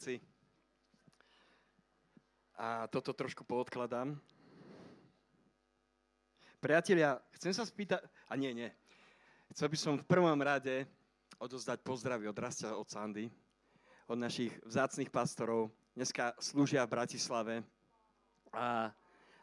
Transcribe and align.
veci. 0.00 0.16
A 2.56 2.88
toto 2.88 3.12
trošku 3.12 3.44
poodkladám. 3.44 4.16
Priatelia, 6.56 7.20
chcem 7.36 7.52
sa 7.52 7.68
spýtať... 7.68 8.00
A 8.32 8.36
nie, 8.40 8.56
nie. 8.56 8.72
Chcel 9.52 9.68
by 9.68 9.76
som 9.76 10.00
v 10.00 10.08
prvom 10.08 10.40
rade 10.40 10.88
odozdať 11.36 11.84
pozdravy 11.84 12.32
od 12.32 12.40
Rastia, 12.40 12.72
od 12.72 12.88
Sandy, 12.88 13.28
od 14.08 14.16
našich 14.16 14.56
vzácných 14.64 15.12
pastorov. 15.12 15.68
Dneska 15.92 16.32
slúžia 16.40 16.88
v 16.88 16.96
Bratislave. 16.96 17.54
A, 18.56 18.88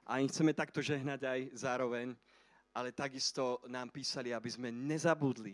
a 0.10 0.12
im 0.18 0.26
chceme 0.26 0.58
takto 0.58 0.82
žehnať 0.82 1.22
aj 1.22 1.40
zároveň, 1.54 2.18
ale 2.74 2.98
takisto 2.98 3.62
nám 3.70 3.94
písali, 3.94 4.34
aby 4.34 4.50
sme 4.50 4.74
nezabudli 4.74 5.54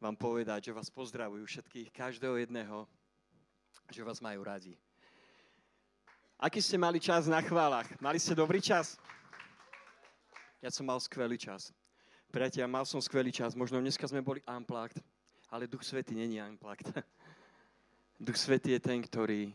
vám 0.00 0.16
povedať, 0.16 0.72
že 0.72 0.76
vás 0.76 0.88
pozdravujú 0.88 1.44
všetkých, 1.44 1.92
každého 1.92 2.40
jedného, 2.40 2.88
že 3.90 4.04
vás 4.04 4.20
majú 4.20 4.44
radi. 4.44 4.76
Aký 6.40 6.60
ste 6.60 6.76
mali 6.76 7.00
čas 7.00 7.24
na 7.24 7.40
chválach? 7.40 7.88
Mali 8.00 8.20
ste 8.20 8.36
dobrý 8.36 8.60
čas? 8.60 9.00
Ja 10.60 10.68
som 10.72 10.88
mal 10.88 11.00
skvelý 11.00 11.36
čas. 11.36 11.72
Priatelia, 12.32 12.66
mal 12.66 12.82
som 12.88 12.98
skvelý 12.98 13.30
čas. 13.30 13.54
Možno 13.54 13.78
dneska 13.78 14.04
sme 14.08 14.24
boli 14.24 14.42
unplugged, 14.48 14.98
ale 15.52 15.70
Duch 15.70 15.86
Svety 15.86 16.16
není 16.16 16.42
unplugged. 16.42 16.90
Duch 18.26 18.36
Svety 18.36 18.74
je 18.76 18.80
ten, 18.80 18.98
ktorý 18.98 19.54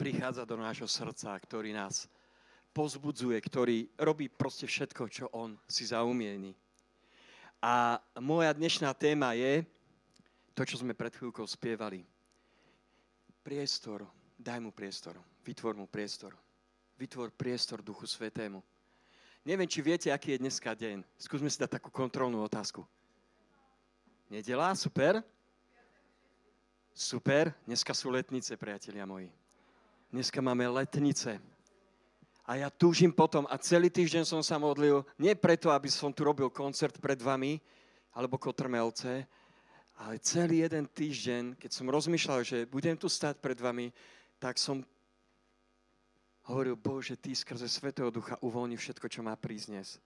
prichádza 0.00 0.48
do 0.48 0.56
nášho 0.56 0.88
srdca, 0.88 1.36
ktorý 1.36 1.76
nás 1.76 2.08
pozbudzuje, 2.72 3.36
ktorý 3.36 3.92
robí 4.00 4.32
proste 4.32 4.64
všetko, 4.64 5.02
čo 5.12 5.28
on 5.36 5.58
si 5.68 5.84
zaumieni. 5.84 6.56
A 7.60 8.00
moja 8.16 8.56
dnešná 8.56 8.96
téma 8.96 9.36
je 9.36 9.60
to, 10.56 10.64
čo 10.64 10.80
sme 10.80 10.96
pred 10.96 11.12
chvíľkou 11.12 11.44
spievali. 11.44 12.00
Priestor, 13.40 14.04
daj 14.36 14.60
mu 14.60 14.68
priestor, 14.68 15.16
vytvor 15.40 15.72
mu 15.72 15.88
priestor. 15.88 16.36
Vytvor 17.00 17.32
priestor 17.32 17.80
Duchu 17.80 18.04
Svetému. 18.04 18.60
Neviem, 19.48 19.64
či 19.64 19.80
viete, 19.80 20.12
aký 20.12 20.36
je 20.36 20.44
dneska 20.44 20.76
deň. 20.76 21.00
Skúsme 21.16 21.48
si 21.48 21.56
dať 21.56 21.80
takú 21.80 21.88
kontrolnú 21.88 22.44
otázku. 22.44 22.84
Nedela, 24.28 24.76
super? 24.76 25.24
Super, 26.92 27.56
dneska 27.64 27.96
sú 27.96 28.12
letnice, 28.12 28.52
priatelia 28.60 29.08
moji. 29.08 29.32
Dneska 30.12 30.44
máme 30.44 30.68
letnice. 30.68 31.40
A 32.44 32.60
ja 32.60 32.68
túžim 32.68 33.08
potom 33.08 33.48
a 33.48 33.56
celý 33.56 33.88
týždeň 33.88 34.28
som 34.28 34.44
sa 34.44 34.60
modlil, 34.60 35.00
nie 35.16 35.32
preto, 35.32 35.72
aby 35.72 35.88
som 35.88 36.12
tu 36.12 36.28
robil 36.28 36.52
koncert 36.52 37.00
pred 37.00 37.16
vami, 37.16 37.56
alebo 38.12 38.36
kotrmelce, 38.36 39.24
ale 40.00 40.16
celý 40.24 40.64
jeden 40.64 40.88
týždeň, 40.88 41.60
keď 41.60 41.70
som 41.76 41.92
rozmýšľal, 41.92 42.40
že 42.40 42.64
budem 42.64 42.96
tu 42.96 43.04
stať 43.12 43.36
pred 43.36 43.60
vami, 43.60 43.92
tak 44.40 44.56
som 44.56 44.80
hovoril, 46.48 46.74
Bože, 46.74 47.20
Ty 47.20 47.36
skrze 47.36 47.68
Svetého 47.68 48.08
Ducha 48.08 48.40
uvoľni 48.40 48.80
všetko, 48.80 49.06
čo 49.12 49.20
má 49.20 49.36
prísť. 49.36 50.00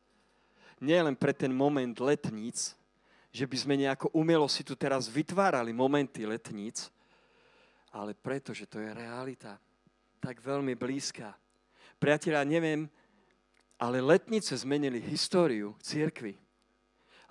Nie 0.82 0.98
len 0.98 1.14
pre 1.14 1.30
ten 1.30 1.54
moment 1.54 1.94
letníc, 2.02 2.74
že 3.30 3.46
by 3.46 3.56
sme 3.56 3.74
nejako 3.78 4.10
umelo 4.10 4.50
si 4.50 4.66
tu 4.66 4.74
teraz 4.74 5.06
vytvárali 5.06 5.70
momenty 5.70 6.26
letníc, 6.26 6.90
ale 7.94 8.18
preto, 8.18 8.50
že 8.50 8.66
to 8.66 8.82
je 8.82 8.90
realita 8.90 9.54
tak 10.18 10.42
veľmi 10.42 10.74
blízka 10.74 11.30
Priatelia, 12.04 12.44
neviem, 12.44 12.84
ale 13.80 14.04
letnice 14.04 14.52
zmenili 14.60 15.00
históriu 15.00 15.72
církvy. 15.80 16.36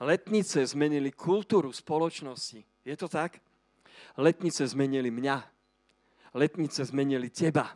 Letnice 0.04 0.60
zmenili 0.68 1.16
kultúru 1.16 1.72
spoločnosti. 1.72 2.60
Je 2.84 2.96
to 3.00 3.08
tak? 3.08 3.40
Letnice 4.20 4.68
zmenili 4.68 5.08
mňa. 5.08 5.40
Letnice 6.36 6.84
zmenili 6.84 7.32
teba. 7.32 7.72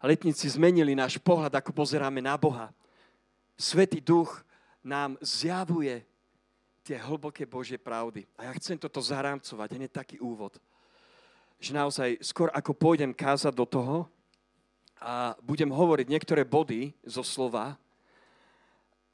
Letnice 0.00 0.48
zmenili 0.48 0.96
náš 0.96 1.20
pohľad, 1.20 1.52
ako 1.52 1.76
pozeráme 1.76 2.24
na 2.24 2.40
Boha. 2.40 2.72
Svetý 3.58 4.00
duch 4.00 4.40
nám 4.80 5.20
zjavuje 5.20 6.06
tie 6.86 6.96
hlboké 6.96 7.44
Božie 7.44 7.76
pravdy. 7.76 8.24
A 8.38 8.48
ja 8.48 8.52
chcem 8.56 8.80
toto 8.80 9.02
zarámcovať, 9.04 9.68
hneď 9.76 9.90
taký 9.92 10.16
úvod. 10.22 10.56
Že 11.60 11.70
naozaj, 11.74 12.10
skôr 12.24 12.48
ako 12.54 12.72
pôjdem 12.72 13.12
kázať 13.12 13.52
do 13.52 13.66
toho, 13.66 13.96
a 14.98 15.38
budem 15.42 15.70
hovoriť 15.70 16.06
niektoré 16.10 16.42
body 16.42 16.90
zo 17.06 17.22
slova 17.22 17.78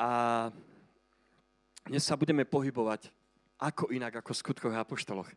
a 0.00 0.48
dnes 1.84 2.00
sa 2.00 2.16
budeme 2.16 2.48
pohybovať 2.48 3.12
ako 3.60 3.92
inak, 3.92 4.24
ako 4.24 4.32
v 4.32 4.40
skutkoch 4.40 4.74
apoštoloch. 4.74 5.28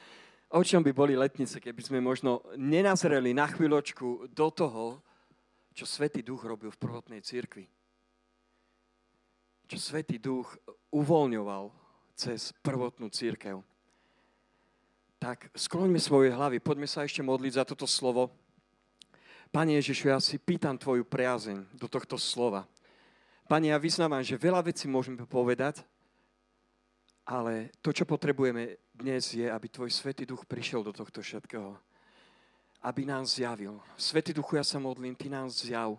o 0.58 0.60
čom 0.64 0.80
by 0.80 0.92
boli 0.92 1.12
letnice, 1.16 1.60
keby 1.60 1.80
sme 1.84 2.00
možno 2.00 2.40
nenazreli 2.56 3.36
na 3.36 3.44
chvíľočku 3.44 4.32
do 4.32 4.48
toho, 4.48 5.00
čo 5.72 5.84
Svetý 5.84 6.24
Duch 6.24 6.44
robil 6.44 6.72
v 6.72 6.80
prvotnej 6.80 7.20
církvi. 7.20 7.68
Čo 9.68 9.76
Svetý 9.80 10.16
Duch 10.20 10.56
uvoľňoval 10.92 11.72
cez 12.16 12.52
prvotnú 12.60 13.08
církev. 13.08 13.60
Tak 15.20 15.52
skloňme 15.56 16.00
svoje 16.00 16.32
hlavy, 16.32 16.60
poďme 16.60 16.88
sa 16.88 17.04
ešte 17.04 17.24
modliť 17.24 17.52
za 17.56 17.64
toto 17.68 17.88
slovo. 17.88 18.32
Pane 19.52 19.76
Ježišu, 19.76 20.08
ja 20.08 20.18
si 20.24 20.40
pýtam 20.40 20.80
Tvoju 20.80 21.04
priazeň 21.04 21.68
do 21.76 21.84
tohto 21.84 22.16
slova. 22.16 22.64
Pane, 23.48 23.68
ja 23.68 23.78
vyznávam, 23.78 24.22
že 24.22 24.38
veľa 24.38 24.62
vecí 24.64 24.86
môžeme 24.88 25.22
povedať, 25.26 25.82
ale 27.22 27.70
to, 27.78 27.94
čo 27.94 28.02
potrebujeme 28.02 28.78
dnes, 28.90 29.34
je, 29.34 29.46
aby 29.46 29.66
Tvoj 29.70 29.90
Svetý 29.90 30.26
Duch 30.26 30.42
prišiel 30.46 30.82
do 30.82 30.90
tohto 30.90 31.22
všetkého. 31.22 31.78
Aby 32.82 33.06
nám 33.06 33.22
zjavil. 33.26 33.78
Svetý 33.94 34.34
Duchu, 34.34 34.58
ja 34.58 34.66
sa 34.66 34.82
modlím, 34.82 35.14
Ty 35.14 35.30
nám 35.30 35.46
zjav. 35.50 35.94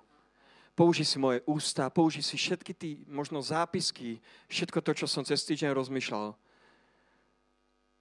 Použi 0.75 1.05
si 1.05 1.21
moje 1.21 1.39
ústa, 1.47 1.87
použi 1.87 2.19
si 2.25 2.35
všetky 2.35 2.73
tí 2.73 2.89
možno 3.07 3.39
zápisky, 3.39 4.19
všetko 4.49 4.81
to, 4.81 4.91
čo 4.91 5.05
som 5.07 5.23
cez 5.23 5.45
týždeň 5.45 5.71
rozmýšľal. 5.71 6.33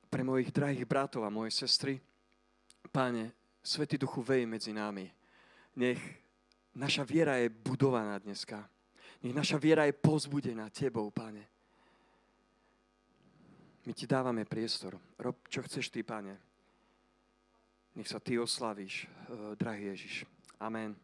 Pre 0.09 0.23
mojich 0.25 0.51
drahých 0.51 0.89
bratov 0.89 1.23
a 1.23 1.31
moje 1.31 1.53
sestry, 1.53 2.01
Páne, 2.91 3.33
Svetý 3.63 3.95
Duchu 3.97 4.21
vej 4.21 4.45
medzi 4.45 4.75
nami. 4.75 5.07
Nech 5.79 6.01
naša 6.75 7.07
viera 7.07 7.39
je 7.39 7.49
budovaná 7.49 8.19
dneska. 8.19 8.67
Nech 9.23 9.35
naša 9.35 9.59
viera 9.59 9.87
je 9.87 9.95
pozbudená 9.95 10.67
Tebou, 10.71 11.11
Pane. 11.15 11.47
My 13.87 13.93
Ti 13.95 14.07
dávame 14.07 14.43
priestor. 14.43 14.99
Rob, 15.19 15.39
čo 15.47 15.63
chceš 15.63 15.91
Ty, 15.95 16.03
Pane. 16.03 16.35
Nech 17.95 18.11
sa 18.11 18.19
Ty 18.19 18.43
oslavíš, 18.43 19.07
eh, 19.07 19.55
drahý 19.55 19.95
Ježiš. 19.95 20.27
Amen. 20.59 20.99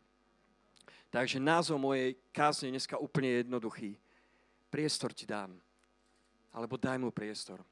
Takže 1.14 1.40
názov 1.40 1.78
mojej 1.78 2.18
kázne 2.34 2.74
dneska 2.74 2.98
úplne 2.98 3.46
jednoduchý. 3.46 3.94
Priestor 4.68 5.14
Ti 5.14 5.24
dám. 5.26 5.54
Alebo 6.52 6.74
daj 6.74 6.98
mu 6.98 7.14
priestor. 7.14 7.62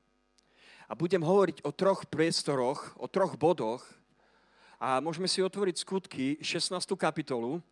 A 0.86 0.94
budem 0.94 1.26
hovoriť 1.26 1.66
o 1.66 1.74
troch 1.74 2.06
priestoroch, 2.06 2.94
o 2.96 3.10
troch 3.10 3.34
bodoch, 3.34 3.82
a 4.76 5.00
môžeme 5.00 5.24
si 5.24 5.40
otvoriť 5.40 5.76
skutky, 5.80 6.36
16. 6.44 7.00
kapitolu. 7.00 7.64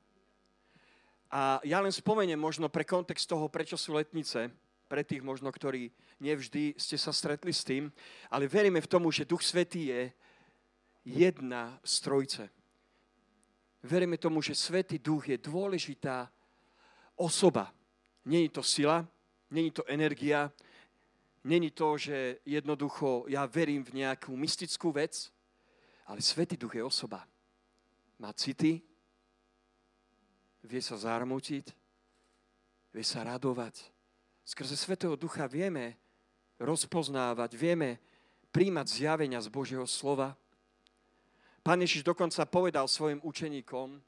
A 1.34 1.58
ja 1.66 1.82
len 1.82 1.90
spomeniem 1.90 2.38
možno 2.38 2.70
pre 2.70 2.86
kontext 2.86 3.26
toho, 3.26 3.50
prečo 3.50 3.74
sú 3.74 3.98
letnice, 3.98 4.54
pre 4.86 5.02
tých 5.02 5.18
možno, 5.18 5.50
ktorí 5.50 5.90
nevždy 6.22 6.78
ste 6.78 6.94
sa 6.94 7.10
stretli 7.10 7.50
s 7.50 7.66
tým, 7.66 7.90
ale 8.30 8.46
veríme 8.46 8.78
v 8.78 8.86
tomu, 8.86 9.10
že 9.10 9.26
Duch 9.26 9.42
Svetý 9.42 9.90
je 9.90 10.14
jedna 11.02 11.74
z 11.82 11.94
trojce. 12.06 12.42
Veríme 13.82 14.14
tomu, 14.14 14.46
že 14.46 14.54
Svetý 14.54 15.02
Duch 15.02 15.26
je 15.26 15.34
dôležitá 15.34 16.30
osoba. 17.18 17.74
Není 18.22 18.48
to 18.54 18.62
sila, 18.62 19.02
není 19.50 19.74
to 19.74 19.82
energia, 19.90 20.54
není 21.42 21.74
to, 21.74 21.98
že 21.98 22.38
jednoducho 22.46 23.26
ja 23.26 23.42
verím 23.50 23.82
v 23.82 24.06
nejakú 24.06 24.38
mystickú 24.38 24.94
vec, 24.94 25.34
ale 26.06 26.22
Svetý 26.22 26.54
Duch 26.54 26.78
je 26.78 26.84
osoba. 26.86 27.26
Má 28.22 28.30
city, 28.38 28.93
vie 30.64 30.80
sa 30.80 30.96
zarmutiť, 30.96 31.66
vie 32.90 33.04
sa 33.04 33.22
radovať. 33.22 33.92
Skrze 34.44 34.76
Svetého 34.76 35.16
Ducha 35.16 35.44
vieme 35.48 35.96
rozpoznávať, 36.60 37.56
vieme 37.56 38.00
príjmať 38.52 38.86
zjavenia 38.88 39.40
z 39.40 39.48
Božieho 39.52 39.84
slova. 39.84 40.36
Pán 41.64 41.80
Ježiš 41.80 42.04
dokonca 42.04 42.44
povedal 42.44 42.88
svojim 42.88 43.20
učeníkom, 43.24 44.00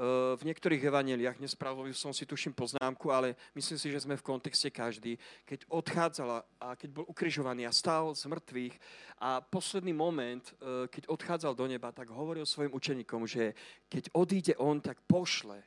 Eh, 0.00 0.32
v 0.40 0.48
niektorých 0.48 0.80
evaneliách, 0.80 1.44
nespravil 1.44 1.92
som 1.92 2.08
si 2.08 2.24
tuším 2.24 2.56
poznámku, 2.56 3.12
ale 3.12 3.36
myslím 3.52 3.76
si, 3.76 3.92
že 3.92 4.00
sme 4.00 4.16
v 4.16 4.24
kontexte 4.24 4.72
každý, 4.72 5.20
keď 5.44 5.68
odchádzala 5.68 6.40
a 6.56 6.72
keď 6.72 6.88
bol 6.88 7.04
ukrižovaný 7.04 7.68
a 7.68 7.74
stál 7.74 8.16
z 8.16 8.24
mŕtvych 8.24 8.80
a 9.20 9.44
posledný 9.44 9.92
moment, 9.92 10.40
eh, 10.40 10.88
keď 10.88 11.04
odchádzal 11.04 11.52
do 11.52 11.68
neba, 11.68 11.92
tak 11.92 12.08
hovoril 12.08 12.48
svojim 12.48 12.72
učeníkom, 12.72 13.28
že 13.28 13.52
keď 13.92 14.08
odíde 14.16 14.54
on, 14.56 14.80
tak 14.80 15.04
pošle 15.04 15.60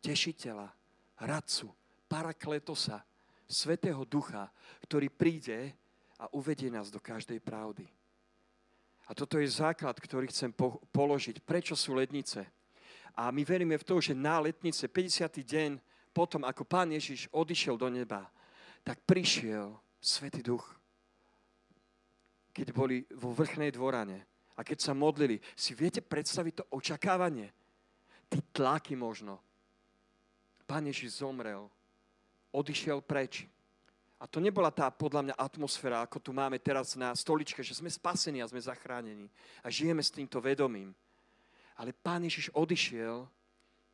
tešiteľa, 0.00 0.68
radcu, 1.20 1.70
parakletosa, 2.08 3.04
svetého 3.50 4.02
ducha, 4.06 4.48
ktorý 4.86 5.10
príde 5.10 5.74
a 6.18 6.30
uvedie 6.36 6.70
nás 6.70 6.88
do 6.88 7.02
každej 7.02 7.40
pravdy. 7.42 7.88
A 9.10 9.14
toto 9.14 9.42
je 9.42 9.50
základ, 9.50 9.98
ktorý 9.98 10.30
chcem 10.30 10.54
po- 10.54 10.78
položiť. 10.94 11.42
Prečo 11.42 11.74
sú 11.74 11.98
letnice? 11.98 12.46
A 13.18 13.34
my 13.34 13.42
veríme 13.42 13.74
v 13.74 13.82
to, 13.82 13.98
že 13.98 14.14
na 14.14 14.38
letnice, 14.38 14.86
50. 14.86 15.42
deň 15.42 15.70
potom, 16.14 16.46
ako 16.46 16.62
pán 16.62 16.94
Ježiš 16.94 17.26
odišiel 17.34 17.74
do 17.74 17.90
neba, 17.90 18.30
tak 18.86 19.02
prišiel 19.02 19.74
Svetý 19.98 20.46
Duch. 20.46 20.62
Keď 22.54 22.70
boli 22.70 23.02
vo 23.18 23.34
vrchnej 23.34 23.74
dvorane 23.74 24.26
a 24.54 24.62
keď 24.62 24.78
sa 24.78 24.92
modlili, 24.94 25.42
si 25.58 25.74
viete 25.74 26.02
predstaviť 26.02 26.54
to 26.62 26.64
očakávanie? 26.74 27.50
Ty 28.30 28.38
tlaky 28.54 28.94
možno. 28.94 29.42
Pán 30.70 30.86
Ježiš 30.86 31.18
zomrel, 31.18 31.66
odišiel 32.54 33.02
preč. 33.02 33.42
A 34.22 34.30
to 34.30 34.38
nebola 34.38 34.70
tá, 34.70 34.86
podľa 34.86 35.26
mňa, 35.26 35.34
atmosféra, 35.34 36.06
ako 36.06 36.22
tu 36.22 36.30
máme 36.30 36.62
teraz 36.62 36.94
na 36.94 37.10
stoličke, 37.10 37.58
že 37.58 37.74
sme 37.74 37.90
spasení 37.90 38.38
a 38.38 38.46
sme 38.46 38.62
zachránení. 38.62 39.26
A 39.66 39.72
žijeme 39.72 39.98
s 39.98 40.14
týmto 40.14 40.38
vedomím. 40.38 40.94
Ale 41.74 41.90
Pán 41.90 42.22
Ježiš 42.22 42.54
odišiel 42.54 43.26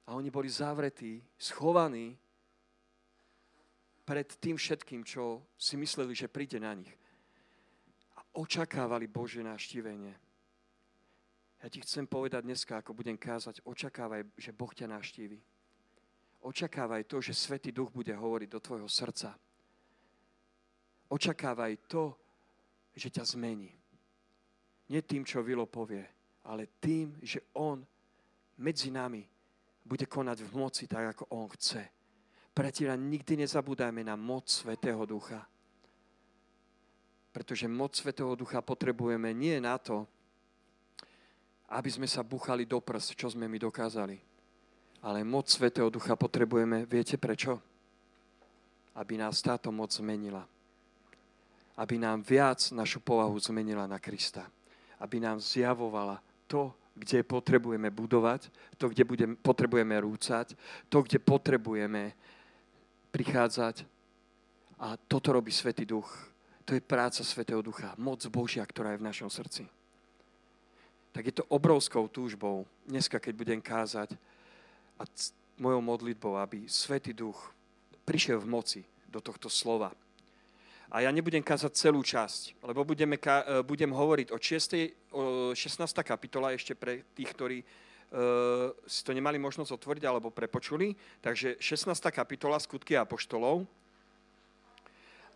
a 0.05 0.11
oni 0.13 0.29
boli 0.29 0.53
zavretí, 0.53 1.25
schovaní 1.41 2.13
pred 4.05 4.29
tým 4.37 4.61
všetkým, 4.61 5.01
čo 5.01 5.49
si 5.57 5.81
mysleli, 5.81 6.13
že 6.13 6.29
príde 6.29 6.61
na 6.61 6.77
nich. 6.77 6.93
A 8.21 8.21
očakávali 8.37 9.09
Božie 9.09 9.41
naštívenie. 9.41 10.13
Ja 11.65 11.73
ti 11.73 11.81
chcem 11.81 12.05
povedať 12.05 12.45
dneska, 12.45 12.85
ako 12.85 12.93
budem 12.93 13.17
kázať, 13.17 13.65
očakávaj, 13.65 14.29
že 14.37 14.53
Boh 14.53 14.77
ťa 14.77 14.93
naštívi. 14.93 15.56
Očakávaj 16.47 17.11
to, 17.11 17.19
že 17.19 17.35
Svetý 17.35 17.75
Duch 17.75 17.91
bude 17.91 18.15
hovoriť 18.15 18.49
do 18.49 18.63
tvojho 18.63 18.87
srdca 18.87 19.35
očakávaj 21.09 21.87
to, 21.87 22.15
že 22.97 23.13
ťa 23.13 23.25
zmení. 23.37 23.71
Nie 24.87 25.03
tým, 25.03 25.27
čo 25.27 25.43
Vilo 25.43 25.67
povie, 25.67 26.03
ale 26.47 26.79
tým, 26.79 27.19
že 27.23 27.43
On 27.59 27.83
medzi 28.63 28.91
nami 28.91 29.27
bude 29.83 30.07
konať 30.07 30.39
v 30.47 30.51
moci 30.55 30.85
tak, 30.87 31.15
ako 31.15 31.25
On 31.35 31.47
chce. 31.51 31.83
Priatelia, 32.57 32.97
nikdy 32.97 33.45
nezabúdajme 33.45 34.01
na 34.07 34.17
moc 34.17 34.49
Svetého 34.49 35.05
Ducha. 35.05 35.45
Pretože 37.35 37.69
moc 37.69 37.93
Svetého 37.93 38.33
Ducha 38.33 38.65
potrebujeme 38.65 39.35
nie 39.37 39.61
na 39.61 39.77
to, 39.77 40.09
aby 41.69 41.91
sme 41.91 42.07
sa 42.07 42.23
buchali 42.23 42.65
do 42.65 42.81
prst, 42.81 43.19
čo 43.19 43.29
sme 43.29 43.51
my 43.51 43.59
dokázali. 43.61 44.17
Ale 45.07 45.23
moc 45.23 45.47
Svetého 45.47 45.87
Ducha 45.87 46.19
potrebujeme, 46.19 46.83
viete 46.91 47.15
prečo? 47.15 47.63
Aby 48.99 49.23
nás 49.23 49.39
táto 49.39 49.71
moc 49.71 49.95
zmenila 49.95 50.43
aby 51.77 52.01
nám 52.01 52.25
viac 52.25 52.73
našu 52.73 53.05
povahu 53.05 53.37
zmenila 53.37 53.85
na 53.85 54.01
Krista. 54.01 54.49
Aby 54.97 55.21
nám 55.21 55.41
zjavovala 55.41 56.25
to, 56.49 56.73
kde 56.97 57.21
potrebujeme 57.21 57.93
budovať, 57.93 58.49
to, 58.81 58.89
kde 58.89 59.05
budem, 59.05 59.31
potrebujeme 59.37 60.01
rúcať, 60.01 60.57
to, 60.89 61.05
kde 61.05 61.21
potrebujeme 61.21 62.17
prichádzať. 63.13 63.85
A 64.81 64.97
toto 64.97 65.37
robí 65.37 65.53
Svetý 65.53 65.85
Duch. 65.85 66.09
To 66.65 66.73
je 66.73 66.81
práca 66.81 67.21
Svetého 67.21 67.61
Ducha, 67.61 67.93
moc 68.01 68.25
Božia, 68.33 68.65
ktorá 68.65 68.97
je 68.97 69.01
v 69.05 69.09
našom 69.13 69.29
srdci. 69.29 69.69
Tak 71.13 71.29
je 71.29 71.35
to 71.37 71.49
obrovskou 71.53 72.09
túžbou, 72.09 72.65
dneska, 72.89 73.21
keď 73.21 73.33
budem 73.37 73.61
kázať, 73.61 74.17
a 74.99 75.05
mojou 75.61 75.81
modlitbou, 75.81 76.37
aby 76.37 76.69
Svetý 76.69 77.13
Duch 77.13 77.53
prišiel 78.05 78.41
v 78.41 78.49
moci 78.49 78.81
do 79.09 79.21
tohto 79.21 79.49
slova 79.49 79.93
a 80.87 81.03
ja 81.03 81.11
nebudem 81.11 81.43
kázať 81.43 81.73
celú 81.75 82.01
časť, 82.01 82.63
lebo 82.63 82.87
budeme, 82.87 83.19
e, 83.19 83.63
budem 83.67 83.91
hovoriť 83.91 84.31
o, 84.31 84.39
6, 84.39 85.11
o 85.11 85.23
16. 85.53 85.83
kapitola 86.07 86.55
ešte 86.55 86.79
pre 86.79 87.03
tých, 87.13 87.31
ktorí 87.35 87.59
uh, 87.61 88.71
si 88.87 89.03
to 89.03 89.11
nemali 89.11 89.35
možnosť 89.37 89.75
otvoriť 89.75 90.03
alebo 90.07 90.31
prepočuli. 90.31 90.95
Takže 91.21 91.59
16. 91.59 91.91
kapitola 92.15 92.63
Skutky 92.63 92.95
apoštolov. 92.95 93.67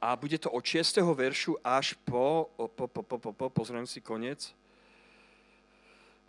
A 0.01 0.17
bude 0.17 0.39
to 0.39 0.49
od 0.49 0.65
6. 0.65 1.03
veršu 1.13 1.59
až 1.61 1.99
po, 2.07 2.49
po, 2.57 2.87
po, 2.87 3.03
po, 3.03 3.17
po, 3.19 3.31
po 3.35 3.47
pozriem 3.51 3.85
si 3.85 4.01
koniec, 4.01 4.55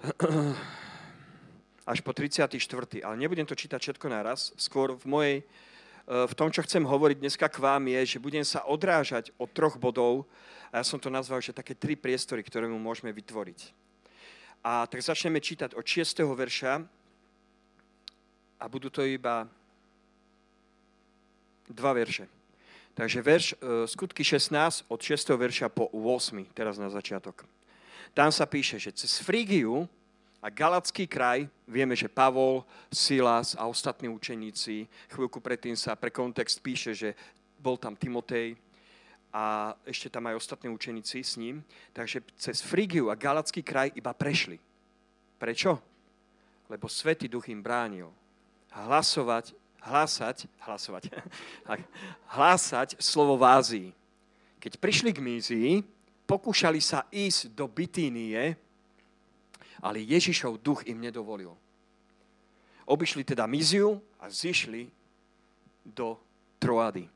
až 1.85 1.99
po 2.01 2.13
34. 2.13 2.57
Ale 3.01 3.15
nebudem 3.17 3.45
to 3.45 3.57
čítať 3.57 3.79
všetko 3.81 4.07
naraz. 4.09 4.53
Skôr 4.57 4.95
v 4.97 5.05
mojej 5.05 5.37
E, 6.07 6.27
v 6.27 6.33
tom, 6.33 6.49
čo 6.49 6.65
chcem 6.65 6.81
hovoriť 6.81 7.17
dneska 7.21 7.47
k 7.47 7.61
vám, 7.61 7.87
je, 7.87 8.17
že 8.17 8.23
budem 8.23 8.43
sa 8.43 8.65
odrážať 8.65 9.29
od 9.37 9.47
troch 9.53 9.77
bodov 9.77 10.25
a 10.73 10.81
ja 10.81 10.83
som 10.83 10.99
to 10.99 11.07
nazval, 11.07 11.39
že 11.39 11.55
také 11.55 11.77
tri 11.77 11.95
priestory, 11.95 12.43
ktoré 12.43 12.65
mu 12.65 12.81
môžeme 12.81 13.15
vytvoriť. 13.15 13.59
A 14.61 14.85
tak 14.85 15.01
začneme 15.01 15.41
čítať 15.41 15.73
od 15.73 15.85
6. 15.85 16.21
verša 16.21 16.73
a 18.61 18.65
budú 18.69 18.93
to 18.93 19.01
iba 19.07 19.49
dva 21.71 21.91
verše. 21.95 22.27
Takže 22.91 23.19
verš, 23.23 23.47
e, 23.55 23.55
skutky 23.87 24.21
16 24.25 24.91
od 24.91 24.99
6. 24.99 25.37
verša 25.37 25.71
po 25.71 25.87
8. 25.95 26.49
teraz 26.51 26.75
na 26.75 26.91
začiatok. 26.91 27.47
Tam 28.11 28.27
sa 28.27 28.43
píše, 28.43 28.75
že 28.75 28.91
cez 28.91 29.23
Frígiu 29.23 29.87
a 30.41 30.49
Galacký 30.49 31.05
kraj, 31.05 31.45
vieme, 31.69 31.93
že 31.93 32.09
Pavol, 32.09 32.65
Silas 32.89 33.53
a 33.53 33.69
ostatní 33.69 34.09
učeníci, 34.09 34.89
chvíľku 35.13 35.37
predtým 35.37 35.77
sa 35.77 35.93
pre 35.93 36.09
kontext 36.09 36.65
píše, 36.65 36.97
že 36.97 37.13
bol 37.61 37.77
tam 37.77 37.93
Timotej 37.93 38.57
a 39.29 39.77
ešte 39.85 40.09
tam 40.09 40.25
aj 40.27 40.41
ostatní 40.41 40.73
učeníci 40.73 41.21
s 41.21 41.37
ním. 41.37 41.61
Takže 41.93 42.25
cez 42.41 42.65
Frigiu 42.65 43.13
a 43.13 43.15
Galacký 43.15 43.61
kraj 43.61 43.93
iba 43.93 44.17
prešli. 44.17 44.57
Prečo? 45.37 45.77
Lebo 46.65 46.89
Svetý 46.89 47.29
duch 47.29 47.45
im 47.53 47.61
bránil 47.61 48.09
hlasovať, 48.73 49.53
hlasať, 49.85 50.49
hlasovať, 50.65 51.03
hlásať 52.35 52.89
slovo 52.97 53.37
v 53.37 53.45
Ázii. 53.45 53.89
Keď 54.57 54.73
prišli 54.81 55.13
k 55.13 55.21
Mízii, 55.21 55.69
pokúšali 56.25 56.81
sa 56.81 57.05
ísť 57.13 57.53
do 57.53 57.69
Bitínie, 57.69 58.57
ale 59.81 60.05
Ježišov 60.05 60.61
duch 60.61 60.85
im 60.85 61.01
nedovolil. 61.01 61.57
Obišli 62.85 63.25
teda 63.25 63.49
Miziu 63.49 63.97
a 64.21 64.29
zišli 64.29 64.87
do 65.81 66.21
Troady. 66.61 67.09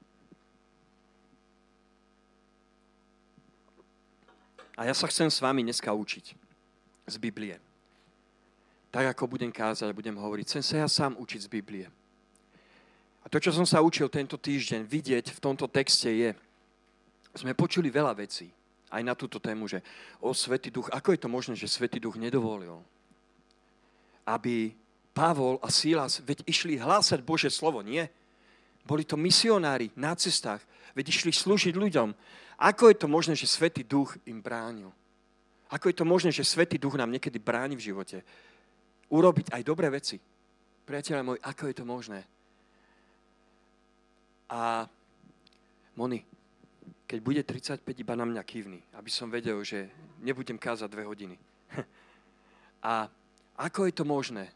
A 4.75 4.89
ja 4.89 4.93
sa 4.97 5.07
chcem 5.07 5.31
s 5.31 5.39
vami 5.39 5.63
dneska 5.63 5.93
učiť 5.93 6.25
z 7.07 7.15
Biblie. 7.21 7.55
Tak 8.91 9.15
ako 9.15 9.37
budem 9.37 9.53
kázať, 9.53 9.93
budem 9.95 10.17
hovoriť, 10.17 10.45
chcem 10.49 10.63
sa 10.65 10.75
ja 10.83 10.87
sám 10.89 11.15
učiť 11.15 11.47
z 11.47 11.49
Biblie. 11.51 11.87
A 13.23 13.29
to, 13.31 13.39
čo 13.39 13.55
som 13.55 13.63
sa 13.63 13.79
učil 13.79 14.11
tento 14.11 14.35
týždeň 14.35 14.83
vidieť 14.83 15.25
v 15.31 15.39
tomto 15.39 15.69
texte 15.69 16.09
je, 16.11 16.29
sme 17.35 17.55
počuli 17.55 17.87
veľa 17.91 18.15
vecí 18.15 18.51
aj 18.95 19.03
na 19.03 19.11
túto 19.11 19.43
tému, 19.43 19.67
že 19.67 19.83
o 20.23 20.31
Svetý 20.31 20.71
Duch, 20.71 20.87
ako 20.87 21.11
je 21.11 21.19
to 21.19 21.27
možné, 21.27 21.53
že 21.59 21.67
Svetý 21.67 21.99
Duch 21.99 22.15
nedovolil, 22.15 22.79
aby 24.23 24.71
Pavol 25.11 25.59
a 25.59 25.67
Sílas, 25.67 26.23
veď 26.23 26.47
išli 26.47 26.79
hlásať 26.79 27.19
Bože 27.19 27.51
slovo, 27.51 27.83
nie? 27.83 28.07
Boli 28.87 29.03
to 29.03 29.19
misionári 29.19 29.91
na 29.99 30.15
cestách, 30.15 30.63
veď 30.95 31.11
išli 31.11 31.31
slúžiť 31.35 31.75
ľuďom. 31.75 32.15
Ako 32.55 32.91
je 32.91 32.97
to 32.99 33.07
možné, 33.11 33.35
že 33.35 33.51
Svetý 33.51 33.83
Duch 33.83 34.15
im 34.27 34.39
bránil? 34.39 34.91
Ako 35.67 35.91
je 35.91 35.97
to 35.97 36.05
možné, 36.07 36.31
že 36.31 36.47
Svetý 36.47 36.79
Duch 36.79 36.95
nám 36.95 37.11
niekedy 37.11 37.35
bráni 37.35 37.75
v 37.75 37.91
živote? 37.91 38.23
Urobiť 39.11 39.51
aj 39.51 39.61
dobré 39.65 39.91
veci. 39.91 40.21
Priateľe 40.85 41.21
môj, 41.25 41.37
ako 41.41 41.63
je 41.67 41.75
to 41.75 41.83
možné? 41.83 42.19
A 44.45 44.85
Moni, 45.97 46.21
keď 47.05 47.19
bude 47.21 47.41
35, 47.45 47.85
iba 47.85 48.13
na 48.17 48.25
mňa 48.25 48.41
kývny, 48.41 48.81
aby 48.97 49.09
som 49.13 49.29
vedel, 49.29 49.61
že 49.61 49.89
nebudem 50.25 50.57
kázať 50.57 50.89
dve 50.89 51.05
hodiny. 51.05 51.37
A 52.85 53.09
ako 53.57 53.85
je 53.85 53.93
to 53.93 54.05
možné? 54.05 54.51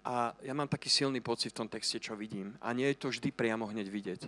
A 0.00 0.32
ja 0.42 0.54
mám 0.56 0.70
taký 0.70 0.88
silný 0.88 1.20
pocit 1.20 1.52
v 1.52 1.58
tom 1.62 1.68
texte, 1.68 2.00
čo 2.00 2.16
vidím. 2.16 2.56
A 2.58 2.72
nie 2.72 2.88
je 2.90 2.98
to 2.98 3.12
vždy 3.12 3.30
priamo 3.30 3.68
hneď 3.68 3.86
vidieť. 3.86 4.20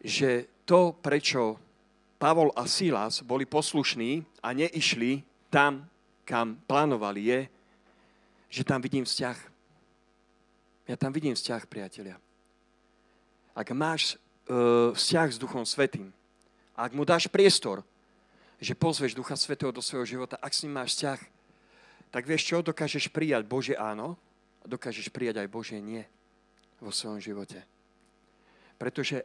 Že 0.00 0.48
to, 0.64 0.96
prečo 0.96 1.60
Pavol 2.16 2.50
a 2.56 2.64
Silas 2.64 3.20
boli 3.20 3.44
poslušní 3.44 4.24
a 4.40 4.56
neišli 4.56 5.22
tam, 5.52 5.86
kam 6.24 6.56
plánovali, 6.64 7.20
je, 7.20 7.40
že 8.48 8.62
tam 8.64 8.80
vidím 8.80 9.04
vzťah. 9.04 9.38
Ja 10.88 10.96
tam 10.96 11.12
vidím 11.12 11.36
vzťah, 11.36 11.62
priatelia 11.68 12.18
ak 13.54 13.68
máš 13.74 14.16
uh, 14.46 14.94
vzťah 14.94 15.28
s 15.34 15.40
Duchom 15.40 15.66
Svetým, 15.66 16.14
ak 16.76 16.96
mu 16.96 17.04
dáš 17.04 17.28
priestor, 17.28 17.84
že 18.60 18.76
pozveš 18.76 19.16
Ducha 19.16 19.36
Svetého 19.36 19.72
do 19.72 19.80
svojho 19.80 20.04
života, 20.04 20.36
ak 20.40 20.52
s 20.52 20.64
ním 20.64 20.76
máš 20.76 20.96
vzťah, 20.96 21.20
tak 22.10 22.26
vieš 22.26 22.50
čo, 22.50 22.64
dokážeš 22.64 23.08
prijať 23.08 23.46
Bože 23.46 23.74
áno 23.78 24.18
a 24.60 24.64
dokážeš 24.68 25.08
prijať 25.08 25.40
aj 25.40 25.48
Bože 25.48 25.78
nie 25.78 26.04
vo 26.82 26.92
svojom 26.92 27.22
živote. 27.22 27.62
Pretože 28.76 29.24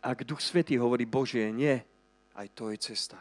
ak 0.00 0.24
Duch 0.24 0.40
Svetý 0.40 0.80
hovorí 0.80 1.04
Bože 1.04 1.44
nie, 1.52 1.76
aj 2.36 2.46
to 2.56 2.72
je 2.72 2.78
cesta. 2.80 3.20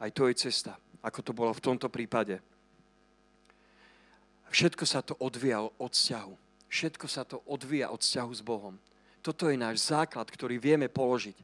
Aj 0.00 0.10
to 0.10 0.28
je 0.28 0.34
cesta, 0.34 0.76
ako 1.04 1.20
to 1.20 1.32
bolo 1.36 1.52
v 1.52 1.64
tomto 1.64 1.88
prípade. 1.92 2.40
Všetko 4.52 4.84
sa 4.84 5.00
to 5.00 5.16
odvíja 5.16 5.64
od 5.64 5.92
vzťahu. 5.92 6.34
Všetko 6.68 7.06
sa 7.08 7.24
to 7.24 7.40
odvíja 7.48 7.88
od 7.88 8.00
vzťahu 8.00 8.32
s 8.32 8.42
Bohom. 8.44 8.76
Toto 9.22 9.46
je 9.46 9.56
náš 9.56 9.86
základ, 9.86 10.26
ktorý 10.26 10.58
vieme 10.58 10.90
položiť. 10.90 11.38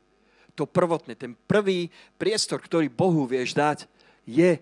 To 0.59 0.67
prvotné, 0.67 1.15
ten 1.15 1.39
prvý 1.47 1.87
priestor, 2.19 2.59
ktorý 2.59 2.91
Bohu 2.91 3.23
vieš 3.31 3.55
dať, 3.55 3.87
je, 4.27 4.59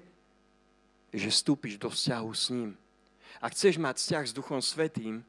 že 1.17 1.29
vstúpiš 1.33 1.81
do 1.81 1.89
vzťahu 1.89 2.31
s 2.37 2.53
ním. 2.53 2.77
Ak 3.41 3.57
chceš 3.57 3.81
mať 3.81 3.97
vzťah 3.97 4.25
s 4.29 4.37
Duchom 4.37 4.61
Svetým, 4.61 5.25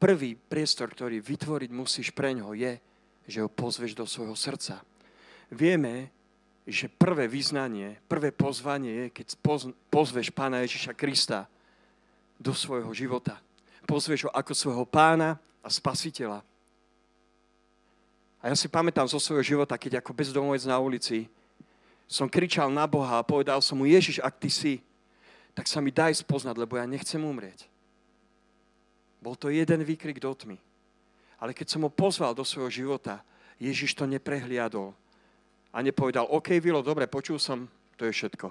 prvý 0.00 0.36
priestor, 0.36 0.88
ktorý 0.88 1.20
vytvoriť 1.20 1.70
musíš 1.72 2.08
pre 2.16 2.32
ňoho, 2.32 2.56
je, 2.56 2.80
že 3.28 3.44
ho 3.44 3.52
pozveš 3.52 3.92
do 3.92 4.08
svojho 4.08 4.32
srdca. 4.32 4.80
Vieme, 5.52 6.08
že 6.66 6.88
prvé 6.90 7.28
vyznanie, 7.28 8.00
prvé 8.08 8.32
pozvanie 8.32 8.90
je, 8.90 9.06
keď 9.22 9.26
pozveš 9.92 10.32
Pána 10.32 10.64
Ježiša 10.64 10.96
Krista 10.96 11.46
do 12.40 12.56
svojho 12.56 12.90
života. 12.96 13.38
Pozveš 13.86 14.26
ho 14.26 14.30
ako 14.34 14.52
svojho 14.56 14.84
pána 14.88 15.38
a 15.62 15.68
spasiteľa. 15.70 16.42
A 18.46 18.54
ja 18.54 18.62
si 18.62 18.70
pamätám 18.70 19.10
zo 19.10 19.18
svojho 19.18 19.42
života, 19.42 19.74
keď 19.74 19.98
ako 19.98 20.14
bezdomovec 20.14 20.62
na 20.70 20.78
ulici 20.78 21.26
som 22.06 22.30
kričal 22.30 22.70
na 22.70 22.86
Boha 22.86 23.18
a 23.18 23.26
povedal 23.26 23.58
som 23.58 23.74
mu, 23.74 23.90
Ježiš, 23.90 24.22
ak 24.22 24.38
ty 24.38 24.46
si, 24.46 24.78
tak 25.50 25.66
sa 25.66 25.82
mi 25.82 25.90
daj 25.90 26.22
spoznať, 26.22 26.54
lebo 26.54 26.78
ja 26.78 26.86
nechcem 26.86 27.18
umrieť. 27.18 27.66
Bol 29.18 29.34
to 29.34 29.50
jeden 29.50 29.82
výkrik 29.82 30.22
do 30.22 30.30
tmy. 30.30 30.62
Ale 31.42 31.58
keď 31.58 31.74
som 31.74 31.82
ho 31.82 31.90
pozval 31.90 32.38
do 32.38 32.46
svojho 32.46 32.70
života, 32.70 33.18
Ježiš 33.58 33.98
to 33.98 34.06
neprehliadol. 34.06 34.94
A 35.74 35.82
nepovedal, 35.82 36.30
OK, 36.30 36.54
Vilo, 36.62 36.86
dobre, 36.86 37.10
počul 37.10 37.42
som, 37.42 37.66
to 37.98 38.06
je 38.06 38.14
všetko. 38.14 38.46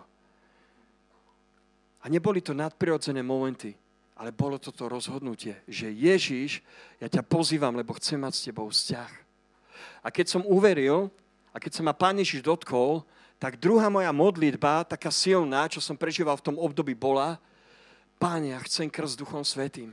A 2.04 2.12
neboli 2.12 2.44
to 2.44 2.52
nadprirodzené 2.52 3.24
momenty, 3.24 3.72
ale 4.20 4.36
bolo 4.36 4.60
toto 4.60 4.92
rozhodnutie, 4.92 5.64
že 5.72 5.88
Ježiš, 5.88 6.60
ja 7.00 7.08
ťa 7.08 7.24
pozývam, 7.24 7.80
lebo 7.80 7.96
chcem 7.96 8.20
mať 8.20 8.34
s 8.36 8.46
tebou 8.52 8.68
vzťah. 8.68 9.25
A 10.04 10.12
keď 10.12 10.38
som 10.38 10.48
uveril, 10.48 11.12
a 11.56 11.58
keď 11.60 11.80
sa 11.80 11.82
ma 11.86 11.96
Pán 11.96 12.20
Ježiš 12.20 12.44
dotkol, 12.44 13.04
tak 13.40 13.60
druhá 13.60 13.92
moja 13.92 14.12
modlitba, 14.16 14.88
taká 14.88 15.12
silná, 15.12 15.68
čo 15.68 15.84
som 15.84 16.00
prežíval 16.00 16.40
v 16.40 16.46
tom 16.52 16.56
období, 16.60 16.96
bola, 16.96 17.40
Páne, 18.16 18.56
ja 18.56 18.60
chcem 18.64 18.88
krst 18.88 19.20
Duchom 19.20 19.44
Svetým. 19.44 19.92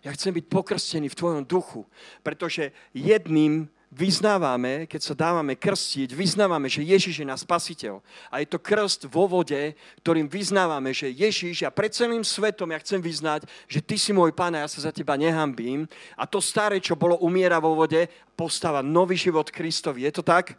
Ja 0.00 0.12
chcem 0.12 0.32
byť 0.32 0.48
pokrstený 0.48 1.12
v 1.12 1.18
Tvojom 1.18 1.44
duchu, 1.44 1.84
pretože 2.20 2.72
jedným 2.92 3.68
vyznávame, 3.94 4.90
keď 4.90 5.00
sa 5.00 5.14
dávame 5.14 5.54
krstiť, 5.54 6.10
vyznávame, 6.10 6.66
že 6.66 6.82
Ježiš 6.82 7.22
je 7.22 7.26
náš 7.26 7.46
spasiteľ. 7.46 8.02
A 8.26 8.42
je 8.42 8.50
to 8.50 8.58
krst 8.58 9.06
vo 9.06 9.30
vode, 9.30 9.78
ktorým 10.02 10.26
vyznávame, 10.26 10.90
že 10.90 11.14
Ježiš, 11.14 11.62
ja 11.62 11.70
pred 11.70 11.94
celým 11.94 12.26
svetom 12.26 12.74
ja 12.74 12.82
chcem 12.82 12.98
vyznať, 12.98 13.46
že 13.70 13.78
Ty 13.78 13.94
si 13.94 14.10
môj 14.10 14.34
Pán 14.34 14.58
a 14.58 14.66
ja 14.66 14.68
sa 14.68 14.82
za 14.82 14.90
Teba 14.90 15.14
nehambím. 15.14 15.86
A 16.18 16.26
to 16.26 16.42
staré, 16.42 16.82
čo 16.82 16.98
bolo 16.98 17.22
umiera 17.22 17.62
vo 17.62 17.78
vode, 17.78 18.10
postáva 18.34 18.82
nový 18.82 19.14
život 19.14 19.46
Kristovi. 19.46 20.02
Je 20.02 20.12
to 20.18 20.26
tak? 20.26 20.58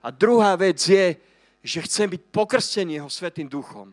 A 0.00 0.08
druhá 0.08 0.56
vec 0.56 0.80
je, 0.80 1.20
že 1.62 1.84
chcem 1.84 2.08
byť 2.08 2.22
pokrstený 2.32 2.98
Jeho 2.98 3.12
Svetým 3.12 3.46
duchom 3.46 3.92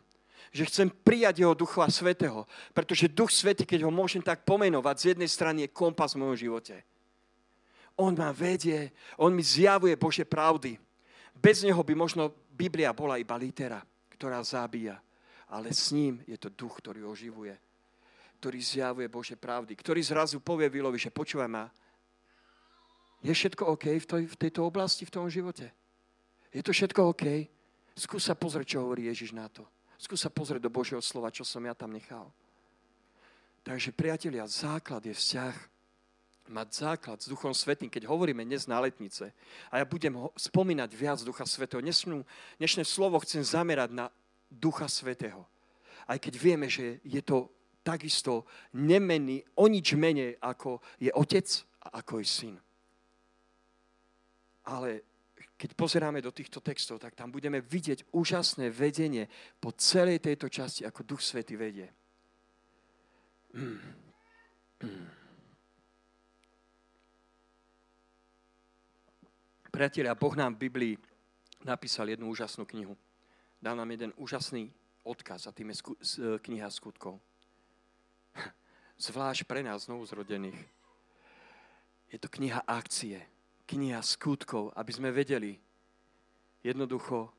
že 0.50 0.66
chcem 0.66 0.90
prijať 0.90 1.46
jeho 1.46 1.54
Ducha 1.54 1.86
Svetého. 1.94 2.50
Pretože 2.74 3.06
Duch 3.06 3.30
Svetý, 3.30 3.70
keď 3.70 3.86
ho 3.86 3.94
môžem 3.94 4.18
tak 4.18 4.42
pomenovať, 4.50 4.96
z 4.98 5.08
jednej 5.14 5.30
strany 5.30 5.70
je 5.70 5.70
kompas 5.70 6.18
v 6.18 6.26
mojom 6.26 6.38
živote. 6.42 6.82
On 8.00 8.16
ma 8.16 8.32
vedie, 8.32 8.96
on 9.20 9.36
mi 9.36 9.44
zjavuje 9.44 10.00
Bože 10.00 10.24
pravdy. 10.24 10.80
Bez 11.36 11.68
neho 11.68 11.84
by 11.84 11.94
možno 11.96 12.32
Biblia 12.52 12.96
bola 12.96 13.20
iba 13.20 13.36
litera, 13.36 13.84
ktorá 14.16 14.40
zabíja. 14.40 15.00
Ale 15.52 15.76
s 15.76 15.92
ním 15.92 16.24
je 16.24 16.38
to 16.40 16.48
duch, 16.48 16.80
ktorý 16.80 17.04
oživuje. 17.04 17.56
Ktorý 18.40 18.60
zjavuje 18.64 19.08
Bože 19.12 19.36
pravdy. 19.36 19.76
Ktorý 19.76 20.00
zrazu 20.00 20.40
povie 20.40 20.72
Vilovi, 20.72 20.96
že 20.96 21.12
počúvaj 21.12 21.50
ma, 21.52 21.68
je 23.20 23.34
všetko 23.36 23.76
OK 23.76 23.86
v, 24.00 24.06
toj, 24.08 24.24
v 24.32 24.38
tejto 24.40 24.64
oblasti, 24.64 25.04
v 25.04 25.12
tom 25.12 25.28
živote? 25.28 25.68
Je 26.56 26.64
to 26.64 26.72
všetko 26.72 27.12
OK? 27.12 27.52
Skús 28.00 28.24
sa 28.24 28.36
pozrieť, 28.36 28.76
čo 28.76 28.88
hovorí 28.88 29.12
Ježiš 29.12 29.36
na 29.36 29.52
to. 29.52 29.68
Skús 30.00 30.24
sa 30.24 30.32
pozrieť 30.32 30.64
do 30.64 30.72
Božieho 30.72 31.04
slova, 31.04 31.28
čo 31.28 31.44
som 31.44 31.60
ja 31.68 31.76
tam 31.76 31.92
nechal. 31.92 32.32
Takže, 33.68 33.92
priatelia, 33.92 34.48
základ 34.48 35.04
je 35.04 35.12
vzťah 35.12 35.56
mať 36.50 36.68
základ 36.74 37.18
s 37.22 37.30
Duchom 37.30 37.54
Svetým, 37.54 37.88
keď 37.88 38.10
hovoríme 38.10 38.42
dnes 38.42 38.66
na 38.66 38.82
letnice, 38.82 39.30
a 39.70 39.78
ja 39.78 39.86
budem 39.86 40.18
spomínať 40.34 40.90
viac 40.98 41.22
Ducha 41.22 41.46
Svetého, 41.46 41.80
dnešnú, 41.80 42.26
dnešné 42.58 42.84
slovo 42.84 43.22
chcem 43.22 43.46
zamerať 43.46 43.94
na 43.94 44.06
Ducha 44.50 44.90
Svetého. 44.90 45.46
Aj 46.10 46.18
keď 46.18 46.34
vieme, 46.42 46.66
že 46.66 46.98
je 47.06 47.22
to 47.22 47.54
takisto 47.86 48.50
nemenný, 48.74 49.46
o 49.56 49.70
nič 49.70 49.94
menej, 49.94 50.42
ako 50.42 50.82
je 50.98 51.14
Otec 51.14 51.48
a 51.86 52.02
ako 52.02 52.20
je 52.20 52.26
Syn. 52.26 52.56
Ale 54.66 55.06
keď 55.54 55.70
pozeráme 55.78 56.24
do 56.24 56.34
týchto 56.34 56.66
textov, 56.66 56.98
tak 56.98 57.14
tam 57.14 57.30
budeme 57.30 57.62
vidieť 57.62 58.10
úžasné 58.10 58.74
vedenie 58.74 59.30
po 59.62 59.70
celej 59.78 60.26
tejto 60.26 60.50
časti, 60.50 60.82
ako 60.88 61.06
Duch 61.06 61.22
Svetý 61.22 61.60
vedie. 61.60 61.94
Mm. 63.54 63.82
Mm. 64.82 65.19
Priatelia, 69.80 70.12
Boh 70.12 70.36
nám 70.36 70.60
v 70.60 70.68
Biblii 70.68 70.94
napísal 71.64 72.12
jednu 72.12 72.28
úžasnú 72.28 72.68
knihu. 72.68 73.00
Dal 73.64 73.80
nám 73.80 73.88
jeden 73.88 74.12
úžasný 74.20 74.68
odkaz 75.08 75.48
a 75.48 75.56
tým 75.56 75.72
je 75.72 75.80
sku- 75.80 76.00
kniha 76.44 76.68
skutkov. 76.68 77.16
Zvlášť 79.08 79.48
pre 79.48 79.64
nás 79.64 79.88
znovuzrodených. 79.88 80.60
Je 82.12 82.20
to 82.20 82.28
kniha 82.28 82.60
akcie, 82.68 83.24
kniha 83.72 84.04
skutkov, 84.04 84.76
aby 84.76 84.92
sme 84.92 85.16
vedeli 85.16 85.56
jednoducho 86.60 87.32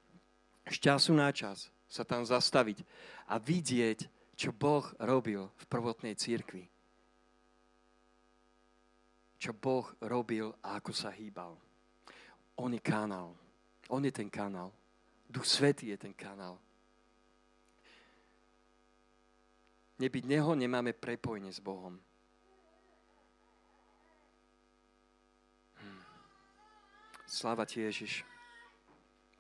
z 0.65 0.81
času 0.81 1.13
na 1.13 1.29
čas 1.37 1.69
sa 1.93 2.09
tam 2.09 2.25
zastaviť 2.25 2.81
a 3.29 3.37
vidieť, 3.37 4.09
čo 4.41 4.57
Boh 4.57 4.89
robil 4.97 5.45
v 5.45 5.65
prvotnej 5.69 6.17
církvi. 6.17 6.65
Čo 9.37 9.53
Boh 9.53 9.93
robil 10.01 10.57
a 10.65 10.81
ako 10.81 10.97
sa 10.97 11.13
hýbal. 11.13 11.61
On 12.61 12.69
je 12.69 12.81
kanál. 12.81 13.33
On 13.89 14.05
je 14.05 14.13
ten 14.13 14.29
kanál. 14.29 14.73
Duch 15.31 15.49
Svetý 15.49 15.89
je 15.89 15.97
ten 15.97 16.13
kanál. 16.13 16.61
Nebyť 19.97 20.25
Neho 20.25 20.53
nemáme 20.55 20.93
prepojenie 20.93 21.53
s 21.53 21.61
Bohom. 21.61 21.97
Hm. 25.77 26.03
Sláva 27.25 27.65
Ti, 27.65 27.81
Ježiš. 27.81 28.25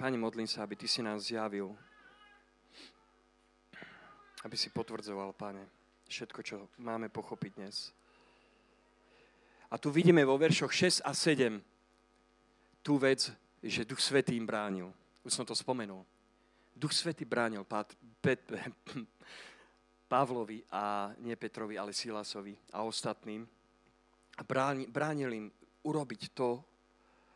Pane, 0.01 0.17
modlím 0.17 0.49
sa, 0.49 0.65
aby 0.65 0.77
Ty 0.77 0.89
si 0.89 1.01
nás 1.05 1.29
zjavil. 1.29 1.77
Aby 4.45 4.57
si 4.57 4.73
potvrdzoval, 4.73 5.37
Pane, 5.37 5.69
všetko, 6.09 6.41
čo 6.41 6.57
máme 6.81 7.13
pochopiť 7.13 7.53
dnes. 7.57 7.93
A 9.69 9.77
tu 9.77 9.93
vidíme 9.93 10.25
vo 10.25 10.41
veršoch 10.41 10.73
6 10.73 11.05
a 11.05 11.13
7, 11.13 11.61
tú 12.83 12.99
vec, 12.99 13.33
že 13.63 13.85
Duch 13.85 14.01
Svetý 14.01 14.37
im 14.37 14.49
bránil. 14.49 14.93
Už 15.25 15.33
som 15.37 15.45
to 15.45 15.53
spomenul. 15.53 16.05
Duch 16.77 16.97
Svetý 16.97 17.29
bránil 17.29 17.65
Pát, 17.65 17.93
Pet, 18.21 18.41
Pavlovi 20.11 20.65
a 20.73 21.13
nie 21.21 21.37
Petrovi, 21.37 21.77
ale 21.77 21.93
Silasovi 21.93 22.57
a 22.73 22.83
ostatným. 22.83 23.45
A 24.37 24.43
bránil, 24.43 24.89
bránil 24.89 25.31
im 25.33 25.47
urobiť 25.85 26.33
to, 26.33 26.65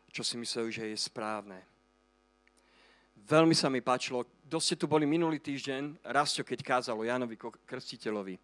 čo 0.09 0.25
si 0.25 0.41
mysleli, 0.41 0.71
že 0.73 0.85
je 0.89 0.97
správne. 0.97 1.61
Veľmi 3.25 3.57
sa 3.57 3.73
mi 3.73 3.81
páčilo, 3.81 4.29
dosť 4.45 4.65
ste 4.65 4.77
tu 4.77 4.87
boli 4.87 5.09
minulý 5.09 5.41
týždeň, 5.41 6.05
Rastio, 6.05 6.45
keď 6.45 6.61
kázalo 6.61 7.09
Janovi 7.09 7.41
Krstiteľovi. 7.41 8.37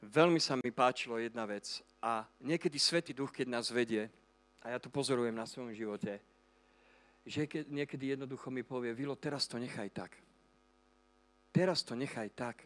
Veľmi 0.00 0.40
sa 0.40 0.56
mi 0.56 0.72
páčilo 0.72 1.20
jedna 1.20 1.44
vec 1.44 1.84
a 2.00 2.24
niekedy 2.40 2.80
Svetý 2.80 3.12
Duch, 3.12 3.32
keď 3.32 3.46
nás 3.48 3.68
vedie, 3.68 4.08
a 4.60 4.76
ja 4.76 4.78
to 4.78 4.92
pozorujem 4.92 5.34
na 5.34 5.48
svojom 5.48 5.72
živote, 5.72 6.20
že 7.24 7.48
niekedy 7.68 8.16
jednoducho 8.16 8.48
mi 8.52 8.64
povie, 8.64 8.92
Vilo, 8.96 9.16
teraz 9.16 9.48
to 9.48 9.56
nechaj 9.56 9.88
tak. 9.92 10.12
Teraz 11.52 11.82
to 11.82 11.96
nechaj 11.96 12.28
tak. 12.32 12.64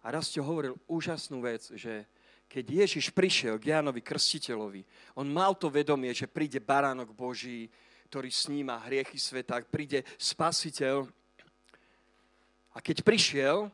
A 0.00 0.10
raz 0.10 0.32
ti 0.32 0.40
hovoril 0.40 0.80
úžasnú 0.88 1.44
vec, 1.44 1.68
že 1.76 2.08
keď 2.50 2.82
Ježiš 2.84 3.14
prišiel 3.14 3.60
k 3.62 3.70
Jánovi 3.70 4.02
Krstiteľovi, 4.02 4.82
on 5.14 5.30
mal 5.30 5.54
to 5.54 5.70
vedomie, 5.70 6.10
že 6.10 6.26
príde 6.26 6.58
baránok 6.58 7.14
Boží, 7.14 7.70
ktorý 8.10 8.26
sníma 8.26 8.82
hriechy 8.90 9.22
sveta, 9.22 9.62
príde 9.62 10.02
spasiteľ. 10.18 11.06
A 12.74 12.78
keď 12.82 13.06
prišiel 13.06 13.70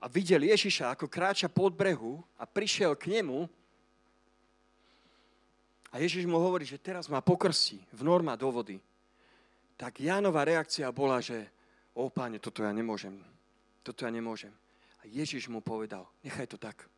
a 0.00 0.06
videl 0.08 0.48
Ježiša, 0.48 0.96
ako 0.96 1.12
kráča 1.12 1.52
pod 1.52 1.76
brehu 1.76 2.24
a 2.40 2.48
prišiel 2.48 2.96
k 2.96 3.20
nemu, 3.20 3.44
a 5.92 6.00
Ježiš 6.00 6.24
mu 6.24 6.40
hovorí, 6.40 6.64
že 6.64 6.80
teraz 6.80 7.04
má 7.12 7.20
pokrstí 7.20 7.84
v 7.92 8.00
norma 8.00 8.32
do 8.32 8.48
vody. 8.48 8.80
tak 9.76 10.00
Jánova 10.00 10.40
reakcia 10.46 10.88
bola, 10.88 11.20
že 11.20 11.44
o 11.92 12.08
páne, 12.08 12.40
toto 12.40 12.64
ja 12.64 12.72
nemôžem. 12.72 13.20
Toto 13.84 14.08
ja 14.08 14.10
nemôžem. 14.10 14.54
A 15.02 15.10
Ježiš 15.10 15.52
mu 15.52 15.60
povedal, 15.60 16.08
nechaj 16.24 16.48
to 16.48 16.56
tak. 16.56 16.88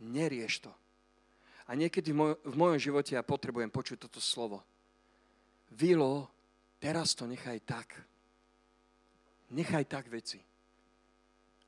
Nerieš 0.00 0.64
to. 0.64 0.72
A 1.68 1.74
niekedy 1.74 2.14
v, 2.14 2.16
moj, 2.16 2.32
v 2.42 2.54
mojom 2.54 2.78
živote 2.78 3.12
ja 3.18 3.22
potrebujem 3.22 3.70
počuť 3.70 4.08
toto 4.08 4.22
slovo. 4.22 4.62
Vilo, 5.74 6.30
teraz 6.78 7.12
to 7.12 7.26
nechaj 7.28 7.58
tak. 7.66 7.98
Nechaj 9.52 9.84
tak 9.84 10.08
veci. 10.08 10.40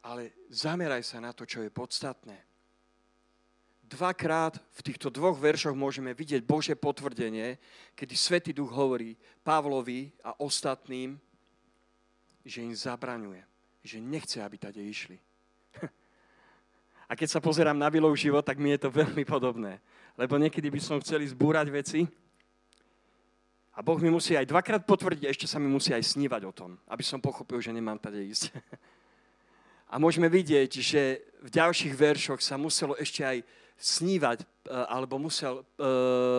Ale 0.05 0.47
zameraj 0.49 1.05
sa 1.05 1.21
na 1.21 1.33
to, 1.37 1.45
čo 1.45 1.61
je 1.61 1.75
podstatné. 1.75 2.54
Dvakrát 3.95 4.59
v 4.59 4.81
týchto 4.83 5.07
dvoch 5.07 5.39
veršoch 5.39 5.79
môžeme 5.79 6.11
vidieť 6.11 6.43
Bože 6.43 6.75
potvrdenie, 6.75 7.63
kedy 7.95 8.15
Svetý 8.19 8.51
Duch 8.51 8.75
hovorí 8.75 9.15
Pavlovi 9.47 10.11
a 10.27 10.35
ostatným, 10.43 11.15
že 12.43 12.67
im 12.67 12.75
zabraňuje, 12.75 13.39
že 13.87 14.03
nechce, 14.03 14.43
aby 14.43 14.59
tade 14.59 14.83
išli. 14.83 15.15
A 17.07 17.15
keď 17.15 17.39
sa 17.39 17.41
pozerám 17.41 17.79
na 17.79 17.87
Vilov 17.87 18.19
život, 18.19 18.43
tak 18.43 18.59
mi 18.59 18.75
je 18.75 18.83
to 18.83 18.91
veľmi 18.91 19.23
podobné. 19.23 19.79
Lebo 20.19 20.43
niekedy 20.43 20.75
by 20.75 20.81
som 20.83 20.99
chcel 20.99 21.23
zbúrať 21.23 21.71
veci 21.71 22.03
a 23.75 23.79
Boh 23.79 23.99
mi 24.03 24.11
musí 24.11 24.35
aj 24.35 24.51
dvakrát 24.51 24.83
potvrdiť, 24.83 25.31
ešte 25.31 25.47
sa 25.47 25.63
mi 25.63 25.71
musí 25.71 25.95
aj 25.95 26.03
snívať 26.03 26.43
o 26.43 26.53
tom, 26.55 26.71
aby 26.91 27.07
som 27.07 27.23
pochopil, 27.23 27.63
že 27.63 27.71
nemám 27.71 28.03
tade 28.03 28.19
ísť. 28.19 28.51
A 29.95 30.03
môžeme 30.03 30.27
vidieť, 30.27 30.83
že 30.83 31.23
v 31.39 31.55
ďalších 31.55 31.95
veršoch 31.95 32.43
sa 32.43 32.59
muselo 32.59 32.99
ešte 32.99 33.23
aj 33.23 33.47
snívať, 33.79 34.43
e, 34.43 34.47
alebo 34.71 35.19
musel 35.19 35.61
e, 35.61 35.65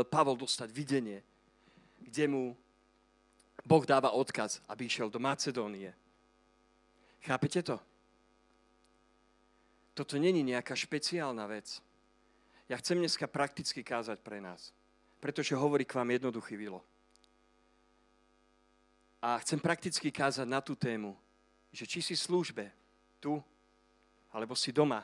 Pavol 0.08 0.40
dostať 0.40 0.70
videnie, 0.72 1.20
kde 2.02 2.26
mu 2.28 2.44
Boh 3.66 3.84
dáva 3.86 4.14
odkaz, 4.14 4.62
aby 4.70 4.86
išiel 4.86 5.10
do 5.10 5.18
Macedónie. 5.18 5.90
Chápete 7.26 7.66
to? 7.66 7.82
Toto 9.98 10.20
není 10.22 10.44
nejaká 10.44 10.76
špeciálna 10.76 11.48
vec. 11.50 11.82
Ja 12.70 12.78
chcem 12.78 13.02
dneska 13.02 13.26
prakticky 13.26 13.82
kázať 13.82 14.22
pre 14.22 14.38
nás, 14.38 14.70
pretože 15.18 15.58
hovorí 15.58 15.88
k 15.88 15.98
vám 15.98 16.14
jednoduchý 16.14 16.60
vilo. 16.60 16.84
A 19.24 19.42
chcem 19.42 19.58
prakticky 19.58 20.14
kázať 20.14 20.46
na 20.46 20.62
tú 20.62 20.78
tému, 20.78 21.18
že 21.74 21.90
či 21.90 22.04
si 22.06 22.14
službe 22.14 22.70
tu, 23.18 23.42
alebo 24.30 24.54
si 24.54 24.70
doma, 24.70 25.02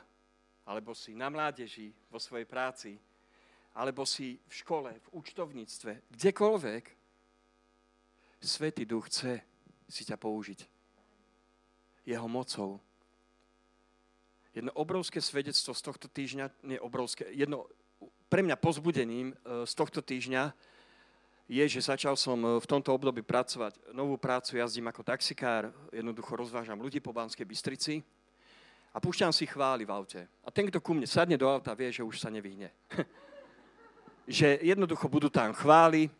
alebo 0.66 0.94
si 0.94 1.14
na 1.14 1.26
mládeži, 1.26 1.90
vo 2.10 2.22
svojej 2.22 2.46
práci, 2.46 2.98
alebo 3.74 4.06
si 4.06 4.38
v 4.46 4.54
škole, 4.54 4.90
v 4.92 5.08
účtovníctve, 5.16 6.12
kdekoľvek, 6.12 6.84
Svetý 8.42 8.82
Duch 8.82 9.06
chce 9.06 9.38
si 9.86 10.02
ťa 10.02 10.18
použiť. 10.18 10.66
Jeho 12.02 12.26
mocou. 12.26 12.82
Jedno 14.50 14.74
obrovské 14.74 15.22
svedectvo 15.22 15.70
z 15.70 15.82
tohto 15.82 16.10
týždňa, 16.10 16.50
nie 16.66 16.78
obrovské, 16.82 17.30
jedno 17.30 17.70
pre 18.26 18.42
mňa 18.42 18.58
pozbudením 18.58 19.30
e, 19.30 19.62
z 19.62 19.72
tohto 19.78 20.02
týždňa 20.02 20.50
je, 21.46 21.64
že 21.70 21.86
začal 21.86 22.18
som 22.18 22.36
e, 22.42 22.58
v 22.58 22.66
tomto 22.66 22.90
období 22.90 23.22
pracovať. 23.22 23.78
Novú 23.94 24.18
prácu 24.18 24.58
jazdím 24.58 24.90
ako 24.90 25.06
taxikár, 25.06 25.70
jednoducho 25.94 26.34
rozvážam 26.34 26.82
ľudí 26.82 26.98
po 26.98 27.14
Banskej 27.14 27.46
Bystrici 27.46 28.02
a 28.92 29.00
púšťam 29.00 29.32
si 29.32 29.48
chváli 29.48 29.88
v 29.88 29.90
aute. 29.90 30.20
A 30.44 30.52
ten, 30.52 30.68
kto 30.68 30.84
ku 30.84 30.92
mne 30.92 31.08
sadne 31.08 31.40
do 31.40 31.48
auta, 31.48 31.72
vie, 31.72 31.88
že 31.88 32.04
už 32.04 32.20
sa 32.20 32.28
nevyhne. 32.28 32.68
že 34.28 34.60
jednoducho 34.60 35.08
budú 35.08 35.32
tam 35.32 35.56
chváli. 35.56 36.12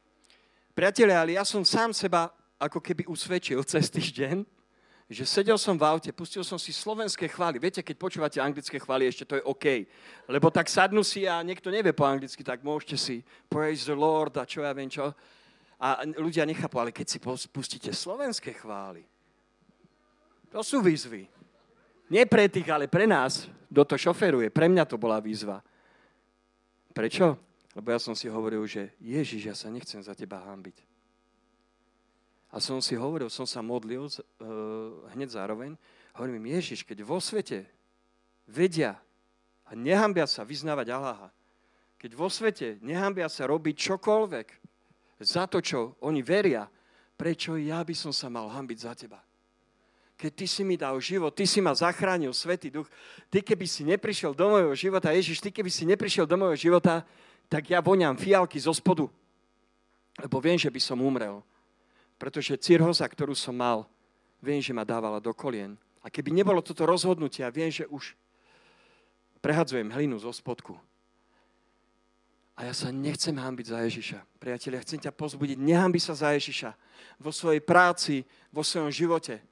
Priatelia, 0.73 1.21
ale 1.21 1.37
ja 1.37 1.45
som 1.45 1.61
sám 1.69 1.93
seba 1.93 2.33
ako 2.57 2.81
keby 2.81 3.05
usvedčil 3.05 3.61
cez 3.69 3.93
týždeň, 3.93 4.41
že 5.13 5.29
sedel 5.29 5.61
som 5.61 5.77
v 5.77 5.85
aute, 5.85 6.09
pustil 6.17 6.41
som 6.41 6.57
si 6.57 6.73
slovenské 6.73 7.29
chvály. 7.29 7.61
Viete, 7.61 7.85
keď 7.85 7.97
počúvate 8.01 8.41
anglické 8.41 8.81
chvály, 8.81 9.05
ešte 9.05 9.29
to 9.29 9.37
je 9.37 9.45
OK. 9.45 9.85
Lebo 10.25 10.49
tak 10.49 10.73
sadnú 10.73 11.05
si 11.05 11.29
a 11.29 11.45
niekto 11.45 11.69
nevie 11.69 11.93
po 11.93 12.09
anglicky, 12.09 12.41
tak 12.41 12.65
môžete 12.65 12.97
si 12.97 13.17
praise 13.53 13.85
the 13.85 13.93
Lord 13.93 14.41
a 14.41 14.49
čo 14.49 14.65
ja 14.65 14.73
viem 14.73 14.89
čo. 14.89 15.13
A 15.77 16.07
ľudia 16.17 16.49
nechápu, 16.49 16.81
ale 16.81 16.95
keď 16.95 17.07
si 17.13 17.19
pustíte 17.53 17.93
slovenské 17.93 18.57
chvály, 18.57 19.05
to 20.49 20.65
sú 20.65 20.81
výzvy. 20.81 21.42
Nie 22.13 22.29
pre 22.29 22.45
tých, 22.45 22.69
ale 22.69 22.93
pre 22.93 23.09
nás, 23.09 23.49
kto 23.73 23.89
to 23.89 23.97
šoferuje. 23.97 24.53
Pre 24.53 24.69
mňa 24.69 24.85
to 24.85 25.01
bola 25.01 25.17
výzva. 25.17 25.65
Prečo? 26.93 27.41
Lebo 27.73 27.89
ja 27.89 27.97
som 27.97 28.13
si 28.13 28.29
hovoril, 28.29 28.61
že 28.69 28.93
Ježiš, 29.01 29.41
ja 29.49 29.57
sa 29.57 29.73
nechcem 29.73 29.97
za 30.05 30.13
teba 30.13 30.45
hambiť. 30.45 30.77
A 32.53 32.61
som 32.61 32.85
si 32.85 32.93
hovoril, 32.93 33.33
som 33.33 33.49
sa 33.49 33.65
modlil 33.65 34.13
uh, 34.13 34.13
hneď 35.17 35.41
zároveň. 35.41 35.73
Hovorím 36.13 36.45
im, 36.45 36.53
Ježiš, 36.61 36.85
keď 36.85 37.01
vo 37.01 37.17
svete 37.17 37.65
vedia 38.45 39.01
a 39.65 39.73
nehambia 39.73 40.29
sa 40.29 40.45
vyznávať 40.45 40.93
Aláha, 40.93 41.33
keď 41.97 42.13
vo 42.13 42.29
svete 42.29 42.77
nehambia 42.85 43.33
sa 43.33 43.49
robiť 43.49 43.73
čokoľvek 43.73 44.47
za 45.25 45.49
to, 45.49 45.65
čo 45.65 45.97
oni 46.05 46.21
veria, 46.21 46.69
prečo 47.17 47.57
ja 47.57 47.81
by 47.81 47.97
som 47.97 48.13
sa 48.13 48.29
mal 48.29 48.53
hambiť 48.53 48.79
za 48.85 48.93
teba? 48.93 49.25
Keď 50.23 50.39
ty 50.39 50.47
si 50.47 50.63
mi 50.63 50.79
dal 50.79 50.95
život, 51.03 51.35
ty 51.35 51.43
si 51.51 51.59
ma 51.59 51.75
zachránil, 51.75 52.31
Svetý 52.31 52.71
Duch, 52.71 52.87
ty 53.27 53.43
keby 53.43 53.67
si 53.67 53.83
neprišiel 53.83 54.31
do 54.31 54.55
môjho 54.55 54.71
života, 54.79 55.11
Ježiš, 55.11 55.43
ty 55.43 55.51
keby 55.51 55.67
si 55.67 55.83
neprišiel 55.83 56.31
do 56.31 56.39
môjho 56.39 56.55
života, 56.55 57.03
tak 57.51 57.75
ja 57.75 57.83
voňam 57.83 58.15
fialky 58.15 58.55
zo 58.63 58.71
spodu, 58.71 59.11
lebo 60.23 60.39
viem, 60.39 60.55
že 60.55 60.71
by 60.71 60.79
som 60.79 61.03
umrel. 61.03 61.43
Pretože 62.23 62.55
cirhoza, 62.55 63.03
ktorú 63.03 63.35
som 63.35 63.51
mal, 63.51 63.83
viem, 64.39 64.63
že 64.63 64.71
ma 64.71 64.87
dávala 64.87 65.19
do 65.19 65.35
kolien. 65.35 65.75
A 65.99 66.07
keby 66.07 66.31
nebolo 66.31 66.63
toto 66.63 66.87
rozhodnutie, 66.87 67.43
viem, 67.51 67.75
že 67.75 67.91
už 67.91 68.15
prehadzujem 69.43 69.91
hlinu 69.91 70.23
zo 70.23 70.31
spodku. 70.31 70.79
A 72.55 72.71
ja 72.71 72.75
sa 72.79 72.95
nechcem 72.95 73.35
hambiť 73.35 73.67
za 73.75 73.79
Ježiša. 73.83 74.19
Priatelia, 74.39 74.87
chcem 74.87 75.03
ťa 75.03 75.11
pozbudiť, 75.11 75.59
nehambi 75.59 75.99
sa 75.99 76.15
za 76.15 76.31
Ježiša. 76.31 76.71
Vo 77.19 77.35
svojej 77.35 77.59
práci, 77.59 78.23
vo 78.55 78.63
svojom 78.63 78.95
živote. 78.95 79.43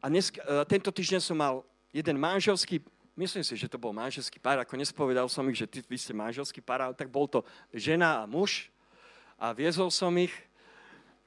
A 0.00 0.08
dnes, 0.08 0.32
uh, 0.32 0.64
tento 0.64 0.88
týždeň 0.88 1.20
som 1.20 1.36
mal 1.36 1.60
jeden 1.92 2.16
manželský, 2.16 2.80
myslím 3.20 3.44
si, 3.44 3.52
že 3.52 3.68
to 3.68 3.76
bol 3.76 3.92
manželský 3.92 4.40
pár, 4.40 4.56
ako 4.56 4.80
nespovedal 4.80 5.28
som 5.28 5.44
ich, 5.52 5.60
že 5.60 5.68
ty, 5.68 5.84
vy 5.84 6.00
ste 6.00 6.16
manželský 6.16 6.64
pár, 6.64 6.88
ale 6.88 6.96
tak 6.96 7.12
bol 7.12 7.28
to 7.28 7.44
žena 7.68 8.24
a 8.24 8.28
muž 8.28 8.72
a 9.36 9.52
viezol 9.52 9.92
som 9.92 10.08
ich. 10.16 10.32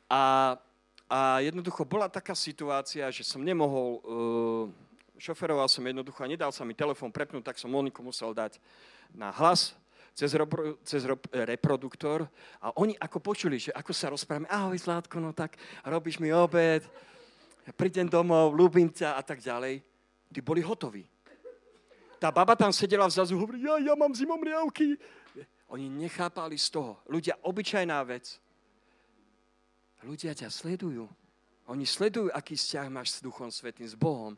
A, 0.09 0.57
a 1.05 1.37
jednoducho 1.45 1.85
bola 1.85 2.09
taká 2.09 2.33
situácia, 2.33 3.05
že 3.13 3.21
som 3.21 3.45
nemohol, 3.45 4.01
uh, 4.01 4.65
šoferoval 5.21 5.69
som 5.69 5.85
jednoducho 5.85 6.25
a 6.25 6.31
nedal 6.33 6.49
sa 6.49 6.65
mi 6.65 6.73
telefón 6.73 7.13
prepnúť, 7.13 7.53
tak 7.53 7.61
som 7.61 7.69
Moniku 7.69 8.01
musel 8.01 8.33
dať 8.33 8.57
na 9.13 9.29
hlas, 9.37 9.77
cez, 10.17 10.33
repro, 10.33 10.81
cez 10.81 11.05
reproduktor. 11.29 12.25
A 12.57 12.73
oni 12.73 12.97
ako 12.97 13.21
počuli, 13.21 13.61
že 13.61 13.69
ako 13.69 13.93
sa 13.93 14.09
rozprávame, 14.09 14.49
ahoj 14.49 14.81
Zlátko, 14.81 15.21
no 15.21 15.29
tak 15.29 15.61
robíš 15.85 16.17
mi 16.17 16.33
obed, 16.33 16.81
ja 17.63 17.71
prídem 17.71 18.07
domov, 18.11 18.51
ľúbim 18.51 18.91
ťa 18.91 19.15
a 19.15 19.21
tak 19.23 19.39
ďalej. 19.39 19.79
Tí 20.33 20.39
boli 20.43 20.59
hotoví. 20.59 21.07
Tá 22.19 22.31
baba 22.31 22.55
tam 22.55 22.71
sedela 22.71 23.07
vzadu, 23.07 23.35
hovorí, 23.39 23.63
ja, 23.63 23.79
ja 23.79 23.93
mám 23.95 24.11
zimomriavky. 24.15 24.95
Oni 25.71 25.87
nechápali 25.87 26.55
z 26.59 26.71
toho. 26.71 26.99
Ľudia, 27.07 27.39
obyčajná 27.43 27.99
vec. 28.07 28.39
Ľudia 30.03 30.35
ťa 30.35 30.51
sledujú. 30.51 31.07
Oni 31.71 31.87
sledujú, 31.87 32.27
aký 32.35 32.59
vzťah 32.59 32.87
máš 32.91 33.19
s 33.19 33.23
Duchom 33.23 33.47
Svetým, 33.47 33.87
s 33.87 33.95
Bohom. 33.95 34.35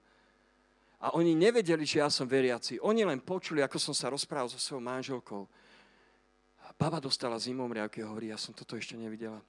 A 1.01 1.13
oni 1.17 1.33
nevedeli, 1.33 1.85
že 1.85 2.01
ja 2.01 2.09
som 2.09 2.29
veriaci. 2.29 2.77
Oni 2.81 3.01
len 3.01 3.21
počuli, 3.21 3.61
ako 3.61 3.77
som 3.81 3.93
sa 3.97 4.09
rozprával 4.13 4.49
so 4.49 4.61
svojou 4.61 4.85
manželkou. 4.85 5.43
A 6.65 6.73
baba 6.77 7.01
dostala 7.01 7.37
zimomriavky 7.41 8.01
a 8.01 8.09
hovorí, 8.09 8.29
ja 8.29 8.37
som 8.37 8.53
toto 8.53 8.77
ešte 8.77 8.93
nevidela 8.97 9.41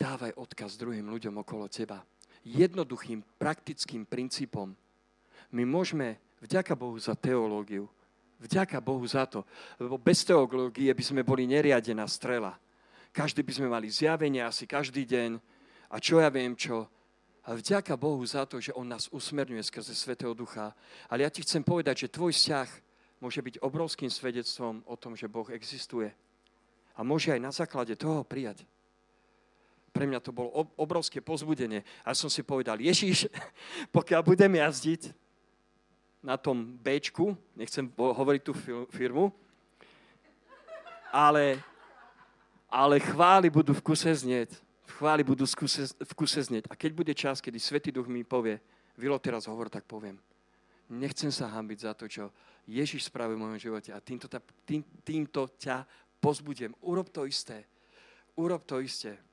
dávaj 0.00 0.32
odkaz 0.40 0.80
druhým 0.80 1.04
ľuďom 1.12 1.44
okolo 1.44 1.68
teba. 1.68 2.00
Jednoduchým, 2.40 3.20
praktickým 3.36 4.08
princípom. 4.08 4.72
My 5.52 5.68
môžeme, 5.68 6.16
vďaka 6.40 6.72
Bohu 6.72 6.96
za 6.96 7.12
teológiu, 7.12 7.84
vďaka 8.40 8.80
Bohu 8.80 9.04
za 9.04 9.28
to, 9.28 9.44
lebo 9.76 10.00
bez 10.00 10.24
teológie 10.24 10.88
by 10.88 11.04
sme 11.04 11.20
boli 11.20 11.44
neriadená 11.44 12.08
strela. 12.08 12.56
Každý 13.12 13.44
by 13.44 13.52
sme 13.52 13.68
mali 13.68 13.92
zjavenia 13.92 14.48
asi 14.48 14.64
každý 14.64 15.04
deň 15.04 15.36
a 15.92 16.00
čo 16.00 16.16
ja 16.16 16.32
viem 16.32 16.56
čo. 16.56 16.88
A 17.44 17.52
vďaka 17.52 17.92
Bohu 18.00 18.24
za 18.24 18.48
to, 18.48 18.56
že 18.56 18.72
On 18.72 18.88
nás 18.88 19.10
usmerňuje 19.12 19.60
skrze 19.68 19.92
Svetého 19.92 20.32
Ducha. 20.32 20.72
Ale 21.10 21.26
ja 21.26 21.30
ti 21.32 21.42
chcem 21.42 21.60
povedať, 21.60 22.06
že 22.06 22.12
tvoj 22.14 22.32
vzťah 22.36 22.68
môže 23.20 23.40
byť 23.42 23.60
obrovským 23.60 24.08
svedectvom 24.08 24.86
o 24.86 24.94
tom, 24.96 25.18
že 25.18 25.28
Boh 25.28 25.48
existuje. 25.50 26.08
A 26.94 27.00
môže 27.02 27.32
aj 27.32 27.40
na 27.42 27.50
základe 27.50 27.96
toho 27.96 28.22
prijať 28.22 28.64
pre 30.00 30.08
mňa 30.08 30.24
to 30.24 30.32
bolo 30.32 30.48
obrovské 30.80 31.20
pozbudenie. 31.20 31.84
A 32.00 32.16
som 32.16 32.32
si 32.32 32.40
povedal, 32.40 32.80
Ježiš, 32.80 33.28
pokiaľ 33.96 34.24
budem 34.24 34.56
jazdiť 34.56 35.12
na 36.24 36.40
tom 36.40 36.64
Bčku, 36.80 37.36
nechcem 37.52 37.84
hovoriť 37.92 38.40
tú 38.40 38.56
firmu, 38.88 39.28
ale, 41.12 41.60
ale 42.72 42.96
chvály 42.96 43.52
budú 43.52 43.76
v 43.76 43.84
kuse 43.92 44.08
znieť 44.08 44.56
v 44.90 44.98
chváli 44.98 45.22
budú 45.22 45.46
v 45.46 45.54
kuse, 45.54 45.86
v 45.94 46.12
kuse 46.18 46.42
znieť. 46.42 46.66
A 46.66 46.74
keď 46.74 46.90
bude 46.90 47.14
čas, 47.14 47.38
kedy 47.38 47.62
Svetý 47.62 47.94
Duch 47.94 48.10
mi 48.10 48.26
povie, 48.26 48.58
Vilo, 48.98 49.16
teraz 49.22 49.46
hovor, 49.46 49.70
tak 49.70 49.86
poviem. 49.86 50.18
Nechcem 50.90 51.30
sa 51.30 51.46
hambiť 51.46 51.78
za 51.86 51.94
to, 51.94 52.10
čo 52.10 52.34
Ježiš 52.66 53.06
spravil 53.06 53.38
v 53.38 53.42
mojom 53.46 53.58
živote 53.62 53.94
a 53.94 54.02
týmto, 54.02 54.26
tým, 54.66 54.82
týmto 55.06 55.46
ťa 55.54 55.86
pozbudiem. 56.18 56.74
Urob 56.82 57.06
to 57.14 57.22
isté. 57.22 57.70
Urob 58.34 58.66
to 58.66 58.82
isté. 58.82 59.29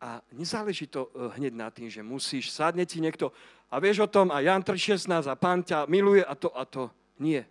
A 0.00 0.24
nezáleží 0.32 0.88
to 0.88 1.12
e, 1.12 1.28
hneď 1.36 1.52
na 1.52 1.68
tým, 1.68 1.92
že 1.92 2.00
musíš, 2.00 2.48
sadne 2.48 2.88
ti 2.88 3.04
niekto 3.04 3.28
a 3.70 3.78
vieš 3.78 4.02
o 4.02 4.08
tom 4.10 4.34
a 4.34 4.42
Jan 4.42 4.64
3.16 4.66 5.30
a 5.30 5.34
pán 5.38 5.62
ťa 5.62 5.86
miluje 5.86 6.26
a 6.26 6.34
to 6.34 6.50
a 6.50 6.66
to. 6.66 6.90
Nie. 7.22 7.46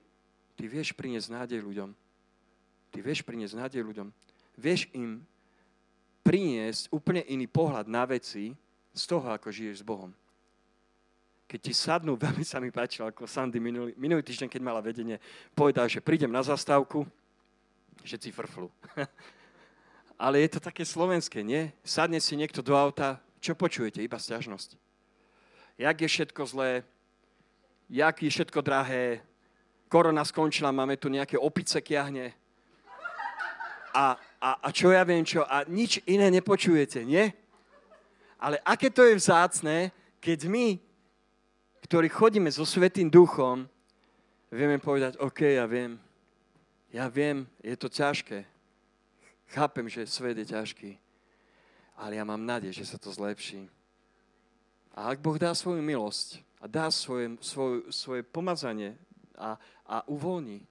Ty 0.60 0.68
vieš 0.68 0.92
priniesť 0.92 1.32
nádej 1.32 1.64
ľuďom. 1.64 1.96
Ty 2.92 2.98
vieš 3.00 3.24
priniesť 3.24 3.56
nádej 3.56 3.82
ľuďom. 3.88 4.12
Vieš 4.60 4.92
im 4.92 5.24
priniesť 6.26 6.92
úplne 6.92 7.24
iný 7.32 7.48
pohľad 7.48 7.88
na 7.88 8.04
veci 8.04 8.52
z 8.92 9.04
toho, 9.08 9.32
ako 9.32 9.48
žiješ 9.48 9.80
s 9.80 9.88
Bohom. 9.88 10.12
Keď 11.48 11.60
ti 11.64 11.74
sadnú, 11.74 12.20
veľmi 12.20 12.44
sa 12.44 12.60
mi 12.60 12.68
páčilo, 12.68 13.08
ako 13.08 13.24
Sandy 13.24 13.64
minulý, 13.64 13.96
minulý 13.96 14.20
týždeň, 14.20 14.52
keď 14.52 14.62
mala 14.66 14.84
vedenie, 14.84 15.16
povedal, 15.56 15.88
že 15.88 16.04
prídem 16.04 16.34
na 16.34 16.44
zastávku, 16.44 17.08
všetci 18.04 18.36
frflu. 18.36 18.68
Ale 20.20 20.44
je 20.44 20.50
to 20.52 20.60
také 20.60 20.84
slovenské, 20.84 21.40
nie? 21.48 21.72
Sadne 21.80 22.20
si 22.20 22.36
niekto 22.36 22.60
do 22.60 22.76
auta, 22.76 23.24
čo 23.40 23.56
počujete? 23.56 24.04
Iba 24.04 24.20
stiažnosť. 24.20 24.76
Jak 25.80 25.96
je 26.04 26.08
všetko 26.12 26.42
zlé, 26.44 26.84
jak 27.88 28.20
je 28.20 28.28
všetko 28.28 28.60
drahé, 28.60 29.24
korona 29.88 30.28
skončila, 30.28 30.76
máme 30.76 31.00
tu 31.00 31.08
nejaké 31.08 31.40
opice 31.40 31.80
kiahne. 31.80 32.36
A, 33.96 34.20
a, 34.44 34.50
a 34.60 34.68
čo 34.76 34.92
ja 34.92 35.08
viem 35.08 35.24
čo, 35.24 35.48
a 35.48 35.64
nič 35.72 36.04
iné 36.04 36.28
nepočujete, 36.28 37.08
nie? 37.08 37.32
Ale 38.36 38.60
aké 38.68 38.92
to 38.92 39.08
je 39.08 39.16
vzácné, 39.16 39.96
keď 40.20 40.52
my, 40.52 40.68
ktorí 41.88 42.12
chodíme 42.12 42.52
so 42.52 42.68
Svetým 42.68 43.08
duchom, 43.08 43.72
vieme 44.52 44.84
povedať, 44.84 45.16
OK, 45.24 45.48
ja 45.48 45.64
viem, 45.64 45.96
ja 46.92 47.08
viem, 47.08 47.48
je 47.64 47.76
to 47.80 47.88
ťažké, 47.88 48.59
Chápem, 49.50 49.90
že 49.90 50.06
svet 50.06 50.38
je 50.38 50.46
ťažký, 50.54 50.92
ale 51.98 52.22
ja 52.22 52.24
mám 52.24 52.46
nádej, 52.46 52.70
že 52.70 52.86
sa 52.86 53.02
to 53.02 53.10
zlepší. 53.10 53.66
A 54.94 55.10
ak 55.10 55.18
Boh 55.18 55.42
dá 55.42 55.58
svoju 55.58 55.82
milosť 55.82 56.46
a 56.62 56.70
dá 56.70 56.94
svoje, 56.94 57.34
svoje, 57.42 57.90
svoje 57.90 58.22
pomazanie 58.22 58.94
a, 59.34 59.58
a 59.90 60.06
uvoľní, 60.06 60.62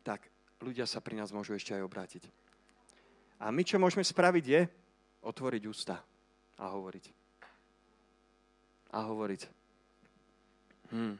tak 0.00 0.32
ľudia 0.64 0.88
sa 0.88 1.04
pri 1.04 1.20
nás 1.20 1.28
môžu 1.28 1.52
ešte 1.52 1.76
aj 1.76 1.84
obrátiť. 1.84 2.24
A 3.40 3.52
my, 3.52 3.62
čo 3.64 3.76
môžeme 3.76 4.04
spraviť, 4.04 4.44
je 4.48 4.60
otvoriť 5.20 5.62
ústa 5.68 6.00
a 6.56 6.64
hovoriť. 6.72 7.04
A 8.96 8.98
hovoriť. 9.04 9.42
Hm. 10.92 11.16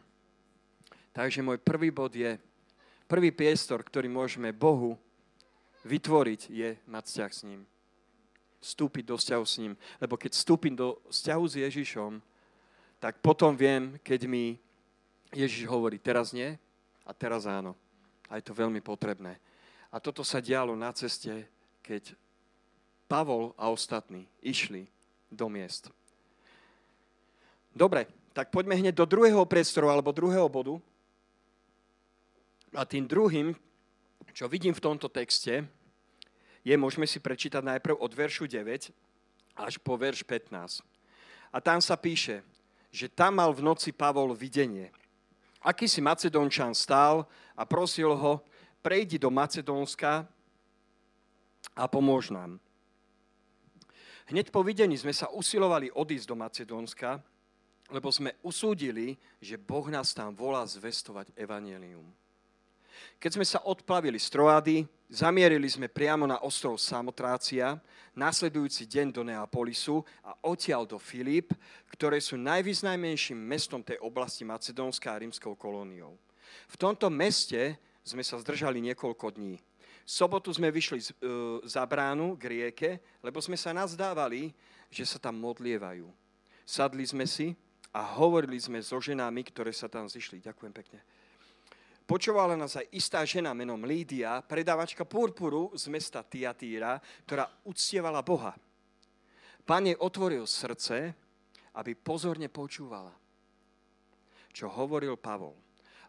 Takže 1.13 1.45
môj 1.45 1.61
prvý 1.61 1.93
bod 1.93 2.17
je, 2.17 2.41
prvý 3.05 3.37
priestor, 3.37 3.85
ktorý 3.85 4.09
môžeme 4.09 4.55
Bohu 4.57 4.97
vytvoriť, 5.85 6.41
je 6.51 6.69
mať 6.87 7.05
vzťah 7.07 7.33
s 7.33 7.43
ním. 7.47 7.61
Vstúpiť 8.61 9.05
do 9.09 9.17
vzťahu 9.17 9.45
s 9.45 9.57
ním. 9.61 9.73
Lebo 10.01 10.21
keď 10.21 10.37
vstúpim 10.37 10.77
do 10.77 11.01
vzťahu 11.09 11.45
s 11.49 11.55
Ježišom, 11.57 12.21
tak 13.01 13.25
potom 13.25 13.57
viem, 13.57 13.97
keď 14.05 14.29
mi 14.29 14.61
Ježiš 15.33 15.65
hovorí, 15.65 15.97
teraz 15.97 16.37
nie 16.37 16.61
a 17.09 17.17
teraz 17.17 17.49
áno. 17.49 17.73
A 18.29 18.37
je 18.37 18.45
to 18.45 18.53
veľmi 18.53 18.85
potrebné. 18.85 19.41
A 19.91 19.97
toto 19.99 20.23
sa 20.23 20.39
dialo 20.39 20.77
na 20.77 20.93
ceste, 20.93 21.49
keď 21.81 22.15
Pavol 23.11 23.57
a 23.59 23.73
ostatní 23.73 24.29
išli 24.39 24.87
do 25.33 25.51
miest. 25.51 25.91
Dobre, 27.75 28.07
tak 28.31 28.55
poďme 28.55 28.79
hneď 28.79 28.95
do 28.95 29.07
druhého 29.07 29.43
priestoru 29.47 29.91
alebo 29.91 30.15
druhého 30.15 30.47
bodu. 30.47 30.79
A 32.71 32.87
tým 32.87 33.03
druhým 33.03 33.51
čo 34.33 34.51
vidím 34.51 34.75
v 34.75 34.85
tomto 34.85 35.11
texte, 35.11 35.67
je, 36.61 36.75
môžeme 36.77 37.09
si 37.09 37.19
prečítať 37.19 37.65
najprv 37.65 37.97
od 37.97 38.13
veršu 38.13 38.45
9 38.45 38.93
až 39.57 39.75
po 39.81 39.97
verš 39.97 40.25
15. 40.25 40.85
A 41.51 41.59
tam 41.59 41.81
sa 41.83 41.97
píše, 41.97 42.45
že 42.93 43.11
tam 43.11 43.41
mal 43.41 43.51
v 43.51 43.65
noci 43.65 43.91
Pavol 43.91 44.37
videnie. 44.37 44.93
Aký 45.61 45.89
si 45.89 46.01
Macedónčan 46.01 46.73
stál 46.73 47.29
a 47.57 47.63
prosil 47.69 48.13
ho, 48.17 48.41
prejdi 48.81 49.21
do 49.21 49.29
Macedónska 49.29 50.25
a 51.77 51.85
pomôž 51.89 52.33
nám. 52.33 52.57
Hneď 54.31 54.55
po 54.55 54.63
videní 54.63 54.95
sme 54.95 55.11
sa 55.11 55.29
usilovali 55.29 55.91
odísť 55.91 56.27
do 56.31 56.37
Macedónska, 56.39 57.19
lebo 57.91 58.09
sme 58.15 58.39
usúdili, 58.47 59.19
že 59.43 59.59
Boh 59.59 59.91
nás 59.91 60.15
tam 60.15 60.31
volá 60.31 60.63
zvestovať 60.63 61.35
evanelium. 61.35 62.07
Keď 63.21 63.31
sme 63.37 63.47
sa 63.47 63.61
odplavili 63.65 64.17
z 64.17 64.29
Troady, 64.33 64.77
zamierili 65.11 65.67
sme 65.67 65.91
priamo 65.91 66.25
na 66.25 66.41
ostrov 66.41 66.79
Samotrácia, 66.79 67.77
následujúci 68.15 68.87
deň 68.87 69.07
do 69.13 69.23
Neapolisu 69.27 70.01
a 70.25 70.35
odtiaľ 70.47 70.87
do 70.87 70.97
Filip, 70.97 71.53
ktoré 71.91 72.23
sú 72.23 72.39
najvýznajmenším 72.39 73.37
mestom 73.37 73.83
tej 73.83 73.99
oblasti 74.01 74.47
Macedónska 74.47 75.13
a 75.13 75.21
rímskou 75.21 75.59
kolóniou. 75.59 76.17
V 76.71 76.77
tomto 76.79 77.11
meste 77.11 77.79
sme 78.03 78.25
sa 78.25 78.41
zdržali 78.41 78.81
niekoľko 78.81 79.37
dní. 79.37 79.59
V 80.07 80.11
sobotu 80.11 80.51
sme 80.51 80.75
vyšli 80.75 81.01
z, 81.01 81.11
e, 81.23 81.31
za 81.63 81.87
bránu 81.87 82.35
k 82.35 82.43
rieke, 82.51 82.91
lebo 83.23 83.39
sme 83.39 83.55
sa 83.55 83.71
nazdávali, 83.71 84.51
že 84.91 85.07
sa 85.07 85.23
tam 85.23 85.39
modlievajú. 85.39 86.11
Sadli 86.67 87.07
sme 87.07 87.31
si 87.31 87.55
a 87.95 88.03
hovorili 88.19 88.59
sme 88.59 88.83
so 88.83 88.99
ženami, 88.99 89.47
ktoré 89.47 89.71
sa 89.71 89.87
tam 89.87 90.11
zišli. 90.11 90.43
Ďakujem 90.43 90.75
pekne. 90.75 90.99
Počúvala 92.11 92.59
nás 92.59 92.75
aj 92.75 92.91
istá 92.91 93.23
žena 93.23 93.55
menom 93.55 93.87
Lídia, 93.87 94.43
predávačka 94.43 95.07
purpuru 95.07 95.71
z 95.79 95.87
mesta 95.87 96.27
Tiatíra, 96.27 96.99
ktorá 97.23 97.47
uctievala 97.63 98.19
Boha. 98.19 98.51
Pán 99.63 99.87
jej 99.87 99.95
otvoril 99.95 100.43
srdce, 100.43 101.15
aby 101.79 101.95
pozorne 101.95 102.51
počúvala, 102.51 103.15
čo 104.51 104.67
hovoril 104.67 105.15
Pavol. 105.23 105.55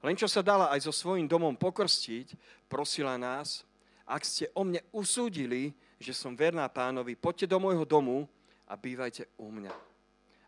Len 0.02 0.18
čo 0.18 0.26
sa 0.26 0.42
dala 0.42 0.74
aj 0.74 0.90
so 0.90 0.94
svojím 1.06 1.30
domom 1.30 1.54
pokrstiť, 1.54 2.34
prosila 2.66 3.14
nás, 3.22 3.62
ak 4.02 4.26
ste 4.26 4.50
o 4.58 4.66
mne 4.66 4.82
usúdili, 4.90 5.70
že 6.02 6.18
som 6.18 6.34
verná 6.34 6.66
pánovi, 6.66 7.14
poďte 7.14 7.54
do 7.54 7.62
môjho 7.62 7.86
domu 7.86 8.26
a 8.66 8.74
bývajte 8.74 9.30
u 9.38 9.54
mňa. 9.54 9.74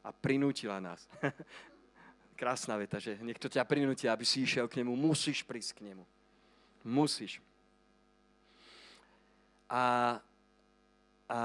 A 0.02 0.10
prinútila 0.10 0.82
nás. 0.82 1.06
Krásna 2.34 2.78
veta, 2.78 2.98
že 2.98 3.18
niekto 3.22 3.48
ťa 3.48 3.64
prinúti, 3.66 4.10
aby 4.10 4.26
si 4.26 4.44
išiel 4.44 4.66
k 4.68 4.82
nemu. 4.82 4.94
Musíš 4.98 5.46
prísť 5.46 5.80
k 5.80 5.94
nemu. 5.94 6.04
Musíš. 6.84 7.40
A, 9.70 10.18
a 11.30 11.40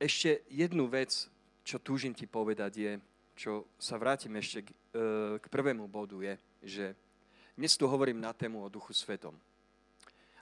ešte 0.00 0.40
jednu 0.48 0.88
vec, 0.88 1.28
čo 1.64 1.76
túžim 1.76 2.16
ti 2.16 2.24
povedať 2.24 2.72
je, 2.76 2.92
čo 3.36 3.68
sa 3.80 3.96
vrátim 3.96 4.32
ešte 4.36 4.64
k, 4.64 4.68
e, 4.72 5.36
k 5.40 5.46
prvému 5.48 5.88
bodu 5.88 6.16
je, 6.20 6.34
že 6.64 6.86
dnes 7.56 7.76
tu 7.76 7.84
hovorím 7.84 8.20
na 8.20 8.32
tému 8.32 8.64
o 8.64 8.72
Duchu 8.72 8.92
Svetom. 8.96 9.36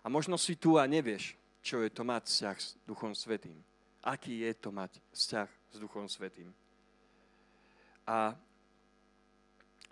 A 0.02 0.06
možno 0.06 0.38
si 0.38 0.54
tu 0.54 0.78
a 0.78 0.86
nevieš, 0.86 1.34
čo 1.62 1.82
je 1.82 1.90
to 1.90 2.06
mať 2.06 2.30
vzťah 2.30 2.56
s 2.58 2.66
Duchom 2.86 3.14
Svetým. 3.14 3.58
Aký 4.02 4.46
je 4.46 4.54
to 4.54 4.70
mať 4.70 5.02
vzťah 5.10 5.48
s 5.74 5.76
Duchom 5.82 6.06
Svetým. 6.06 6.54
A 8.06 8.38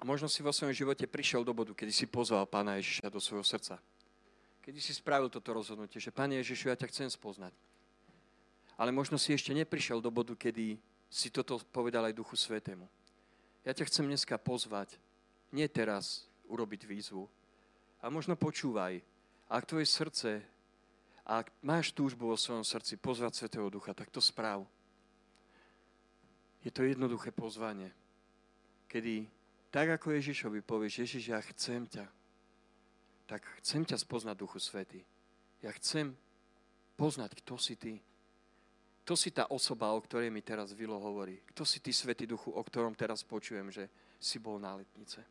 možno 0.04 0.28
si 0.28 0.44
vo 0.44 0.52
svojom 0.52 0.76
živote 0.76 1.08
prišiel 1.08 1.46
do 1.46 1.56
bodu, 1.56 1.72
kedy 1.72 1.92
si 1.94 2.04
pozval 2.04 2.44
Pána 2.44 2.76
Ježiša 2.76 3.08
do 3.08 3.20
svojho 3.22 3.46
srdca. 3.46 3.80
Kedy 4.60 4.82
si 4.82 4.92
spravil 4.92 5.30
toto 5.30 5.54
rozhodnutie, 5.54 6.02
že 6.02 6.12
Pane 6.12 6.36
Ježišu, 6.42 6.68
ja 6.68 6.76
ťa 6.76 6.90
chcem 6.92 7.08
spoznať. 7.08 7.54
Ale 8.76 8.92
možno 8.92 9.16
si 9.16 9.32
ešte 9.32 9.56
neprišiel 9.56 10.04
do 10.04 10.12
bodu, 10.12 10.36
kedy 10.36 10.76
si 11.08 11.32
toto 11.32 11.56
povedal 11.72 12.04
aj 12.04 12.18
Duchu 12.18 12.36
Svetému. 12.36 12.84
Ja 13.64 13.72
ťa 13.72 13.88
chcem 13.88 14.04
dneska 14.04 14.36
pozvať, 14.36 15.00
nie 15.54 15.64
teraz 15.70 16.28
urobiť 16.50 16.84
výzvu, 16.84 17.24
a 18.02 18.12
možno 18.12 18.38
počúvaj. 18.38 19.02
Ak 19.50 19.66
tvoje 19.66 19.82
srdce, 19.82 20.42
ak 21.26 21.50
máš 21.58 21.90
túžbu 21.90 22.30
vo 22.30 22.38
svojom 22.38 22.62
srdci 22.62 22.94
pozvať 22.98 23.34
Svetého 23.34 23.66
Ducha, 23.66 23.90
tak 23.94 24.14
to 24.14 24.22
správ. 24.22 24.62
Je 26.62 26.70
to 26.70 26.86
jednoduché 26.86 27.30
pozvanie, 27.30 27.90
kedy 28.90 29.26
tak 29.70 29.86
ako 30.00 30.14
Ježišovi 30.16 30.62
povieš, 30.62 31.04
Ježiš, 31.04 31.24
ja 31.34 31.40
chcem 31.52 31.84
ťa, 31.86 32.06
tak 33.26 33.42
chcem 33.62 33.82
ťa 33.82 33.98
spoznať, 33.98 34.36
Duchu 34.38 34.62
Svety. 34.62 35.02
Ja 35.60 35.74
chcem 35.74 36.14
poznať, 36.94 37.36
kto 37.42 37.58
si 37.58 37.74
ty. 37.74 37.98
Kto 39.06 39.14
si 39.14 39.30
tá 39.30 39.46
osoba, 39.50 39.94
o 39.94 40.02
ktorej 40.02 40.34
mi 40.34 40.42
teraz 40.42 40.74
Vilo 40.74 40.98
hovorí? 40.98 41.38
Kto 41.54 41.62
si 41.62 41.78
ty, 41.78 41.94
Svetý 41.94 42.26
Duchu, 42.26 42.50
o 42.50 42.62
ktorom 42.62 42.94
teraz 42.94 43.22
počujem, 43.22 43.70
že 43.70 43.86
si 44.18 44.42
bol 44.42 44.58
na 44.58 44.74
letnice? 44.74 45.22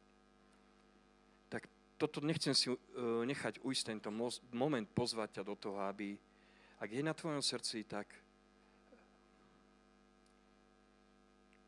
Tak 1.52 1.68
toto 2.00 2.24
nechcem 2.24 2.56
si 2.56 2.72
uh, 2.72 2.78
nechať 3.28 3.60
ujsť 3.64 3.84
tento 3.84 4.10
moment, 4.56 4.88
pozvať 4.96 5.40
ťa 5.40 5.44
do 5.44 5.56
toho, 5.60 5.80
aby, 5.88 6.16
ak 6.80 6.90
je 6.92 7.04
na 7.04 7.12
tvojom 7.12 7.44
srdci, 7.44 7.84
tak 7.84 8.08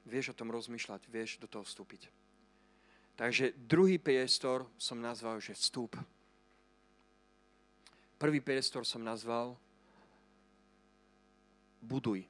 vieš 0.08 0.32
o 0.32 0.38
tom 0.38 0.48
rozmýšľať, 0.52 1.12
vieš 1.12 1.44
do 1.44 1.48
toho 1.52 1.68
vstúpiť. 1.68 2.08
Takže 3.18 3.58
druhý 3.58 3.98
priestor 3.98 4.70
som 4.78 5.02
nazval, 5.02 5.42
že 5.42 5.58
vstúp. 5.58 5.98
Prvý 8.22 8.42
priestor 8.46 8.86
som 8.86 9.02
nazval 9.02 9.58
buduj. 11.82 12.30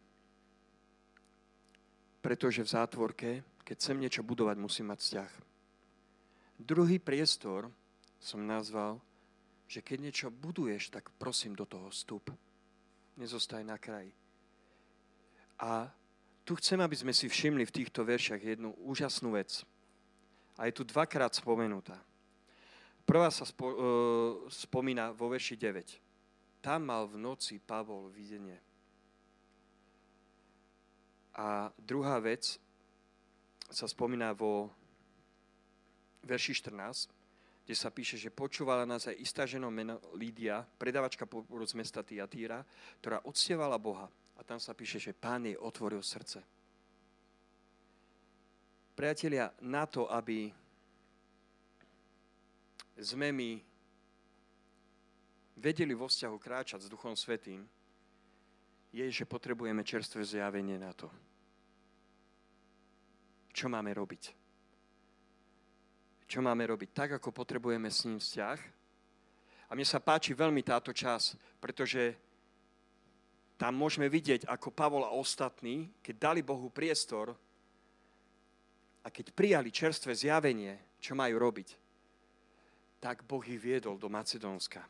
Pretože 2.23 2.63
v 2.63 2.71
zátvorke, 2.71 3.29
keď 3.67 3.75
chcem 3.75 3.99
niečo 3.99 4.23
budovať, 4.23 4.55
musím 4.55 4.95
mať 4.95 4.99
vzťah. 5.03 5.31
Druhý 6.55 7.03
priestor 7.03 7.67
som 8.23 8.47
nazval, 8.47 9.03
že 9.67 9.83
keď 9.83 9.97
niečo 9.99 10.27
buduješ, 10.31 10.87
tak 10.87 11.11
prosím 11.19 11.51
do 11.51 11.67
toho 11.67 11.91
vstup. 11.91 12.31
Nezostaj 13.19 13.63
na 13.67 13.75
kraji. 13.75 14.15
A 15.59 15.91
tu 16.47 16.55
chcem, 16.55 16.79
aby 16.79 16.95
sme 16.95 17.11
si 17.11 17.27
všimli 17.27 17.67
v 17.67 17.75
týchto 17.75 18.07
veršiach 18.07 18.39
jednu 18.39 18.71
úžasnú 18.87 19.35
vec. 19.35 19.67
A 20.57 20.65
je 20.65 20.73
tu 20.73 20.83
dvakrát 20.83 21.33
spomenutá. 21.33 22.01
Prvá 23.07 23.31
sa 23.31 23.47
spo, 23.47 23.65
uh, 23.71 23.75
spomína 24.51 25.15
vo 25.15 25.31
verši 25.31 25.55
9. 25.55 26.59
Tam 26.59 26.83
mal 26.83 27.07
v 27.07 27.15
noci 27.15 27.55
Pavol 27.61 28.11
videnie. 28.11 28.59
A 31.37 31.69
druhá 31.77 32.19
vec 32.19 32.59
sa 33.69 33.85
spomína 33.85 34.33
vo 34.33 34.73
verši 36.25 36.57
14, 36.59 37.13
kde 37.63 37.75
sa 37.75 37.93
píše, 37.93 38.17
že 38.17 38.33
počúvala 38.33 38.87
nás 38.87 39.07
aj 39.07 39.15
istá 39.19 39.43
žena 39.47 39.67
meno 39.71 39.99
Lídia, 40.15 40.63
predavačka 40.79 41.27
z 41.27 41.73
mesta 41.77 42.03
Tiatíra, 42.03 42.63
ktorá 42.99 43.21
odsievala 43.27 43.75
Boha. 43.79 44.07
A 44.35 44.41
tam 44.43 44.59
sa 44.59 44.75
píše, 44.75 44.99
že 44.99 45.15
pán 45.15 45.47
jej 45.47 45.55
otvoril 45.59 45.99
srdce. 45.99 46.56
Priatelia, 48.97 49.53
na 49.61 49.85
to, 49.85 50.09
aby 50.09 50.49
sme 52.97 53.29
my 53.29 53.61
vedeli 55.53 55.93
vo 55.93 56.09
vzťahu 56.09 56.33
kráčať 56.41 56.81
s 56.81 56.89
Duchom 56.89 57.13
Svetým, 57.13 57.61
je, 58.89 59.05
že 59.13 59.29
potrebujeme 59.29 59.85
čerstvé 59.85 60.25
zjavenie 60.25 60.81
na 60.81 60.97
to. 60.97 61.13
Čo 63.53 63.69
máme 63.69 63.93
robiť? 63.93 64.33
Čo 66.25 66.41
máme 66.41 66.65
robiť? 66.65 66.89
Tak, 66.89 67.21
ako 67.21 67.29
potrebujeme 67.29 67.93
s 67.93 68.01
ním 68.09 68.17
vzťah. 68.17 68.59
A 69.69 69.77
mne 69.77 69.85
sa 69.85 70.01
páči 70.01 70.33
veľmi 70.33 70.65
táto 70.65 70.89
čas, 70.89 71.37
pretože 71.61 72.17
tam 73.61 73.77
môžeme 73.77 74.09
vidieť, 74.09 74.49
ako 74.49 74.73
Pavol 74.73 75.05
a 75.05 75.13
ostatní, 75.13 75.93
keď 76.01 76.33
dali 76.33 76.41
Bohu 76.41 76.73
priestor 76.73 77.37
a 79.07 79.13
keď 79.13 79.31
prijali 79.31 79.71
čerstvé 79.71 80.11
zjavenie, 80.11 80.99
čo 80.99 81.15
majú 81.15 81.39
robiť, 81.39 81.79
tak 82.99 83.23
Boh 83.23 83.39
ich 83.47 83.55
viedol 83.55 83.95
do 83.95 84.11
Macedónska. 84.11 84.83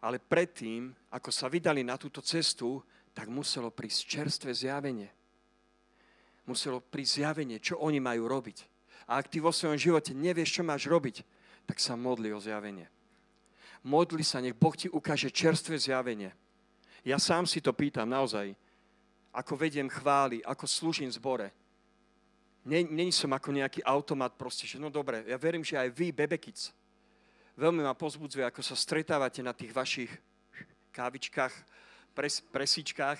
Ale 0.00 0.16
predtým, 0.16 0.88
ako 1.12 1.28
sa 1.28 1.52
vydali 1.52 1.84
na 1.84 2.00
túto 2.00 2.24
cestu, 2.24 2.80
tak 3.12 3.28
muselo 3.28 3.68
prísť 3.68 4.00
čerstvé 4.08 4.56
zjavenie. 4.56 5.12
Muselo 6.48 6.80
prísť 6.80 7.20
zjavenie, 7.20 7.60
čo 7.60 7.76
oni 7.84 8.00
majú 8.00 8.24
robiť. 8.24 8.64
A 9.12 9.20
ak 9.20 9.28
ty 9.28 9.36
vo 9.36 9.52
svojom 9.52 9.76
živote 9.76 10.16
nevieš, 10.16 10.56
čo 10.56 10.62
máš 10.64 10.88
robiť, 10.88 11.20
tak 11.68 11.84
sa 11.84 12.00
modli 12.00 12.32
o 12.32 12.40
zjavenie. 12.40 12.88
Modli 13.84 14.24
sa, 14.24 14.40
nech 14.40 14.56
Boh 14.56 14.72
ti 14.72 14.88
ukáže 14.88 15.28
čerstvé 15.28 15.76
zjavenie. 15.76 16.32
Ja 17.04 17.20
sám 17.20 17.44
si 17.44 17.60
to 17.60 17.76
pýtam 17.76 18.08
naozaj. 18.08 18.56
Ako 19.38 19.54
vediem 19.54 19.86
chvály, 19.86 20.42
ako 20.42 20.66
slúžim 20.66 21.06
zbore 21.14 21.54
Není 22.68 23.16
som 23.16 23.32
ako 23.32 23.56
nejaký 23.56 23.80
automat 23.80 24.36
proste, 24.36 24.68
že 24.68 24.76
no 24.76 24.92
dobre, 24.92 25.24
ja 25.24 25.40
verím, 25.40 25.64
že 25.64 25.80
aj 25.80 25.88
vy, 25.88 26.12
bebekic, 26.12 26.68
veľmi 27.56 27.80
ma 27.80 27.96
pozbudzuje, 27.96 28.44
ako 28.44 28.60
sa 28.60 28.76
stretávate 28.76 29.40
na 29.40 29.56
tých 29.56 29.72
vašich 29.72 30.12
kávičkách, 30.92 31.54
pres, 32.12 32.44
presičkách, 32.44 33.18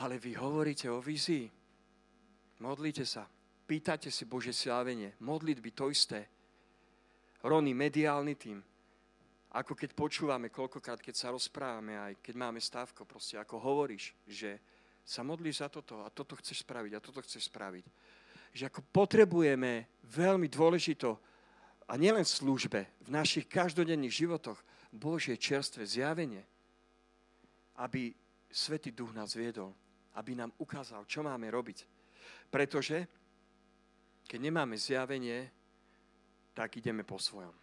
ale 0.00 0.16
vy 0.16 0.32
hovoríte 0.32 0.88
o 0.88 0.96
vízii. 0.96 1.52
Modlíte 2.64 3.04
sa, 3.04 3.28
pýtate 3.68 4.08
si 4.08 4.24
Bože 4.24 4.56
slávenie, 4.56 5.12
modlitby 5.20 5.76
to 5.76 5.92
isté. 5.92 6.24
Rony, 7.44 7.76
mediálny 7.76 8.32
tým, 8.32 8.64
ako 9.52 9.76
keď 9.76 9.92
počúvame, 9.92 10.48
koľkokrát, 10.48 11.04
keď 11.04 11.14
sa 11.20 11.28
rozprávame, 11.36 12.00
aj 12.00 12.24
keď 12.24 12.34
máme 12.40 12.64
stávko, 12.64 13.04
proste 13.04 13.36
ako 13.36 13.60
hovoríš, 13.60 14.16
že 14.24 14.56
sa 15.06 15.22
modlíš 15.22 15.62
za 15.62 15.68
toto 15.70 16.02
a 16.02 16.10
toto 16.10 16.34
chceš 16.42 16.66
spraviť 16.66 16.92
a 16.98 17.04
toto 17.04 17.22
chceš 17.22 17.46
spraviť. 17.46 17.86
Že 18.50 18.66
ako 18.66 18.80
potrebujeme 18.90 19.86
veľmi 20.02 20.50
dôležito, 20.50 21.14
a 21.86 21.94
nielen 21.94 22.26
v 22.26 22.36
službe, 22.42 22.80
v 23.06 23.08
našich 23.14 23.46
každodenných 23.46 24.26
životoch, 24.26 24.58
Božie 24.90 25.38
čerstvé 25.38 25.86
zjavenie, 25.86 26.42
aby 27.78 28.10
Svetý 28.50 28.90
Duch 28.90 29.14
nás 29.14 29.38
viedol, 29.38 29.70
aby 30.18 30.34
nám 30.34 30.50
ukázal, 30.58 31.06
čo 31.06 31.22
máme 31.22 31.46
robiť. 31.46 31.86
Pretože 32.50 33.06
keď 34.26 34.38
nemáme 34.42 34.74
zjavenie, 34.74 35.46
tak 36.56 36.80
ideme 36.80 37.06
po 37.06 37.20
svojom. 37.20 37.54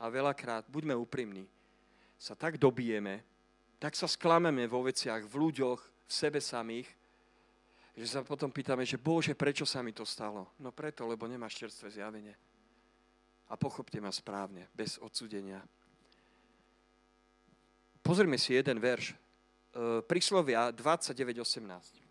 A 0.00 0.04
veľakrát, 0.08 0.64
buďme 0.70 0.96
úprimní, 0.96 1.44
sa 2.16 2.32
tak 2.32 2.56
dobijeme, 2.56 3.20
tak 3.76 3.92
sa 3.92 4.08
sklameme 4.08 4.64
vo 4.64 4.80
veciach, 4.86 5.20
v 5.28 5.34
ľuďoch, 5.36 5.80
v 6.06 6.12
sebe 6.12 6.38
samých, 6.38 6.86
že 7.96 8.06
sa 8.06 8.20
potom 8.22 8.52
pýtame, 8.52 8.84
že 8.84 9.00
Bože, 9.00 9.32
prečo 9.32 9.64
sa 9.64 9.80
mi 9.80 9.90
to 9.90 10.04
stalo? 10.04 10.52
No 10.60 10.70
preto, 10.70 11.08
lebo 11.08 11.24
nemáš 11.24 11.56
čerstvé 11.56 11.88
zjavenie. 11.90 12.36
A 13.48 13.54
pochopte 13.56 13.96
ma 14.02 14.12
správne, 14.12 14.68
bez 14.76 14.98
odsudenia. 15.00 15.64
Pozrime 18.04 18.36
si 18.36 18.54
jeden 18.54 18.78
verš. 18.78 19.14
E, 19.14 19.16
Príslovia 20.04 20.70
29.18. 20.70 22.06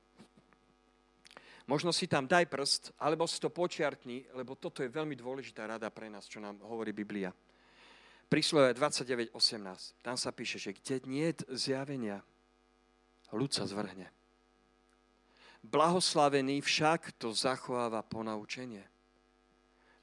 Možno 1.66 1.90
si 1.90 2.06
tam 2.06 2.30
daj 2.30 2.46
prst, 2.46 2.94
alebo 3.02 3.26
si 3.26 3.42
to 3.42 3.50
počiarkni, 3.50 4.26
lebo 4.38 4.54
toto 4.54 4.86
je 4.86 4.90
veľmi 4.90 5.18
dôležitá 5.18 5.66
rada 5.66 5.90
pre 5.90 6.10
nás, 6.10 6.30
čo 6.30 6.38
nám 6.38 6.62
hovorí 6.62 6.94
Biblia. 6.94 7.34
Príslovia 8.26 8.74
29.18. 8.74 10.02
Tam 10.02 10.18
sa 10.18 10.34
píše, 10.34 10.58
že 10.58 10.74
kde 10.74 11.06
nie 11.06 11.30
je 11.30 11.46
zjavenia, 11.70 12.26
ľud 13.36 13.52
sa 13.52 13.68
zvrhne. 13.68 14.08
Blahoslavený 15.66 16.62
však 16.62 17.18
to 17.18 17.34
zachováva 17.34 18.06
ponaučenie. 18.06 18.86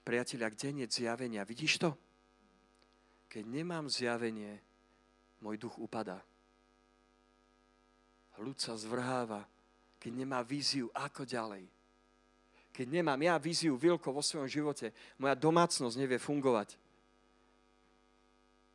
Priatelia, 0.02 0.50
kde 0.50 0.68
nie 0.74 0.86
zjavenia? 0.90 1.46
Vidíš 1.46 1.78
to? 1.78 1.94
Keď 3.30 3.46
nemám 3.46 3.86
zjavenie, 3.86 4.58
môj 5.38 5.56
duch 5.62 5.78
upadá. 5.78 6.18
Ľud 8.42 8.58
sa 8.58 8.74
zvrháva, 8.74 9.46
keď 10.02 10.12
nemá 10.26 10.42
víziu, 10.42 10.90
ako 10.90 11.22
ďalej. 11.22 11.62
Keď 12.74 12.86
nemám 12.90 13.20
ja 13.22 13.38
víziu 13.38 13.78
Vilko 13.78 14.10
vo 14.10 14.24
svojom 14.24 14.50
živote, 14.50 14.90
moja 15.14 15.38
domácnosť 15.38 15.94
nevie 15.94 16.18
fungovať. 16.18 16.74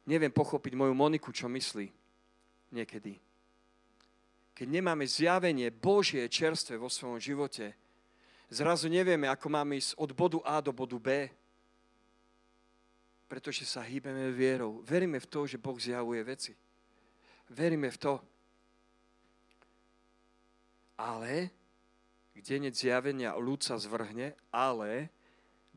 Neviem 0.08 0.32
pochopiť 0.32 0.72
moju 0.72 0.96
Moniku, 0.96 1.36
čo 1.36 1.52
myslí 1.52 1.92
niekedy 2.72 3.27
keď 4.58 4.74
nemáme 4.74 5.06
zjavenie 5.06 5.70
Božie 5.70 6.26
čerstve 6.26 6.82
vo 6.82 6.90
svojom 6.90 7.22
živote, 7.22 7.78
zrazu 8.50 8.90
nevieme, 8.90 9.30
ako 9.30 9.54
máme 9.54 9.78
ísť 9.78 9.94
od 10.02 10.10
bodu 10.18 10.42
A 10.42 10.58
do 10.66 10.74
bodu 10.74 10.98
B, 10.98 11.30
pretože 13.30 13.70
sa 13.70 13.86
hýbeme 13.86 14.34
vierou. 14.34 14.82
Veríme 14.82 15.22
v 15.22 15.30
to, 15.30 15.46
že 15.46 15.62
Boh 15.62 15.78
zjavuje 15.78 16.26
veci. 16.26 16.58
Veríme 17.54 17.94
v 17.94 18.02
to. 18.02 18.14
Ale, 20.98 21.54
kde 22.34 22.74
zjavenia, 22.74 23.38
ľud 23.38 23.62
sa 23.62 23.78
zvrhne, 23.78 24.34
ale 24.50 25.14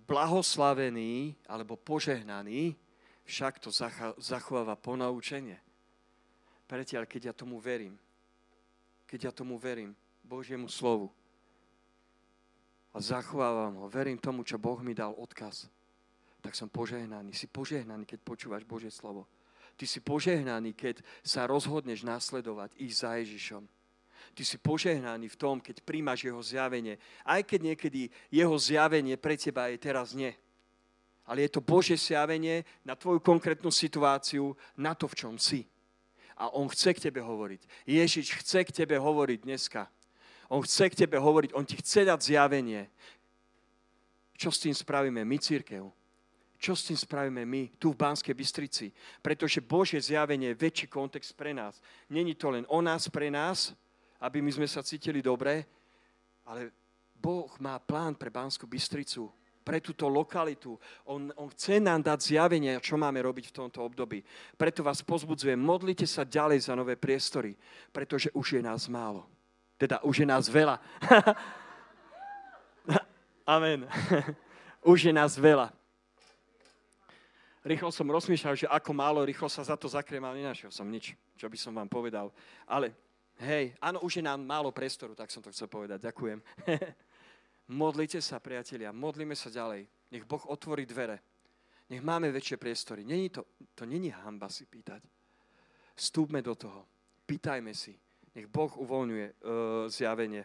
blahoslavený 0.08 1.36
alebo 1.44 1.76
požehnaný 1.76 2.80
však 3.28 3.60
to 3.60 3.68
zachováva 4.16 4.72
ponaučenie. 4.72 5.60
Priateľ, 6.64 7.04
keď 7.04 7.20
ja 7.28 7.34
tomu 7.36 7.60
verím, 7.60 8.00
keď 9.10 9.20
ja 9.26 9.32
tomu 9.34 9.58
verím, 9.58 9.90
Božiemu 10.22 10.70
slovu. 10.70 11.10
A 12.94 13.02
zachovávam 13.02 13.82
ho, 13.82 13.86
verím 13.90 14.22
tomu, 14.22 14.46
čo 14.46 14.54
Boh 14.54 14.78
mi 14.86 14.94
dal 14.94 15.10
odkaz. 15.18 15.66
Tak 16.38 16.54
som 16.54 16.70
požehnaný. 16.70 17.34
Si 17.34 17.50
požehnaný, 17.50 18.06
keď 18.06 18.22
počúvaš 18.22 18.62
Božie 18.62 18.94
slovo. 18.94 19.26
Ty 19.74 19.82
si 19.90 19.98
požehnaný, 19.98 20.78
keď 20.78 21.02
sa 21.26 21.50
rozhodneš 21.50 22.06
následovať, 22.06 22.70
ísť 22.78 22.98
za 23.02 23.10
Ježišom. 23.18 23.62
Ty 24.30 24.42
si 24.46 24.56
požehnaný 24.62 25.26
v 25.26 25.38
tom, 25.38 25.58
keď 25.58 25.82
príjmaš 25.82 26.30
jeho 26.30 26.38
zjavenie. 26.38 26.94
Aj 27.26 27.42
keď 27.42 27.74
niekedy 27.74 28.14
jeho 28.30 28.54
zjavenie 28.62 29.18
pre 29.18 29.34
teba 29.34 29.74
je 29.74 29.78
teraz 29.82 30.14
nie. 30.14 30.30
Ale 31.26 31.42
je 31.46 31.50
to 31.50 31.66
Božie 31.66 31.98
zjavenie 31.98 32.62
na 32.86 32.94
tvoju 32.94 33.18
konkrétnu 33.18 33.74
situáciu, 33.74 34.54
na 34.78 34.94
to, 34.94 35.10
v 35.10 35.18
čom 35.18 35.34
si 35.34 35.66
a 36.40 36.48
on 36.56 36.72
chce 36.72 36.96
k 36.96 37.12
tebe 37.12 37.20
hovoriť. 37.20 37.60
Ježiš 37.84 38.40
chce 38.40 38.64
k 38.64 38.72
tebe 38.72 38.96
hovoriť 38.96 39.44
dneska. 39.44 39.84
On 40.48 40.64
chce 40.64 40.88
k 40.88 41.04
tebe 41.04 41.20
hovoriť, 41.20 41.52
on 41.52 41.68
ti 41.68 41.76
chce 41.76 42.08
dať 42.08 42.20
zjavenie. 42.24 42.88
Čo 44.40 44.48
s 44.48 44.64
tým 44.64 44.72
spravíme 44.72 45.20
my, 45.20 45.36
církev? 45.36 45.84
Čo 46.56 46.72
s 46.72 46.88
tým 46.88 46.96
spravíme 46.96 47.44
my 47.44 47.76
tu 47.76 47.92
v 47.92 48.00
Banskej 48.00 48.32
Bystrici? 48.32 48.88
Pretože 49.20 49.60
Božie 49.60 50.00
zjavenie 50.00 50.56
je 50.56 50.60
väčší 50.60 50.86
kontext 50.88 51.36
pre 51.36 51.52
nás. 51.52 51.76
Není 52.08 52.32
to 52.34 52.48
len 52.48 52.64
o 52.72 52.80
nás, 52.80 53.08
pre 53.12 53.28
nás, 53.28 53.76
aby 54.16 54.40
my 54.40 54.52
sme 54.52 54.68
sa 54.68 54.80
cítili 54.80 55.20
dobre, 55.20 55.68
ale 56.48 56.72
Boh 57.20 57.52
má 57.60 57.76
plán 57.76 58.16
pre 58.16 58.32
Banskú 58.32 58.64
Bystricu, 58.64 59.28
pre 59.64 59.80
túto 59.80 60.08
lokalitu. 60.08 60.78
On, 61.04 61.32
on 61.36 61.48
chce 61.52 61.80
nám 61.80 62.02
dať 62.02 62.34
zjavenie, 62.34 62.80
čo 62.80 62.96
máme 62.96 63.20
robiť 63.22 63.52
v 63.52 63.56
tomto 63.64 63.84
období. 63.84 64.24
Preto 64.56 64.82
vás 64.82 65.04
pozbudzujem, 65.04 65.58
modlite 65.58 66.08
sa 66.08 66.24
ďalej 66.24 66.70
za 66.70 66.74
nové 66.74 66.96
priestory, 66.96 67.54
pretože 67.94 68.32
už 68.32 68.58
je 68.58 68.62
nás 68.62 68.88
málo. 68.88 69.26
Teda 69.80 70.00
už 70.04 70.24
je 70.24 70.26
nás 70.28 70.48
veľa. 70.48 70.76
Amen. 73.56 73.88
už 74.92 75.08
je 75.08 75.12
nás 75.12 75.36
veľa 75.36 75.72
rýchlo 77.64 77.92
som 77.92 78.08
rozmýšľal, 78.08 78.54
že 78.56 78.66
ako 78.68 78.90
málo 78.96 79.20
rýchlo 79.24 79.48
sa 79.48 79.64
za 79.64 79.76
to 79.76 79.88
zakriem, 79.88 80.24
ale 80.24 80.40
nenašiel 80.40 80.72
som 80.72 80.88
nič, 80.88 81.12
čo 81.36 81.46
by 81.48 81.56
som 81.60 81.76
vám 81.76 81.88
povedal. 81.88 82.32
Ale 82.64 82.92
hej, 83.40 83.76
áno, 83.80 84.00
už 84.00 84.20
je 84.20 84.24
nám 84.24 84.40
málo 84.40 84.72
priestoru, 84.72 85.12
tak 85.12 85.28
som 85.28 85.44
to 85.44 85.52
chcel 85.52 85.68
povedať. 85.68 86.00
Ďakujem. 86.00 86.38
Modlite 87.70 88.18
sa, 88.18 88.42
priatelia, 88.42 88.90
modlíme 88.90 89.38
sa 89.38 89.46
ďalej. 89.46 89.86
Nech 90.10 90.26
Boh 90.26 90.42
otvorí 90.50 90.82
dvere. 90.90 91.22
Nech 91.86 92.02
máme 92.02 92.34
väčšie 92.34 92.58
priestory. 92.58 93.06
Není 93.06 93.30
to, 93.30 93.46
to 93.78 93.86
není 93.86 94.10
hamba 94.10 94.50
si 94.50 94.66
pýtať. 94.66 95.06
Vstúpme 95.94 96.42
do 96.42 96.58
toho. 96.58 96.82
Pýtajme 97.26 97.70
si. 97.70 97.94
Nech 98.34 98.50
Boh 98.50 98.74
uvoľňuje 98.74 99.26
uh, 99.26 99.34
zjavenie. 99.86 100.42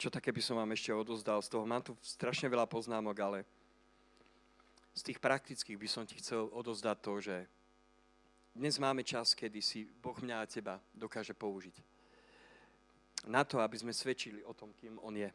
Čo 0.00 0.08
také 0.08 0.32
by 0.32 0.40
som 0.40 0.56
vám 0.56 0.72
ešte 0.72 0.96
odozdal 0.96 1.44
z 1.44 1.52
toho. 1.52 1.68
Mám 1.68 1.84
tu 1.84 1.92
strašne 2.00 2.48
veľa 2.48 2.64
poznámok, 2.64 3.16
ale 3.20 3.38
z 4.96 5.12
tých 5.12 5.20
praktických 5.20 5.76
by 5.76 5.88
som 5.92 6.08
ti 6.08 6.16
chcel 6.16 6.48
odozdať 6.56 6.96
to, 7.04 7.20
že 7.20 7.36
dnes 8.56 8.80
máme 8.80 9.04
čas, 9.04 9.36
kedy 9.36 9.60
si 9.60 9.84
Boh 10.00 10.16
mňa 10.16 10.40
a 10.40 10.48
teba 10.48 10.80
dokáže 10.96 11.36
použiť. 11.36 11.76
Na 13.28 13.44
to, 13.44 13.60
aby 13.60 13.76
sme 13.76 13.92
svedčili 13.92 14.40
o 14.40 14.56
tom, 14.56 14.72
kým 14.72 14.96
On 15.04 15.12
je. 15.12 15.28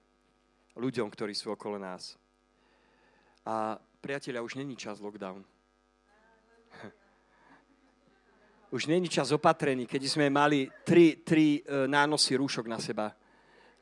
Ľuďom, 0.74 1.14
ktorí 1.14 1.38
sú 1.38 1.54
okolo 1.54 1.78
nás. 1.78 2.18
A 3.46 3.78
priatelia, 4.02 4.42
už 4.42 4.58
není 4.58 4.74
čas 4.74 4.98
lockdown. 4.98 5.46
Už 8.76 8.90
není 8.90 9.08
čas 9.08 9.30
opatrení, 9.32 9.86
keď 9.86 10.10
sme 10.10 10.28
mali 10.28 10.68
tri, 10.84 11.22
tri 11.22 11.62
e, 11.62 11.88
nánosy 11.88 12.36
rúšok 12.36 12.66
na 12.68 12.82
seba 12.82 13.14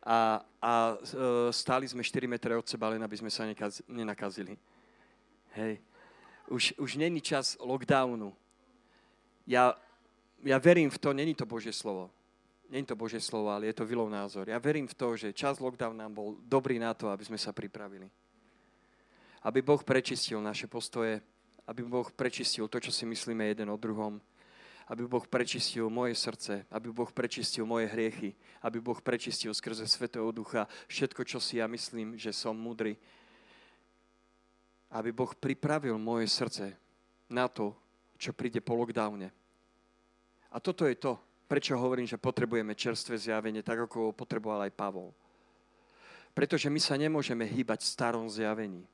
a, 0.04 0.44
a 0.60 0.72
e, 1.00 1.54
stáli 1.56 1.88
sme 1.88 2.04
4 2.04 2.28
metre 2.28 2.52
od 2.60 2.68
seba, 2.68 2.92
len 2.92 3.00
aby 3.00 3.16
sme 3.16 3.32
sa 3.32 3.48
nekaz, 3.48 3.80
nenakazili. 3.88 4.60
Hej. 5.56 5.80
Už, 6.52 6.76
už 6.76 7.00
není 7.00 7.24
čas 7.24 7.56
lockdownu. 7.64 8.36
Ja, 9.48 9.80
ja 10.44 10.60
verím 10.60 10.92
v 10.92 11.00
to, 11.00 11.16
není 11.16 11.32
to 11.36 11.48
Božie 11.48 11.72
slovo. 11.72 12.12
Není 12.68 12.86
to 12.86 13.00
Božie 13.00 13.24
slovo, 13.24 13.48
ale 13.50 13.72
je 13.72 13.76
to 13.80 13.88
Vilov 13.88 14.12
názor. 14.12 14.50
Ja 14.50 14.60
verím 14.60 14.88
v 14.88 14.98
to, 14.98 15.16
že 15.16 15.32
čas 15.32 15.64
lockdown 15.64 15.96
nám 15.96 16.12
bol 16.12 16.36
dobrý 16.44 16.80
na 16.80 16.92
to, 16.92 17.08
aby 17.08 17.24
sme 17.24 17.40
sa 17.40 17.56
pripravili. 17.56 18.12
Aby 19.44 19.64
Boh 19.64 19.80
prečistil 19.84 20.44
naše 20.44 20.68
postoje, 20.68 21.22
aby 21.68 21.84
Boh 21.84 22.12
prečistil 22.12 22.68
to, 22.68 22.80
čo 22.80 22.92
si 22.92 23.08
myslíme 23.08 23.46
jeden 23.46 23.72
o 23.72 23.80
druhom, 23.80 24.20
aby 24.88 25.08
Boh 25.08 25.24
prečistil 25.28 25.88
moje 25.88 26.16
srdce, 26.16 26.66
aby 26.72 26.92
Boh 26.92 27.08
prečistil 27.12 27.64
moje 27.64 27.88
hriechy, 27.88 28.36
aby 28.62 28.84
Boh 28.84 29.00
prečistil 29.00 29.56
skrze 29.56 29.88
Svetého 29.88 30.28
Ducha 30.32 30.68
všetko, 30.92 31.24
čo 31.24 31.40
si 31.40 31.58
ja 31.64 31.68
myslím, 31.72 32.20
že 32.20 32.36
som 32.36 32.52
mudrý. 32.56 33.00
Aby 34.92 35.16
Boh 35.16 35.32
pripravil 35.36 35.96
moje 35.96 36.28
srdce 36.28 36.76
na 37.32 37.48
to, 37.48 37.72
čo 38.20 38.36
príde 38.36 38.60
po 38.60 38.76
lockdowne. 38.76 39.32
A 40.54 40.60
toto 40.62 40.86
je 40.86 41.00
to, 41.00 41.18
prečo 41.48 41.74
hovorím, 41.80 42.06
že 42.06 42.22
potrebujeme 42.22 42.78
čerstvé 42.78 43.18
zjavenie, 43.18 43.66
tak 43.66 43.90
ako 43.90 44.10
ho 44.10 44.12
potreboval 44.12 44.68
aj 44.68 44.76
Pavol. 44.78 45.10
Pretože 46.34 46.70
my 46.70 46.80
sa 46.82 46.98
nemôžeme 46.98 47.46
hýbať 47.46 47.82
v 47.82 47.92
starom 47.94 48.26
zjavení. 48.30 48.86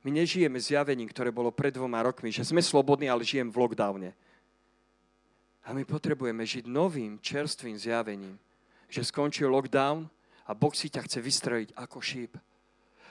My 0.00 0.10
nežijeme 0.14 0.56
zjavením, 0.56 1.10
ktoré 1.12 1.28
bolo 1.28 1.52
pred 1.52 1.74
dvoma 1.76 2.00
rokmi, 2.00 2.32
že 2.32 2.46
sme 2.46 2.64
slobodní, 2.64 3.10
ale 3.10 3.26
žijem 3.26 3.52
v 3.52 3.58
lockdowne. 3.60 4.10
A 5.68 5.76
my 5.76 5.84
potrebujeme 5.84 6.40
žiť 6.40 6.64
novým, 6.64 7.20
čerstvým 7.20 7.76
zjavením, 7.76 8.40
že 8.88 9.04
skončil 9.04 9.52
lockdown 9.52 10.08
a 10.48 10.52
Boh 10.56 10.72
si 10.72 10.88
ťa 10.88 11.04
chce 11.04 11.18
vystrojiť 11.20 11.70
ako 11.76 11.98
šíp. 12.00 12.32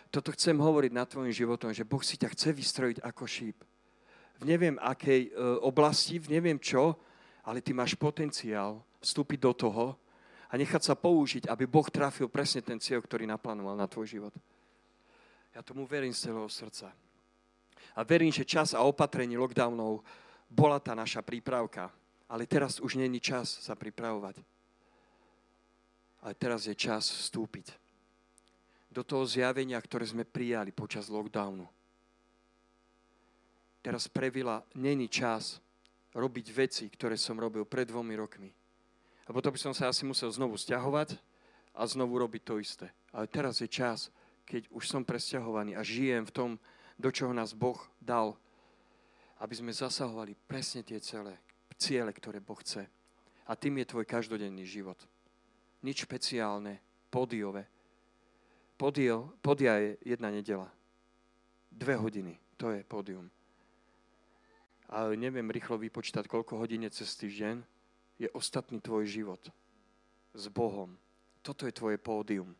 Toto 0.10 0.34
chcem 0.34 0.58
hovoriť 0.58 0.92
na 0.92 1.06
tvojim 1.06 1.30
životom, 1.30 1.70
že 1.70 1.86
Boh 1.86 2.02
si 2.02 2.18
ťa 2.18 2.34
chce 2.34 2.50
vystrojiť 2.50 2.98
ako 3.06 3.24
šíp. 3.30 3.58
V 4.42 4.44
neviem 4.44 4.82
akej 4.82 5.30
e, 5.30 5.32
oblasti, 5.62 6.18
v 6.18 6.34
neviem 6.34 6.58
čo, 6.58 6.98
ale 7.46 7.62
ty 7.62 7.72
máš 7.72 7.94
potenciál 7.94 8.82
vstúpiť 8.98 9.40
do 9.40 9.54
toho 9.54 9.86
a 10.50 10.54
nechať 10.58 10.82
sa 10.82 10.98
použiť, 10.98 11.46
aby 11.46 11.70
Boh 11.70 11.86
trafil 11.86 12.26
presne 12.26 12.66
ten 12.66 12.82
cieľ, 12.82 13.06
ktorý 13.06 13.30
naplánoval 13.30 13.78
na 13.78 13.86
tvoj 13.86 14.10
život. 14.10 14.34
Ja 15.54 15.62
tomu 15.62 15.86
verím 15.86 16.16
z 16.16 16.30
celého 16.30 16.50
srdca. 16.50 16.90
A 17.94 18.00
verím, 18.02 18.34
že 18.34 18.48
čas 18.48 18.74
a 18.74 18.82
opatrení 18.82 19.38
lockdownov 19.38 20.02
bola 20.50 20.82
tá 20.82 20.98
naša 20.98 21.22
prípravka 21.22 21.94
ale 22.30 22.46
teraz 22.46 22.78
už 22.78 23.02
není 23.02 23.18
čas 23.18 23.50
sa 23.66 23.74
pripravovať. 23.74 24.38
Ale 26.22 26.34
teraz 26.38 26.70
je 26.70 26.76
čas 26.78 27.10
vstúpiť 27.10 27.74
do 28.94 29.02
toho 29.02 29.26
zjavenia, 29.26 29.82
ktoré 29.82 30.06
sme 30.06 30.26
prijali 30.26 30.70
počas 30.70 31.10
lockdownu. 31.10 31.66
Teraz 33.80 34.12
previla, 34.12 34.62
není 34.76 35.08
čas 35.08 35.58
robiť 36.14 36.46
veci, 36.52 36.86
ktoré 36.92 37.16
som 37.16 37.40
robil 37.40 37.64
pred 37.64 37.88
dvomi 37.88 38.14
rokmi. 38.18 38.52
A 39.26 39.34
potom 39.34 39.54
by 39.54 39.60
som 39.62 39.74
sa 39.78 39.88
asi 39.88 40.04
musel 40.04 40.28
znovu 40.34 40.58
stiahovať 40.58 41.16
a 41.78 41.82
znovu 41.86 42.18
robiť 42.20 42.42
to 42.44 42.60
isté. 42.60 42.90
Ale 43.14 43.30
teraz 43.30 43.62
je 43.62 43.70
čas, 43.70 44.10
keď 44.44 44.68
už 44.74 44.90
som 44.90 45.06
presťahovaný 45.06 45.78
a 45.78 45.86
žijem 45.86 46.26
v 46.26 46.36
tom, 46.36 46.50
do 47.00 47.10
čoho 47.14 47.32
nás 47.32 47.56
Boh 47.56 47.80
dal, 48.02 48.36
aby 49.40 49.56
sme 49.56 49.72
zasahovali 49.72 50.36
presne 50.50 50.84
tie 50.84 51.00
celé, 51.00 51.40
ciele, 51.80 52.12
ktoré 52.12 52.44
Boh 52.44 52.60
chce. 52.60 52.84
A 53.48 53.56
tým 53.56 53.80
je 53.82 53.90
tvoj 53.90 54.06
každodenný 54.06 54.68
život. 54.68 55.00
Nič 55.82 56.04
špeciálne, 56.04 56.84
podiové. 57.08 57.66
Podio, 58.76 59.34
podia 59.40 59.80
je 59.80 59.98
jedna 60.04 60.30
nedela. 60.30 60.68
Dve 61.72 61.96
hodiny, 61.96 62.36
to 62.60 62.76
je 62.76 62.84
pódium. 62.84 63.32
Ale 64.92 65.16
neviem 65.16 65.48
rýchlo 65.48 65.80
vypočítať, 65.80 66.28
koľko 66.28 66.60
hodín 66.60 66.84
cez 66.92 67.08
týždeň 67.16 67.64
je 68.20 68.28
ostatný 68.36 68.84
tvoj 68.84 69.08
život 69.08 69.42
s 70.36 70.46
Bohom. 70.52 71.00
Toto 71.40 71.64
je 71.64 71.74
tvoje 71.74 71.98
pódium. 71.98 72.52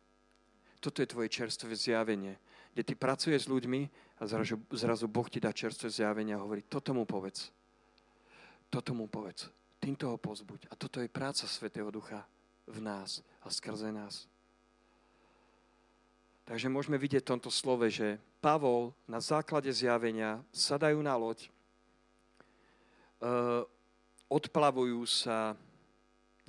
Toto 0.80 1.04
je 1.04 1.12
tvoje 1.12 1.28
čerstvé 1.28 1.76
zjavenie, 1.76 2.40
kde 2.72 2.82
ty 2.88 2.94
pracuješ 2.96 3.44
s 3.44 3.52
ľuďmi 3.52 3.80
a 4.16 4.22
zrazu, 4.24 4.56
zrazu 4.72 5.04
Boh 5.04 5.28
ti 5.28 5.36
dá 5.36 5.52
čerstvé 5.52 5.92
zjavenie 5.92 6.32
a 6.32 6.40
hovorí, 6.40 6.64
toto 6.64 6.96
mu 6.96 7.04
povedz 7.04 7.52
toto 8.70 8.94
mu 8.94 9.10
povedz. 9.10 9.50
Týmto 9.82 10.14
ho 10.14 10.16
pozbuď. 10.16 10.70
A 10.70 10.78
toto 10.78 11.02
je 11.02 11.10
práca 11.10 11.44
Svetého 11.50 11.90
Ducha 11.90 12.22
v 12.70 12.78
nás 12.78 13.20
a 13.42 13.50
skrze 13.50 13.90
nás. 13.90 14.30
Takže 16.46 16.70
môžeme 16.70 16.98
vidieť 16.98 17.22
v 17.26 17.30
tomto 17.34 17.50
slove, 17.50 17.86
že 17.90 18.18
Pavol 18.42 18.94
na 19.06 19.22
základe 19.22 19.70
zjavenia 19.70 20.42
sadajú 20.50 20.98
na 20.98 21.14
loď, 21.14 21.46
uh, 23.22 23.62
odplavujú 24.26 24.98
sa, 25.06 25.54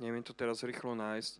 neviem 0.02 0.22
to 0.22 0.34
teraz 0.34 0.66
rýchlo 0.66 0.98
nájsť, 0.98 1.32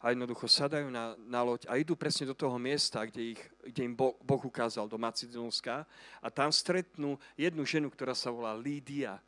a 0.00 0.16
jednoducho 0.16 0.48
sadajú 0.48 0.88
na, 0.88 1.12
na 1.28 1.44
loď 1.44 1.68
a 1.68 1.76
idú 1.76 1.92
presne 1.92 2.28
do 2.28 2.36
toho 2.36 2.56
miesta, 2.56 3.04
kde, 3.04 3.36
ich, 3.36 3.42
kde 3.64 3.84
im 3.84 3.94
boh 3.96 4.42
ukázal, 4.44 4.88
do 4.88 4.96
Macedónska 4.96 5.84
a 6.24 6.28
tam 6.32 6.48
stretnú 6.48 7.20
jednu 7.36 7.68
ženu, 7.68 7.92
ktorá 7.92 8.16
sa 8.16 8.32
volá 8.32 8.56
Lídia 8.56 9.20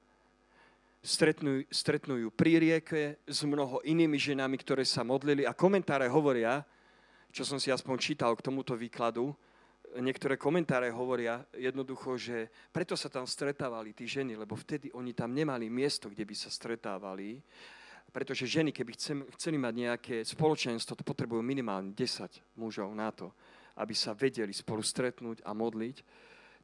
stretnú, 1.02 1.66
stretnú 1.68 2.30
pri 2.30 2.62
rieke 2.62 3.18
s 3.26 3.42
mnoho 3.42 3.82
inými 3.82 4.16
ženami, 4.16 4.54
ktoré 4.62 4.86
sa 4.86 5.02
modlili 5.02 5.42
a 5.42 5.52
komentáre 5.52 6.06
hovoria, 6.06 6.62
čo 7.34 7.42
som 7.42 7.58
si 7.58 7.74
aspoň 7.74 7.96
čítal 7.98 8.32
k 8.38 8.44
tomuto 8.46 8.78
výkladu, 8.78 9.34
niektoré 10.00 10.40
komentáre 10.40 10.88
hovoria 10.94 11.44
jednoducho, 11.52 12.16
že 12.16 12.48
preto 12.72 12.96
sa 12.96 13.12
tam 13.12 13.28
stretávali 13.28 13.92
tí 13.92 14.08
ženy, 14.08 14.38
lebo 14.38 14.56
vtedy 14.56 14.88
oni 14.94 15.12
tam 15.12 15.34
nemali 15.34 15.68
miesto, 15.68 16.08
kde 16.08 16.24
by 16.24 16.34
sa 16.38 16.48
stretávali. 16.48 17.42
Pretože 18.12 18.44
ženy, 18.44 18.72
keby 18.72 18.92
chceli 19.36 19.56
mať 19.56 19.74
nejaké 19.74 20.16
spoločenstvo, 20.24 20.96
to 20.96 21.04
potrebujú 21.04 21.40
minimálne 21.40 21.96
10 21.96 22.60
mužov 22.60 22.92
na 22.92 23.08
to, 23.08 23.32
aby 23.80 23.96
sa 23.96 24.12
vedeli 24.12 24.52
spolu 24.52 24.84
stretnúť 24.84 25.40
a 25.48 25.56
modliť, 25.56 25.96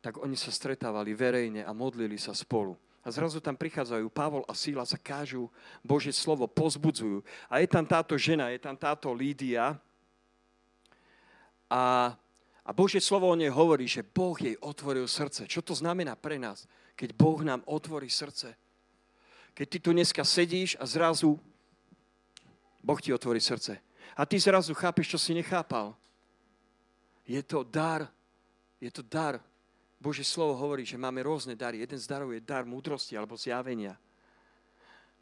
tak 0.04 0.20
oni 0.20 0.36
sa 0.36 0.52
stretávali 0.52 1.16
verejne 1.16 1.64
a 1.64 1.72
modlili 1.72 2.20
sa 2.20 2.36
spolu. 2.36 2.76
A 3.06 3.08
zrazu 3.14 3.38
tam 3.38 3.54
prichádzajú 3.54 4.10
Pavol 4.10 4.42
a 4.44 4.52
Síla 4.52 4.82
sa 4.82 4.98
kážu 4.98 5.48
Božie 5.80 6.12
slovo, 6.12 6.50
pozbudzujú. 6.50 7.22
A 7.46 7.62
je 7.62 7.68
tam 7.70 7.86
táto 7.86 8.18
žena, 8.18 8.50
je 8.50 8.60
tam 8.60 8.74
táto 8.74 9.14
Lídia. 9.14 9.78
A, 11.70 12.12
a 12.66 12.70
Božie 12.74 13.00
slovo 13.00 13.30
o 13.30 13.38
nej 13.38 13.48
hovorí, 13.48 13.86
že 13.86 14.04
Boh 14.04 14.34
jej 14.36 14.58
otvoril 14.60 15.06
srdce. 15.06 15.46
Čo 15.46 15.62
to 15.62 15.72
znamená 15.78 16.18
pre 16.18 16.36
nás, 16.36 16.66
keď 16.98 17.14
Boh 17.14 17.40
nám 17.40 17.62
otvorí 17.64 18.10
srdce? 18.10 18.58
Keď 19.54 19.66
ty 19.66 19.78
tu 19.78 19.90
dneska 19.94 20.22
sedíš 20.26 20.76
a 20.78 20.84
zrazu 20.84 21.38
Boh 22.82 23.00
ti 23.00 23.14
otvorí 23.14 23.40
srdce. 23.40 23.78
A 24.18 24.26
ty 24.26 24.38
zrazu 24.38 24.74
chápeš, 24.74 25.14
čo 25.14 25.18
si 25.18 25.32
nechápal. 25.34 25.94
Je 27.22 27.38
to 27.46 27.62
dar. 27.62 28.10
Je 28.82 28.90
to 28.90 29.02
dar. 29.06 29.38
Božie 29.98 30.22
slovo 30.22 30.54
hovorí, 30.54 30.86
že 30.86 30.98
máme 30.98 31.26
rôzne 31.26 31.58
dary. 31.58 31.82
Jeden 31.82 31.98
z 31.98 32.06
darov 32.06 32.30
je 32.30 32.40
dar 32.42 32.62
múdrosti 32.62 33.18
alebo 33.18 33.34
zjavenia. 33.34 33.98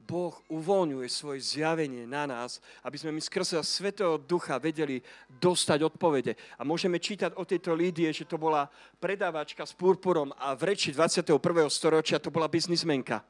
Boh 0.06 0.38
uvoľňuje 0.46 1.08
svoje 1.10 1.42
zjavenie 1.42 2.06
na 2.06 2.30
nás, 2.30 2.62
aby 2.86 2.94
sme 2.94 3.10
my 3.10 3.18
skrze 3.18 3.58
Svetého 3.66 4.14
Ducha 4.22 4.54
vedeli 4.62 5.02
dostať 5.42 5.82
odpovede. 5.82 6.38
A 6.56 6.62
môžeme 6.62 7.02
čítať 7.02 7.34
o 7.34 7.42
tejto 7.42 7.74
Lídie, 7.74 8.14
že 8.14 8.28
to 8.28 8.38
bola 8.38 8.70
predávačka 9.02 9.66
s 9.66 9.74
purpurom 9.74 10.30
a 10.38 10.54
v 10.54 10.76
reči 10.76 10.94
21. 10.94 11.34
storočia 11.66 12.22
to 12.22 12.30
bola 12.30 12.46
biznismenka 12.46 13.24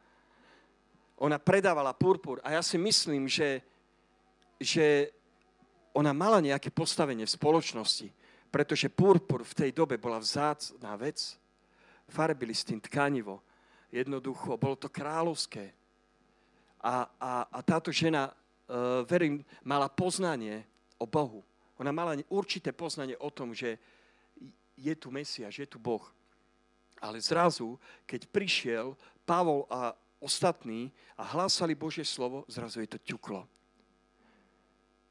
ona 1.16 1.40
predávala 1.40 1.96
purpur 1.96 2.40
a 2.44 2.52
ja 2.52 2.62
si 2.62 2.76
myslím, 2.76 3.24
že, 3.24 3.64
že 4.60 5.12
ona 5.96 6.12
mala 6.12 6.44
nejaké 6.44 6.68
postavenie 6.68 7.24
v 7.24 7.36
spoločnosti, 7.40 8.08
pretože 8.56 8.88
purpur 8.88 9.44
v 9.44 9.52
tej 9.52 9.70
dobe 9.76 10.00
bola 10.00 10.16
vzácná 10.16 10.96
vec. 10.96 11.36
Farbili 12.08 12.56
s 12.56 12.64
tým 12.64 12.80
tkanivo. 12.80 13.44
Jednoducho, 13.92 14.56
bolo 14.56 14.80
to 14.80 14.88
kráľovské. 14.88 15.76
A, 16.80 17.04
a, 17.20 17.32
a 17.52 17.58
táto 17.60 17.92
žena, 17.92 18.32
uh, 18.32 19.04
verím, 19.04 19.44
mala 19.60 19.92
poznanie 19.92 20.64
o 20.96 21.04
Bohu. 21.04 21.44
Ona 21.76 21.92
mala 21.92 22.16
určité 22.32 22.72
poznanie 22.72 23.12
o 23.20 23.28
tom, 23.28 23.52
že 23.52 23.76
je 24.72 24.94
tu 24.96 25.12
Mesiaš, 25.12 25.60
je 25.60 25.68
tu 25.68 25.76
Boh. 25.76 26.08
Ale 27.04 27.20
zrazu, 27.20 27.76
keď 28.08 28.24
prišiel 28.24 28.96
Pavol 29.28 29.68
a 29.68 29.92
ostatní 30.16 30.88
a 31.12 31.28
hlásali 31.28 31.76
Božie 31.76 32.08
slovo, 32.08 32.48
zrazu 32.48 32.80
je 32.80 32.88
to 32.88 33.04
ťuklo. 33.04 33.44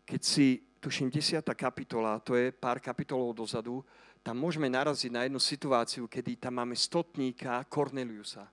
Keď 0.02 0.22
si, 0.26 0.66
tuším, 0.86 1.10
10. 1.10 1.42
kapitola, 1.58 2.22
to 2.22 2.38
je 2.38 2.54
pár 2.54 2.78
kapitolov 2.78 3.34
dozadu, 3.34 3.82
tam 4.22 4.38
môžeme 4.38 4.70
naraziť 4.70 5.10
na 5.10 5.26
jednu 5.26 5.42
situáciu, 5.42 6.06
kedy 6.06 6.38
tam 6.38 6.62
máme 6.62 6.78
stotníka 6.78 7.66
Corneliusa. 7.66 8.46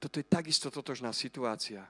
Toto 0.00 0.16
je 0.16 0.24
takisto 0.24 0.72
totožná 0.72 1.12
situácia. 1.12 1.84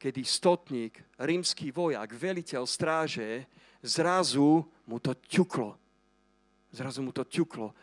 Kedy 0.00 0.24
stotník, 0.24 1.04
rímsky 1.20 1.68
vojak, 1.68 2.16
veliteľ 2.16 2.64
stráže, 2.64 3.44
zrazu 3.84 4.64
mu 4.88 4.96
to 5.04 5.12
ťuklo. 5.20 5.76
Zrazu 6.72 7.04
mu 7.04 7.12
to 7.12 7.28
ťuklo. 7.28 7.76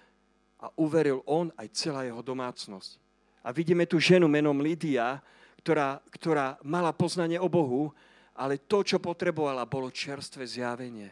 A 0.58 0.74
uveril 0.82 1.22
on 1.30 1.54
aj 1.54 1.70
celá 1.70 2.02
jeho 2.02 2.26
domácnosť. 2.26 2.98
A 3.46 3.54
vidíme 3.54 3.86
tu 3.86 4.02
ženu 4.02 4.26
menom 4.26 4.58
Lidia, 4.58 5.22
ktorá, 5.62 6.02
ktorá 6.10 6.58
mala 6.66 6.90
poznanie 6.90 7.38
o 7.38 7.46
Bohu, 7.46 7.94
ale 8.40 8.64
to, 8.64 8.88
čo 8.88 9.04
potrebovala, 9.04 9.68
bolo 9.68 9.92
čerstvé 9.92 10.48
zjavenie. 10.48 11.12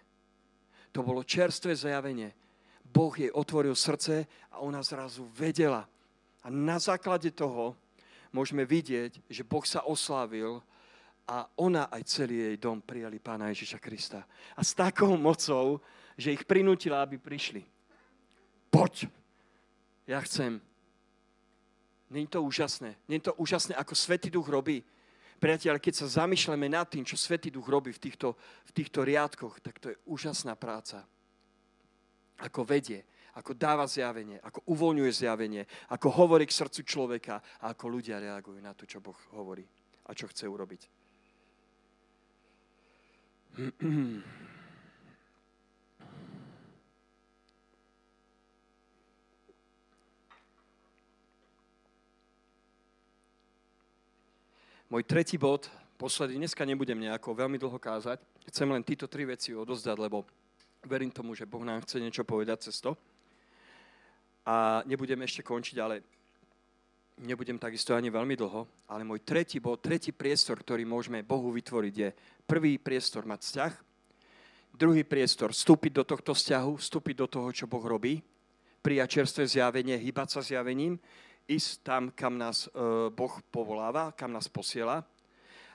To 0.96 1.04
bolo 1.04 1.28
čerstvé 1.28 1.76
zjavenie. 1.76 2.32
Boh 2.88 3.12
jej 3.12 3.28
otvoril 3.28 3.76
srdce 3.76 4.24
a 4.56 4.64
ona 4.64 4.80
zrazu 4.80 5.28
vedela. 5.36 5.84
A 6.40 6.48
na 6.48 6.80
základe 6.80 7.28
toho 7.36 7.76
môžeme 8.32 8.64
vidieť, 8.64 9.20
že 9.28 9.44
Boh 9.44 9.68
sa 9.68 9.84
oslávil 9.84 10.64
a 11.28 11.44
ona 11.60 11.92
aj 11.92 12.08
celý 12.08 12.48
jej 12.48 12.56
dom 12.56 12.80
prijali 12.80 13.20
Pána 13.20 13.52
Ježiša 13.52 13.84
Krista. 13.84 14.24
A 14.56 14.64
s 14.64 14.72
takou 14.72 15.20
mocou, 15.20 15.84
že 16.16 16.32
ich 16.32 16.48
prinútila, 16.48 17.04
aby 17.04 17.20
prišli. 17.20 17.68
Poď, 18.72 19.12
ja 20.08 20.24
chcem 20.24 20.64
Není 22.10 22.28
to 22.28 22.44
úžasné. 22.44 22.96
Není 23.08 23.20
to 23.20 23.34
úžasné, 23.34 23.76
ako 23.76 23.96
Svetý 23.96 24.30
Duch 24.30 24.48
robí. 24.48 24.84
Priatelia, 25.38 25.78
keď 25.78 25.94
sa 26.02 26.26
zamýšľame 26.26 26.66
nad 26.66 26.90
tým, 26.90 27.06
čo 27.06 27.14
Svetý 27.14 27.54
Duch 27.54 27.70
robí 27.70 27.94
v 27.94 28.02
týchto, 28.02 28.34
v 28.66 28.72
týchto 28.74 29.06
riadkoch, 29.06 29.62
tak 29.62 29.78
to 29.78 29.94
je 29.94 29.98
úžasná 30.10 30.58
práca. 30.58 31.06
Ako 32.42 32.66
vedie, 32.66 33.06
ako 33.38 33.54
dáva 33.54 33.86
zjavenie, 33.86 34.42
ako 34.42 34.66
uvoľňuje 34.66 35.12
zjavenie, 35.14 35.64
ako 35.94 36.10
hovorí 36.10 36.50
k 36.50 36.58
srdcu 36.58 36.82
človeka 36.82 37.36
a 37.62 37.70
ako 37.78 37.86
ľudia 37.86 38.18
reagujú 38.18 38.58
na 38.58 38.74
to, 38.74 38.90
čo 38.90 38.98
Boh 38.98 39.18
hovorí 39.38 39.66
a 40.10 40.14
čo 40.18 40.26
chce 40.26 40.50
urobiť. 40.50 40.82
Môj 54.88 55.04
tretí 55.04 55.36
bod, 55.36 55.68
posledný, 56.00 56.48
dneska 56.48 56.64
nebudem 56.64 56.96
nejako 56.96 57.36
veľmi 57.36 57.60
dlho 57.60 57.76
kázať, 57.76 58.24
chcem 58.48 58.72
len 58.72 58.80
tieto 58.88 59.12
tri 59.12 59.28
veci 59.28 59.52
odozdať, 59.52 60.00
lebo 60.00 60.24
verím 60.88 61.12
tomu, 61.12 61.36
že 61.36 61.44
Boh 61.44 61.60
nám 61.60 61.84
chce 61.84 62.00
niečo 62.00 62.24
povedať 62.24 62.72
cez 62.72 62.80
to. 62.80 62.96
A 64.48 64.80
nebudem 64.88 65.20
ešte 65.28 65.44
končiť, 65.44 65.76
ale 65.84 66.00
nebudem 67.20 67.60
takisto 67.60 68.00
ani 68.00 68.08
veľmi 68.08 68.40
dlho, 68.40 68.88
ale 68.88 69.04
môj 69.04 69.28
tretí 69.28 69.60
bod, 69.60 69.84
tretí 69.84 70.16
priestor, 70.16 70.64
ktorý 70.64 70.88
môžeme 70.88 71.20
Bohu 71.20 71.52
vytvoriť 71.52 71.96
je 72.00 72.10
prvý 72.48 72.80
priestor 72.80 73.28
mať 73.28 73.44
vzťah, 73.44 73.74
druhý 74.72 75.04
priestor 75.04 75.52
vstúpiť 75.52 76.00
do 76.00 76.04
tohto 76.08 76.32
vzťahu, 76.32 76.80
vstúpiť 76.80 77.16
do 77.20 77.28
toho, 77.28 77.52
čo 77.52 77.68
Boh 77.68 77.84
robí, 77.84 78.24
prijať 78.80 79.20
čerstvé 79.20 79.52
zjavenie, 79.52 80.00
hýbať 80.00 80.40
sa 80.40 80.40
zjavením 80.40 80.96
ísť 81.48 81.72
tam, 81.84 82.12
kam 82.12 82.36
nás 82.36 82.68
e, 82.68 82.70
Boh 83.10 83.36
povoláva, 83.52 84.12
kam 84.12 84.36
nás 84.36 84.52
posiela. 84.52 85.08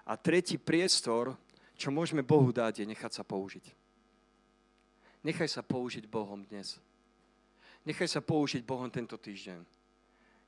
A 0.04 0.16
tretí 0.20 0.60
priestor, 0.60 1.32
čo 1.74 1.88
môžeme 1.88 2.20
Bohu 2.20 2.52
dať, 2.52 2.84
je 2.84 2.86
nechať 2.92 3.12
sa 3.12 3.24
použiť. 3.24 3.64
Nechaj 5.24 5.48
sa 5.48 5.62
použiť 5.64 6.04
Bohom 6.06 6.44
dnes. 6.44 6.76
Nechaj 7.88 8.06
sa 8.06 8.20
použiť 8.20 8.62
Bohom 8.62 8.90
tento 8.92 9.16
týždeň. 9.16 9.64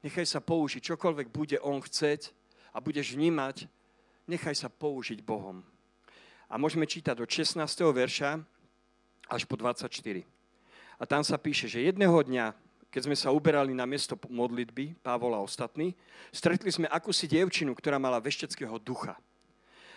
Nechaj 0.05 0.27
sa 0.29 0.41
použiť, 0.45 0.85
čokoľvek 0.95 1.33
bude 1.33 1.57
On 1.65 1.81
chceť 1.81 2.31
a 2.77 2.79
budeš 2.83 3.17
vnímať, 3.17 3.65
nechaj 4.29 4.55
sa 4.55 4.69
použiť 4.69 5.25
Bohom. 5.25 5.65
A 6.51 6.61
môžeme 6.61 6.85
čítať 6.85 7.17
od 7.25 7.31
16. 7.31 7.65
verša 7.89 8.37
až 9.33 9.43
po 9.49 9.57
24. 9.57 9.89
A 11.01 11.03
tam 11.09 11.25
sa 11.25 11.41
píše, 11.41 11.67
že 11.67 11.89
jedného 11.89 12.15
dňa 12.21 12.64
keď 12.95 13.11
sme 13.11 13.19
sa 13.19 13.35
uberali 13.35 13.75
na 13.75 13.91
miesto 13.91 14.15
modlitby, 14.31 14.95
Pavol 15.03 15.35
a 15.35 15.43
ostatní, 15.43 15.99
stretli 16.31 16.71
sme 16.71 16.87
akúsi 16.87 17.27
dievčinu, 17.27 17.75
ktorá 17.75 17.99
mala 17.99 18.23
vešteckého 18.23 18.79
ducha. 18.79 19.19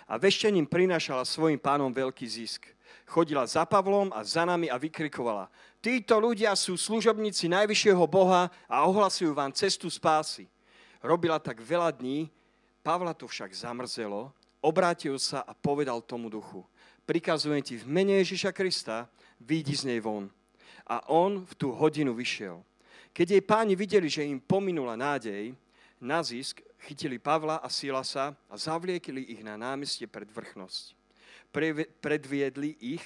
A 0.09 0.17
veštením 0.17 0.65
prinášala 0.65 1.21
svojim 1.21 1.61
pánom 1.61 1.93
veľký 1.93 2.25
zisk. 2.25 2.65
Chodila 3.05 3.45
za 3.45 3.69
Pavlom 3.69 4.09
a 4.09 4.25
za 4.25 4.49
nami 4.49 4.65
a 4.65 4.81
vykrikovala, 4.81 5.45
títo 5.77 6.17
ľudia 6.17 6.57
sú 6.57 6.73
služobníci 6.73 7.45
najvyššieho 7.45 8.01
Boha 8.09 8.49
a 8.65 8.81
ohlasujú 8.89 9.29
vám 9.29 9.53
cestu 9.53 9.93
spásy. 9.93 10.49
Robila 10.97 11.37
tak 11.37 11.61
veľa 11.61 11.93
dní, 11.93 12.33
Pavla 12.81 13.13
to 13.13 13.29
však 13.29 13.53
zamrzelo, 13.53 14.33
obrátil 14.57 15.21
sa 15.21 15.45
a 15.45 15.53
povedal 15.53 16.01
tomu 16.01 16.33
duchu, 16.33 16.65
prikazujem 17.05 17.61
ti 17.61 17.77
v 17.77 17.85
mene 17.85 18.17
Ježiša 18.25 18.49
Krista, 18.57 19.05
výjdi 19.37 19.77
z 19.77 19.93
nej 19.93 20.01
von. 20.01 20.33
A 20.89 21.05
on 21.13 21.45
v 21.45 21.53
tú 21.53 21.69
hodinu 21.77 22.17
vyšiel. 22.17 22.65
Keď 23.17 23.33
jej 23.33 23.41
páni 23.41 23.73
videli, 23.73 24.05
že 24.05 24.29
im 24.29 24.37
pominula 24.37 24.93
nádej 24.93 25.57
na 25.97 26.21
zisk, 26.21 26.61
chytili 26.85 27.17
Pavla 27.17 27.57
a 27.57 27.65
Silasa 27.65 28.37
a 28.45 28.53
zavliekli 28.53 29.33
ich 29.33 29.41
na 29.41 29.57
námestie 29.57 30.05
pred 30.05 30.29
vrchnosť. 30.29 30.93
Predviedli 31.97 32.77
ich 32.77 33.01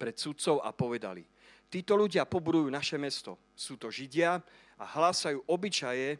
pred 0.00 0.16
sudcov 0.16 0.64
a 0.64 0.72
povedali, 0.72 1.28
títo 1.68 1.92
ľudia 1.92 2.24
pobudujú 2.24 2.72
naše 2.72 2.96
mesto. 2.96 3.36
Sú 3.52 3.76
to 3.76 3.92
Židia 3.92 4.40
a 4.80 4.84
hlásajú 4.96 5.44
obyčaje, 5.44 6.16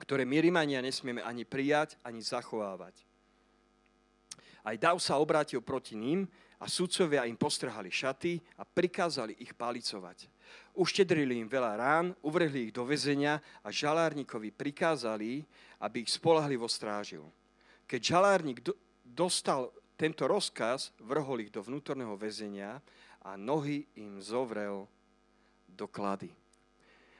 ktoré 0.00 0.24
my 0.24 0.40
Rimania 0.40 0.80
nesmieme 0.80 1.20
ani 1.20 1.44
prijať, 1.44 2.00
ani 2.00 2.24
zachovávať. 2.24 2.96
Aj 4.64 4.76
Dav 4.80 4.96
sa 5.04 5.20
obrátil 5.20 5.60
proti 5.60 6.00
ním 6.00 6.24
a 6.56 6.64
sudcovia 6.64 7.28
im 7.28 7.36
postrhali 7.36 7.92
šaty 7.92 8.40
a 8.56 8.64
prikázali 8.64 9.36
ich 9.36 9.52
palicovať. 9.52 10.31
Uštedrili 10.72 11.36
im 11.36 11.48
veľa 11.52 11.72
rán, 11.76 12.06
uvrhli 12.24 12.68
ich 12.68 12.72
do 12.72 12.88
väzenia 12.88 13.36
a 13.60 13.68
žalárnikovi 13.68 14.48
prikázali, 14.48 15.44
aby 15.84 16.00
ich 16.00 16.10
spolahlivo 16.16 16.64
strážil. 16.64 17.28
Keď 17.84 18.00
žalárnik 18.00 18.64
do, 18.64 18.72
dostal 19.04 19.68
tento 20.00 20.24
rozkaz, 20.24 20.96
vrhol 20.96 21.44
ich 21.44 21.52
do 21.52 21.60
vnútorného 21.60 22.16
väzenia 22.16 22.80
a 23.20 23.36
nohy 23.36 23.84
im 24.00 24.16
zovrel 24.24 24.88
do 25.68 25.84
klady. 25.84 26.32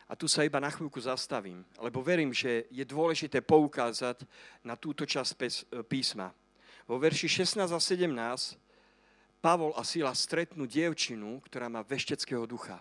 A 0.09 0.17
tu 0.17 0.29
sa 0.29 0.45
iba 0.45 0.61
na 0.61 0.69
chvíľku 0.69 1.01
zastavím, 1.01 1.65
lebo 1.81 2.05
verím, 2.05 2.33
že 2.37 2.69
je 2.69 2.85
dôležité 2.85 3.41
poukázať 3.41 4.25
na 4.65 4.77
túto 4.77 5.05
časť 5.09 5.33
písma. 5.89 6.33
Vo 6.85 7.01
verši 7.01 7.29
16 7.45 7.69
a 7.69 7.81
17 7.81 8.61
Pavol 9.43 9.75
a 9.75 9.83
Sila 9.83 10.15
stretnú 10.15 10.71
dievčinu, 10.71 11.43
ktorá 11.49 11.67
má 11.67 11.83
vešteckého 11.83 12.47
ducha. 12.47 12.79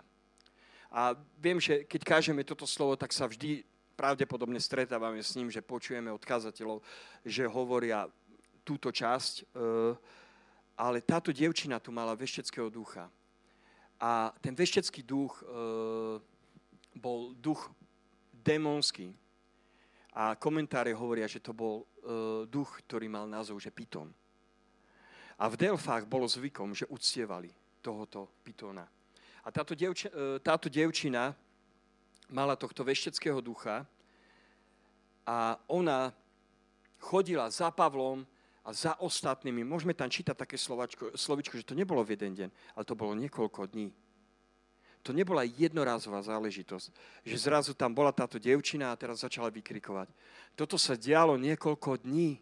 A 0.92 1.16
viem, 1.40 1.56
že 1.56 1.88
keď 1.88 2.00
kážeme 2.04 2.44
toto 2.44 2.68
slovo, 2.68 3.00
tak 3.00 3.16
sa 3.16 3.24
vždy 3.24 3.64
pravdepodobne 3.96 4.60
stretávame 4.60 5.24
s 5.24 5.32
ním, 5.32 5.48
že 5.48 5.64
počujeme 5.64 6.12
od 6.12 6.20
kazateľov, 6.20 6.84
že 7.24 7.48
hovoria 7.48 8.04
túto 8.60 8.92
časť, 8.92 9.34
e, 9.40 9.42
ale 10.76 11.00
táto 11.00 11.32
dievčina 11.32 11.80
tu 11.80 11.96
mala 11.96 12.12
vešteckého 12.12 12.68
ducha. 12.68 13.08
A 13.96 14.36
ten 14.44 14.52
veštecký 14.52 15.00
duch 15.00 15.40
e, 15.40 15.44
bol 17.00 17.32
duch 17.40 17.72
démonský. 18.36 19.16
A 20.12 20.36
komentáre 20.36 20.92
hovoria, 20.92 21.24
že 21.24 21.40
to 21.40 21.56
bol 21.56 21.88
e, 21.88 22.44
duch, 22.52 22.84
ktorý 22.84 23.08
mal 23.08 23.24
názov, 23.24 23.64
že 23.64 23.72
Piton. 23.72 24.12
A 25.40 25.48
v 25.48 25.56
Delfách 25.56 26.04
bolo 26.04 26.28
zvykom, 26.28 26.76
že 26.76 26.84
uctievali 26.92 27.48
tohoto 27.80 28.28
Pitona. 28.44 28.84
A 29.42 29.50
táto, 29.50 29.74
dievči, 29.74 30.06
táto 30.46 30.70
dievčina 30.70 31.34
mala 32.30 32.54
tohto 32.54 32.86
vešteckého 32.86 33.42
ducha 33.42 33.82
a 35.26 35.58
ona 35.66 36.14
chodila 37.02 37.50
za 37.50 37.74
Pavlom 37.74 38.22
a 38.62 38.70
za 38.70 38.94
ostatnými. 39.02 39.66
Môžeme 39.66 39.90
tam 39.90 40.06
čítať 40.06 40.38
také 40.38 40.54
slovačko, 40.54 41.18
slovičko, 41.18 41.58
že 41.58 41.66
to 41.66 41.74
nebolo 41.74 42.06
v 42.06 42.14
jeden 42.14 42.32
deň, 42.38 42.48
ale 42.78 42.84
to 42.86 42.94
bolo 42.94 43.18
niekoľko 43.18 43.66
dní. 43.74 43.90
To 45.02 45.10
nebola 45.10 45.42
jednorázová 45.42 46.22
záležitosť, 46.22 46.94
že 47.26 47.36
zrazu 47.42 47.74
tam 47.74 47.90
bola 47.90 48.14
táto 48.14 48.38
dievčina 48.38 48.94
a 48.94 48.98
teraz 48.98 49.26
začala 49.26 49.50
vykrikovať. 49.50 50.06
Toto 50.54 50.78
sa 50.78 50.94
dialo 50.94 51.34
niekoľko 51.34 52.06
dní. 52.06 52.38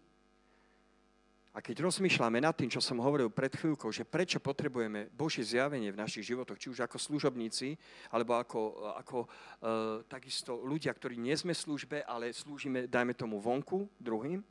A 1.50 1.58
keď 1.58 1.82
rozmýšľame 1.82 2.38
nad 2.38 2.54
tým, 2.54 2.70
čo 2.70 2.78
som 2.78 3.02
hovoril 3.02 3.26
pred 3.26 3.50
chvíľkou, 3.50 3.90
že 3.90 4.06
prečo 4.06 4.38
potrebujeme 4.38 5.10
Božie 5.10 5.42
zjavenie 5.42 5.90
v 5.90 5.98
našich 5.98 6.30
životoch, 6.30 6.54
či 6.54 6.70
už 6.70 6.86
ako 6.86 6.94
služobníci, 6.94 7.74
alebo 8.14 8.38
ako, 8.38 8.94
ako 8.94 9.18
e, 9.24 9.28
takisto 10.06 10.62
ľudia, 10.62 10.94
ktorí 10.94 11.18
nie 11.18 11.34
sme 11.34 11.50
v 11.50 11.62
službe, 11.66 11.96
ale 12.06 12.30
slúžime, 12.30 12.86
dajme 12.86 13.18
tomu, 13.18 13.42
vonku 13.42 13.90
druhým, 13.98 14.46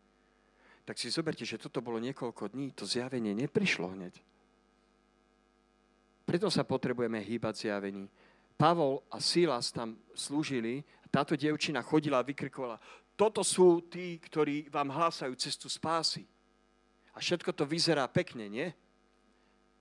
tak 0.84 1.00
si 1.00 1.08
zoberte, 1.08 1.48
že 1.48 1.56
toto 1.56 1.80
bolo 1.80 2.04
niekoľko 2.04 2.52
dní, 2.52 2.76
to 2.76 2.84
zjavenie 2.84 3.32
neprišlo 3.32 3.96
hneď. 3.96 4.20
Preto 6.28 6.52
sa 6.52 6.68
potrebujeme 6.68 7.24
hýbať 7.24 7.64
zjavení. 7.64 8.12
Pavol 8.60 9.08
a 9.08 9.24
Silas 9.24 9.72
tam 9.72 9.96
slúžili, 10.12 10.84
táto 11.08 11.40
dievčina 11.40 11.80
chodila 11.80 12.20
a 12.20 12.28
vykrikovala, 12.28 12.76
toto 13.16 13.40
sú 13.40 13.88
tí, 13.88 14.20
ktorí 14.20 14.68
vám 14.68 14.92
hlásajú 14.92 15.32
cestu 15.40 15.72
spásy. 15.72 16.28
A 17.14 17.24
všetko 17.24 17.54
to 17.54 17.66
vyzerá 17.66 18.06
pekne, 18.10 18.46
nie? 18.50 18.68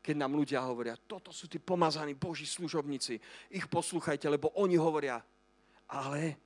Keď 0.00 0.14
nám 0.16 0.32
ľudia 0.38 0.64
hovoria, 0.64 0.96
toto 0.96 1.34
sú 1.34 1.50
tí 1.50 1.60
pomazaní 1.60 2.16
Boží 2.16 2.48
služobníci, 2.48 3.20
ich 3.52 3.66
poslúchajte, 3.68 4.24
lebo 4.30 4.48
oni 4.56 4.78
hovoria. 4.80 5.20
Ale 5.90 6.38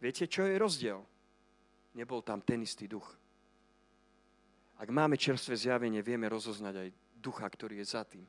viete, 0.00 0.24
čo 0.24 0.46
je 0.48 0.56
rozdiel? 0.56 1.00
Nebol 1.92 2.22
tam 2.22 2.40
ten 2.40 2.62
istý 2.64 2.88
duch. 2.88 3.18
Ak 4.78 4.88
máme 4.94 5.18
čerstvé 5.18 5.58
zjavenie, 5.58 5.98
vieme 6.06 6.30
rozoznať 6.30 6.74
aj 6.78 6.88
ducha, 7.18 7.44
ktorý 7.50 7.82
je 7.82 7.86
za 7.90 8.06
tým. 8.06 8.22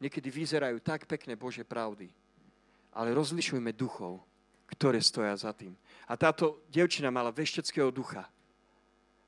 Niekedy 0.00 0.28
vyzerajú 0.32 0.80
tak 0.80 1.04
pekné 1.04 1.36
Bože 1.36 1.64
pravdy, 1.64 2.08
ale 2.96 3.12
rozlišujme 3.12 3.76
duchov, 3.76 4.24
ktoré 4.72 5.00
stoja 5.04 5.36
za 5.36 5.52
tým. 5.52 5.76
A 6.08 6.16
táto 6.16 6.64
devčina 6.72 7.12
mala 7.12 7.28
vešteckého 7.28 7.92
ducha, 7.92 8.24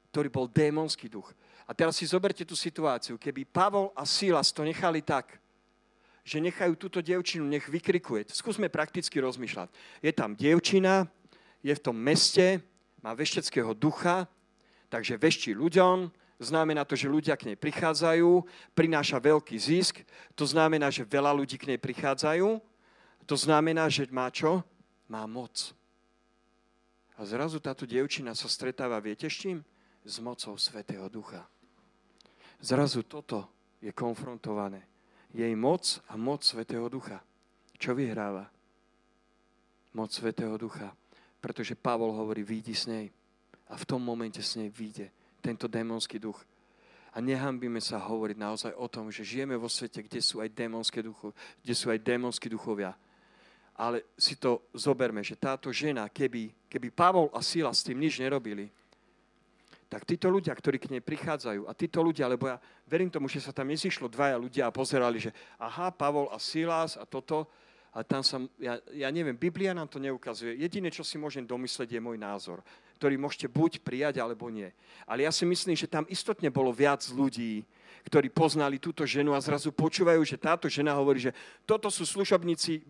ktorý 0.09 0.29
bol 0.33 0.49
démonský 0.49 1.13
duch. 1.13 1.29
A 1.69 1.77
teraz 1.77 2.01
si 2.01 2.09
zoberte 2.09 2.49
tú 2.49 2.57
situáciu. 2.57 3.21
Keby 3.21 3.45
Pavol 3.45 3.93
a 3.93 4.09
Silas 4.09 4.49
to 4.57 4.65
nechali 4.65 5.05
tak, 5.05 5.37
že 6.25 6.41
nechajú 6.41 6.81
túto 6.81 7.05
dievčinu, 7.05 7.45
nech 7.45 7.69
vykrikuje. 7.69 8.29
Skúsme 8.33 8.73
prakticky 8.73 9.21
rozmýšľať. 9.21 9.69
Je 10.01 10.13
tam 10.17 10.33
dievčina, 10.33 11.05
je 11.61 11.73
v 11.77 11.85
tom 11.85 11.97
meste, 11.97 12.65
má 13.05 13.13
vešteckého 13.13 13.77
ducha, 13.77 14.25
takže 14.89 15.21
veští 15.21 15.53
ľuďom, 15.53 16.09
znamená 16.41 16.85
to, 16.89 16.97
že 16.97 17.09
ľudia 17.13 17.37
k 17.37 17.53
nej 17.53 17.59
prichádzajú, 17.61 18.45
prináša 18.73 19.21
veľký 19.21 19.57
zisk, 19.61 20.01
to 20.33 20.49
znamená, 20.49 20.89
že 20.89 21.05
veľa 21.05 21.37
ľudí 21.37 21.61
k 21.61 21.75
nej 21.75 21.81
prichádzajú, 21.81 22.61
to 23.29 23.37
znamená, 23.37 23.93
že 23.93 24.09
má 24.09 24.33
čo? 24.33 24.65
Má 25.05 25.29
moc. 25.29 25.77
A 27.19 27.25
zrazu 27.27 27.61
táto 27.61 27.85
dievčina 27.85 28.33
sa 28.33 28.47
stretáva, 28.47 29.03
viete 29.03 29.27
s 29.27 29.37
čím? 29.37 29.59
S 30.07 30.23
mocou 30.23 30.57
Svetého 30.57 31.11
Ducha. 31.11 31.45
Zrazu 32.59 33.07
toto 33.07 33.47
je 33.79 33.95
konfrontované. 33.95 34.83
Jej 35.31 35.55
moc 35.55 36.03
a 36.11 36.19
moc 36.19 36.43
Svetého 36.43 36.91
Ducha. 36.91 37.23
Čo 37.79 37.95
vyhráva? 37.95 38.51
Moc 39.95 40.11
Svetého 40.11 40.59
Ducha. 40.59 40.91
Pretože 41.39 41.79
Pavol 41.79 42.11
hovorí, 42.11 42.43
výjdi 42.43 42.75
s 42.75 42.91
nej. 42.91 43.07
A 43.71 43.79
v 43.79 43.87
tom 43.87 44.03
momente 44.03 44.43
s 44.43 44.59
nej 44.59 44.67
vyjde 44.67 45.13
tento 45.39 45.71
démonský 45.71 46.19
duch. 46.19 46.43
A 47.15 47.23
nehambíme 47.23 47.79
sa 47.79 48.03
hovoriť 48.03 48.37
naozaj 48.37 48.73
o 48.75 48.87
tom, 48.91 49.09
že 49.09 49.23
žijeme 49.23 49.55
vo 49.55 49.71
svete, 49.71 50.03
kde 50.03 50.19
sú 50.19 50.43
aj 50.43 50.51
démonské 50.53 51.01
duchovia, 51.01 51.37
kde 51.63 51.75
sú 51.75 51.87
aj 51.89 51.99
démonskí 52.03 52.51
duchovia. 52.51 52.93
Ale 53.79 54.03
si 54.19 54.35
to 54.35 54.67
zoberme, 54.75 55.23
že 55.23 55.39
táto 55.39 55.71
žena, 55.71 56.11
keby, 56.11 56.51
keby 56.67 56.91
Pavol 56.91 57.31
a 57.31 57.39
Sila 57.39 57.71
s 57.71 57.87
tým 57.87 58.03
nič 58.03 58.19
nerobili, 58.19 58.67
tak 59.89 60.05
títo 60.05 60.29
ľudia, 60.29 60.53
ktorí 60.53 60.77
k 60.77 60.93
nej 60.93 61.03
prichádzajú, 61.03 61.65
a 61.65 61.73
títo 61.73 62.05
ľudia, 62.05 62.29
lebo 62.29 62.53
ja 62.53 62.61
verím 62.85 63.09
tomu, 63.09 63.25
že 63.25 63.41
sa 63.41 63.57
tam 63.57 63.73
nezišlo 63.73 64.13
dvaja 64.13 64.37
ľudia 64.37 64.69
a 64.69 64.75
pozerali, 64.75 65.17
že 65.17 65.33
aha, 65.57 65.89
Pavol 65.89 66.29
a 66.29 66.37
Silas 66.37 67.01
a 67.01 67.09
toto, 67.09 67.49
a 67.89 68.05
tam 68.05 68.21
sa, 68.21 68.39
ja, 68.61 68.77
ja 68.93 69.09
neviem, 69.09 69.35
Biblia 69.35 69.73
nám 69.73 69.89
to 69.89 69.97
neukazuje. 69.97 70.61
Jediné, 70.61 70.93
čo 70.93 71.01
si 71.01 71.17
môžem 71.17 71.43
domyslieť, 71.43 71.97
je 71.97 72.05
môj 72.05 72.21
názor, 72.21 72.61
ktorý 73.01 73.17
môžete 73.17 73.49
buď 73.49 73.81
prijať, 73.81 74.21
alebo 74.21 74.53
nie. 74.53 74.69
Ale 75.09 75.25
ja 75.25 75.33
si 75.33 75.49
myslím, 75.49 75.73
že 75.73 75.89
tam 75.89 76.05
istotne 76.13 76.53
bolo 76.53 76.69
viac 76.69 77.01
ľudí, 77.09 77.65
ktorí 78.07 78.29
poznali 78.29 78.77
túto 78.77 79.09
ženu 79.09 79.33
a 79.33 79.41
zrazu 79.41 79.73
počúvajú, 79.73 80.21
že 80.23 80.37
táto 80.39 80.69
žena 80.69 80.95
hovorí, 80.95 81.19
že 81.19 81.33
toto 81.65 81.89
sú 81.89 82.05
služobníci 82.05 82.73
e, 82.79 82.83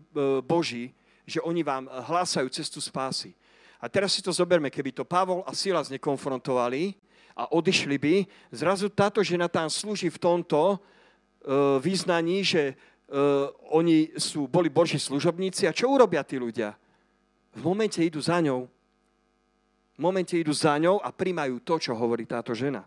Boží, 0.43 0.91
že 1.23 1.39
oni 1.41 1.63
vám 1.63 1.87
hlásajú 1.87 2.45
cestu 2.51 2.83
spásy. 2.83 3.33
A 3.79 3.87
teraz 3.87 4.11
si 4.11 4.19
to 4.19 4.35
zoberme, 4.35 4.67
keby 4.67 4.91
to 4.91 5.07
Pavol 5.07 5.47
a 5.47 5.55
Silas 5.55 5.87
nekonfrontovali 5.87 6.99
a 7.39 7.47
odišli 7.55 7.95
by, 7.95 8.15
zrazu 8.51 8.91
táto 8.91 9.23
žena 9.23 9.47
tam 9.47 9.71
slúži 9.71 10.11
v 10.11 10.19
tomto 10.19 10.75
uh, 10.75 11.79
význaní, 11.79 12.43
že 12.43 12.75
uh, 12.75 13.47
oni 13.71 14.11
sú, 14.19 14.51
boli 14.51 14.67
Boží 14.67 14.99
služobníci 14.99 15.63
a 15.63 15.71
čo 15.71 15.87
urobia 15.87 16.27
tí 16.27 16.35
ľudia? 16.35 16.75
V 17.55 17.61
momente 17.63 18.03
idú 18.03 18.19
za 18.19 18.43
ňou. 18.43 18.67
V 19.95 19.99
momente 19.99 20.35
idú 20.35 20.51
za 20.51 20.75
ňou 20.75 20.99
a 20.99 21.15
príjmajú 21.15 21.63
to, 21.63 21.79
čo 21.79 21.95
hovorí 21.95 22.27
táto 22.27 22.51
žena. 22.51 22.83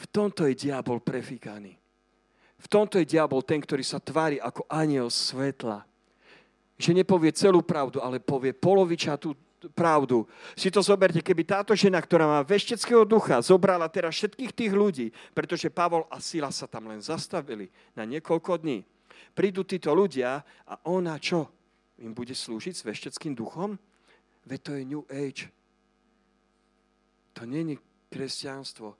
V 0.00 0.04
tomto 0.08 0.48
je 0.48 0.56
diabol 0.56 1.04
prefíkaný. 1.04 1.76
V 2.60 2.66
tomto 2.68 3.00
je 3.00 3.08
diabol 3.08 3.40
ten, 3.44 3.60
ktorý 3.60 3.84
sa 3.84 4.00
tvári 4.00 4.36
ako 4.40 4.64
aniel 4.68 5.08
svetla. 5.08 5.84
Že 6.80 7.04
nepovie 7.04 7.32
celú 7.32 7.60
pravdu, 7.60 8.00
ale 8.00 8.20
povie 8.20 8.56
polovičatú 8.56 9.32
pravdu. 9.76 10.24
Si 10.56 10.72
to 10.72 10.80
zoberte, 10.80 11.20
keby 11.20 11.44
táto 11.44 11.76
žena, 11.76 12.00
ktorá 12.00 12.24
má 12.24 12.40
vešteckého 12.40 13.04
ducha, 13.04 13.44
zobrala 13.44 13.90
teraz 13.92 14.16
všetkých 14.16 14.52
tých 14.56 14.72
ľudí, 14.72 15.06
pretože 15.36 15.68
Pavol 15.68 16.08
a 16.08 16.16
Sila 16.22 16.48
sa 16.48 16.64
tam 16.64 16.88
len 16.88 17.04
zastavili 17.04 17.68
na 17.92 18.08
niekoľko 18.08 18.64
dní. 18.64 18.80
Prídu 19.36 19.66
títo 19.68 19.92
ľudia 19.92 20.40
a 20.64 20.74
ona 20.88 21.20
čo? 21.20 21.50
Im 22.00 22.16
bude 22.16 22.32
slúžiť 22.32 22.74
s 22.80 22.86
vešteckým 22.86 23.36
duchom? 23.36 23.76
Veď 24.48 24.60
to 24.64 24.70
je 24.72 24.82
New 24.88 25.04
Age. 25.12 25.52
To 27.36 27.44
není 27.44 27.76
kresťanstvo. 28.08 28.96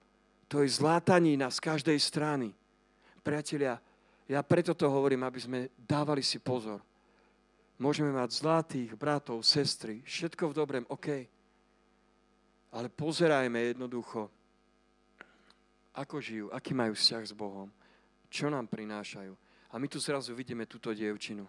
To 0.53 0.57
je 0.61 0.69
zlátanina 0.69 1.49
z 1.49 1.59
každej 1.63 1.99
strany. 2.03 2.53
Priatelia, 3.25 3.81
ja 4.29 4.41
preto 4.45 4.77
to 4.77 4.91
hovorím, 4.91 5.25
aby 5.25 5.41
sme 5.41 5.59
dávali 5.79 6.21
si 6.21 6.37
pozor 6.37 6.85
Môžeme 7.81 8.13
mať 8.13 8.45
zlatých 8.45 8.93
bratov, 8.93 9.41
sestry, 9.41 10.05
všetko 10.05 10.53
v 10.53 10.57
dobrém, 10.57 10.85
OK. 10.93 11.09
Ale 12.77 12.93
pozerajme 12.93 13.73
jednoducho, 13.73 14.29
ako 15.97 16.21
žijú, 16.21 16.47
aký 16.53 16.77
majú 16.77 16.93
vzťah 16.93 17.25
s 17.25 17.33
Bohom, 17.33 17.73
čo 18.29 18.53
nám 18.53 18.69
prinášajú. 18.69 19.33
A 19.73 19.81
my 19.81 19.87
tu 19.89 19.97
zrazu 19.97 20.37
vidíme 20.37 20.69
túto 20.69 20.93
dievčinu. 20.93 21.49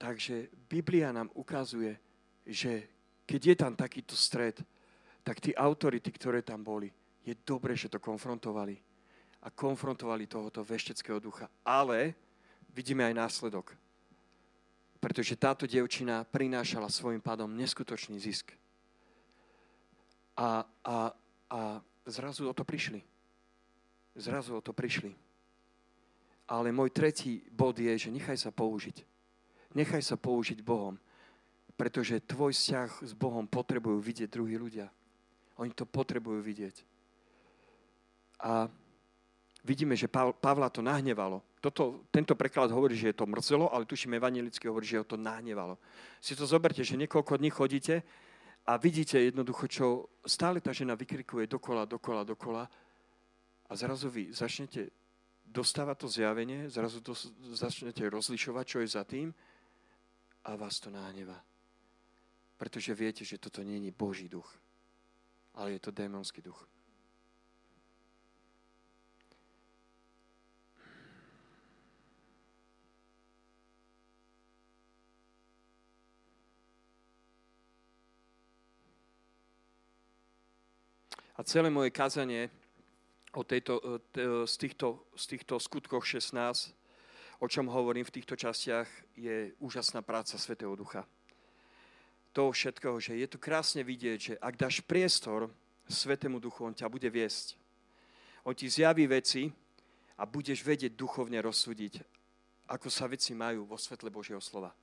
Takže 0.00 0.50
Biblia 0.66 1.14
nám 1.14 1.30
ukazuje, 1.38 1.94
že 2.42 2.90
keď 3.22 3.40
je 3.46 3.56
tam 3.56 3.72
takýto 3.78 4.18
stred, 4.18 4.58
tak 5.22 5.38
tí 5.38 5.54
autority, 5.54 6.10
ktoré 6.10 6.42
tam 6.42 6.66
boli, 6.66 6.90
Je 7.20 7.36
dobre, 7.36 7.76
že 7.76 7.92
to 7.92 8.00
konfrontovali. 8.00 8.80
A 9.44 9.52
konfrontovali 9.52 10.24
tohoto 10.24 10.64
vešteckého 10.64 11.20
ducha. 11.20 11.52
Ale 11.60 12.16
vidíme 12.72 13.04
aj 13.04 13.14
následok. 13.14 13.76
Pretože 15.00 15.40
táto 15.40 15.64
dievčina 15.64 16.28
prinášala 16.28 16.92
svojim 16.92 17.24
pádom 17.24 17.48
neskutočný 17.56 18.20
zisk. 18.20 18.52
A, 20.36 20.64
a, 20.84 20.96
a 21.48 21.60
zrazu 22.04 22.44
o 22.44 22.52
to 22.52 22.68
prišli. 22.68 23.00
Zrazu 24.14 24.56
o 24.56 24.60
to 24.60 24.76
prišli. 24.76 25.16
Ale 26.52 26.68
môj 26.68 26.92
tretí 26.92 27.40
bod 27.48 27.80
je, 27.80 27.96
že 27.96 28.12
nechaj 28.12 28.36
sa 28.36 28.52
použiť. 28.52 29.06
Nechaj 29.72 30.02
sa 30.04 30.20
použiť 30.20 30.60
Bohom. 30.60 31.00
Pretože 31.80 32.20
tvoj 32.20 32.52
vzťah 32.52 32.90
s 33.08 33.12
Bohom 33.16 33.48
potrebujú 33.48 33.96
vidieť 34.04 34.28
druhí 34.28 34.60
ľudia. 34.60 34.92
Oni 35.56 35.72
to 35.72 35.88
potrebujú 35.88 36.44
vidieť. 36.44 36.76
A 38.44 38.68
vidíme, 39.64 39.96
že 39.96 40.08
Pavla 40.12 40.68
to 40.72 40.84
nahnevalo. 40.84 41.40
Toto, 41.60 42.08
tento 42.08 42.32
preklad 42.32 42.72
hovorí, 42.72 42.96
že 42.96 43.12
je 43.12 43.20
to 43.20 43.28
mrzelo, 43.28 43.68
ale 43.68 43.84
tuším, 43.84 44.16
evanelicky 44.16 44.64
hovorí, 44.64 44.88
že 44.88 44.96
ho 44.96 45.04
to 45.04 45.20
nahnevalo. 45.20 45.76
Si 46.16 46.32
to 46.32 46.48
zoberte, 46.48 46.80
že 46.80 46.96
niekoľko 46.96 47.36
dní 47.36 47.52
chodíte 47.52 48.00
a 48.64 48.80
vidíte 48.80 49.20
jednoducho, 49.20 49.68
čo 49.68 50.08
stále 50.24 50.64
tá 50.64 50.72
žena 50.72 50.96
vykrikuje 50.96 51.44
dokola, 51.44 51.84
dokola, 51.84 52.24
dokola 52.24 52.64
a 53.68 53.72
zrazu 53.76 54.08
vy 54.08 54.32
začnete 54.32 54.88
dostávať 55.44 55.96
to 56.00 56.08
zjavenie, 56.08 56.70
zrazu 56.72 57.04
to, 57.04 57.12
začnete 57.52 58.08
rozlišovať, 58.08 58.64
čo 58.64 58.78
je 58.80 58.88
za 58.88 59.04
tým 59.04 59.28
a 60.48 60.56
vás 60.56 60.80
to 60.80 60.88
nahneva. 60.88 61.36
Pretože 62.56 62.96
viete, 62.96 63.24
že 63.24 63.36
toto 63.36 63.60
je 63.60 63.92
Boží 63.92 64.32
duch, 64.32 64.48
ale 65.54 65.76
je 65.76 65.80
to 65.80 65.92
démonský 65.92 66.40
duch. 66.40 66.64
A 81.40 81.44
celé 81.44 81.72
moje 81.72 81.88
kazanie 81.88 82.52
o 83.32 83.40
tejto, 83.40 83.80
e, 84.12 84.44
z, 84.44 84.54
týchto, 84.60 85.08
z 85.16 85.24
týchto 85.24 85.56
skutkoch 85.56 86.04
16, 86.04 86.36
o 87.40 87.48
čom 87.48 87.64
hovorím 87.64 88.04
v 88.04 88.12
týchto 88.12 88.36
častiach, 88.36 88.84
je 89.16 89.48
úžasná 89.56 90.04
práca 90.04 90.36
Svetého 90.36 90.76
Ducha. 90.76 91.08
To 92.36 92.52
všetkého, 92.52 93.00
že 93.00 93.16
je 93.16 93.24
tu 93.24 93.40
krásne 93.40 93.80
vidieť, 93.80 94.18
že 94.20 94.34
ak 94.36 94.60
dáš 94.60 94.84
priestor 94.84 95.48
Svetému 95.88 96.44
Duchu, 96.44 96.60
On 96.60 96.76
ťa 96.76 96.92
bude 96.92 97.08
viesť. 97.08 97.56
On 98.44 98.52
ti 98.52 98.68
zjaví 98.68 99.08
veci 99.08 99.48
a 100.20 100.28
budeš 100.28 100.60
vedieť 100.60 100.92
duchovne 100.92 101.40
rozsúdiť, 101.40 102.04
ako 102.68 102.92
sa 102.92 103.08
veci 103.08 103.32
majú 103.32 103.64
vo 103.64 103.80
svetle 103.80 104.12
Božieho 104.12 104.44
slova. 104.44 104.76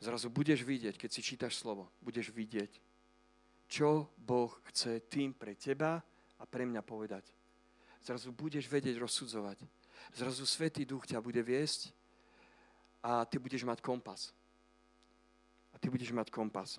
Zrazu 0.00 0.32
budeš 0.32 0.64
vidieť, 0.64 0.96
keď 0.96 1.10
si 1.12 1.20
čítaš 1.20 1.60
slovo, 1.60 1.92
budeš 2.00 2.32
vidieť, 2.32 2.91
čo 3.72 4.12
Boh 4.20 4.52
chce 4.68 5.00
tým 5.08 5.32
pre 5.32 5.56
teba 5.56 5.96
a 6.36 6.44
pre 6.44 6.68
mňa 6.68 6.84
povedať. 6.84 7.24
Zrazu 8.04 8.28
budeš 8.28 8.68
vedieť 8.68 9.00
rozsudzovať. 9.00 9.64
Zrazu 10.12 10.44
Svetý 10.44 10.84
Duch 10.84 11.08
ťa 11.08 11.24
bude 11.24 11.40
viesť 11.40 11.88
a 13.00 13.24
ty 13.24 13.40
budeš 13.40 13.64
mať 13.64 13.80
kompas. 13.80 14.36
A 15.72 15.80
ty 15.80 15.88
budeš 15.88 16.12
mať 16.12 16.28
kompas. 16.28 16.76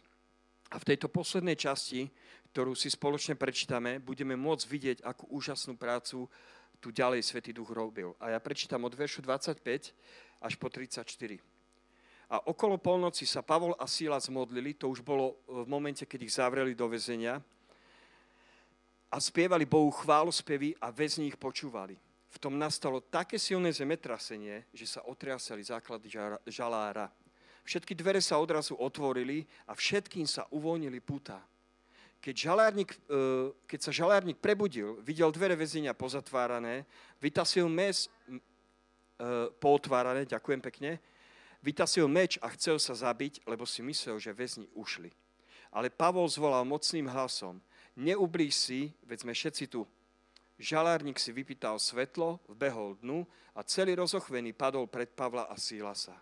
A 0.69 0.77
v 0.77 0.85
tejto 0.85 1.09
poslednej 1.09 1.57
časti, 1.57 2.13
ktorú 2.53 2.77
si 2.77 2.93
spoločne 2.93 3.33
prečítame, 3.33 3.97
budeme 3.97 4.37
môcť 4.37 4.65
vidieť, 4.69 4.97
akú 5.01 5.25
úžasnú 5.33 5.73
prácu 5.73 6.29
tu 6.77 6.93
ďalej 6.93 7.25
Svetý 7.25 7.57
Duch 7.57 7.73
robil. 7.73 8.13
A 8.21 8.37
ja 8.37 8.39
prečítam 8.43 8.85
od 8.85 8.93
veršu 8.93 9.25
25 9.25 9.65
až 10.45 10.53
po 10.61 10.69
34. 10.69 11.52
A 12.31 12.39
okolo 12.47 12.79
polnoci 12.79 13.27
sa 13.27 13.43
Pavol 13.43 13.75
a 13.75 13.87
Síla 13.87 14.19
zmodlili, 14.19 14.73
to 14.73 14.87
už 14.89 15.03
bolo 15.03 15.39
v 15.47 15.67
momente, 15.67 16.07
keď 16.07 16.19
ich 16.23 16.35
zavreli 16.35 16.71
do 16.75 16.87
väzenia, 16.87 17.43
a 19.13 19.21
spievali 19.21 19.69
Bohu 19.69 19.93
chválu 19.93 20.33
spevy 20.33 20.73
a 20.81 20.89
väzni 20.89 21.29
ich 21.29 21.37
počúvali. 21.37 21.93
V 22.33 22.37
tom 22.41 22.57
nastalo 22.57 22.97
také 22.97 23.37
silné 23.37 23.69
zemetrasenie, 23.69 24.65
že 24.73 24.89
sa 24.89 25.05
otriasali 25.05 25.61
základy 25.61 26.09
žalára. 26.49 27.13
Všetky 27.61 27.93
dvere 27.93 28.17
sa 28.25 28.41
odrazu 28.41 28.73
otvorili 28.73 29.45
a 29.69 29.77
všetkým 29.77 30.25
sa 30.25 30.49
uvoľnili 30.49 30.97
púta. 30.97 31.37
Keď, 32.17 32.35
žalárnik, 32.35 32.89
e, 33.05 33.53
keď 33.69 33.79
sa 33.85 33.91
žalárnik 33.93 34.41
prebudil, 34.41 34.97
videl 35.05 35.29
dvere 35.29 35.53
väzenia 35.53 35.93
pozatvárané, 35.93 36.81
vytasil 37.21 37.69
mes 37.69 38.09
e, 38.25 38.37
pootvárané, 39.61 40.25
ďakujem 40.25 40.61
pekne, 40.63 40.97
vytasil 41.63 42.05
meč 42.11 42.35
a 42.43 42.51
chcel 42.51 42.77
sa 42.77 42.91
zabiť, 42.91 43.47
lebo 43.47 43.63
si 43.63 43.79
myslel, 43.79 44.19
že 44.19 44.35
väzni 44.35 44.67
ušli. 44.75 45.09
Ale 45.71 45.89
Pavol 45.89 46.27
zvolal 46.29 46.67
mocným 46.67 47.09
hlasom, 47.09 47.57
neublíž 47.95 48.53
si, 48.53 48.93
veď 49.07 49.17
sme 49.25 49.33
všetci 49.33 49.65
tu. 49.71 49.87
Žalárnik 50.61 51.17
si 51.17 51.33
vypýtal 51.33 51.81
svetlo, 51.81 52.37
vbehol 52.45 52.99
dnu 53.01 53.25
a 53.57 53.65
celý 53.65 53.97
rozochvený 53.97 54.53
padol 54.53 54.85
pred 54.85 55.09
Pavla 55.09 55.49
a 55.49 55.57
Sílasa. 55.57 56.13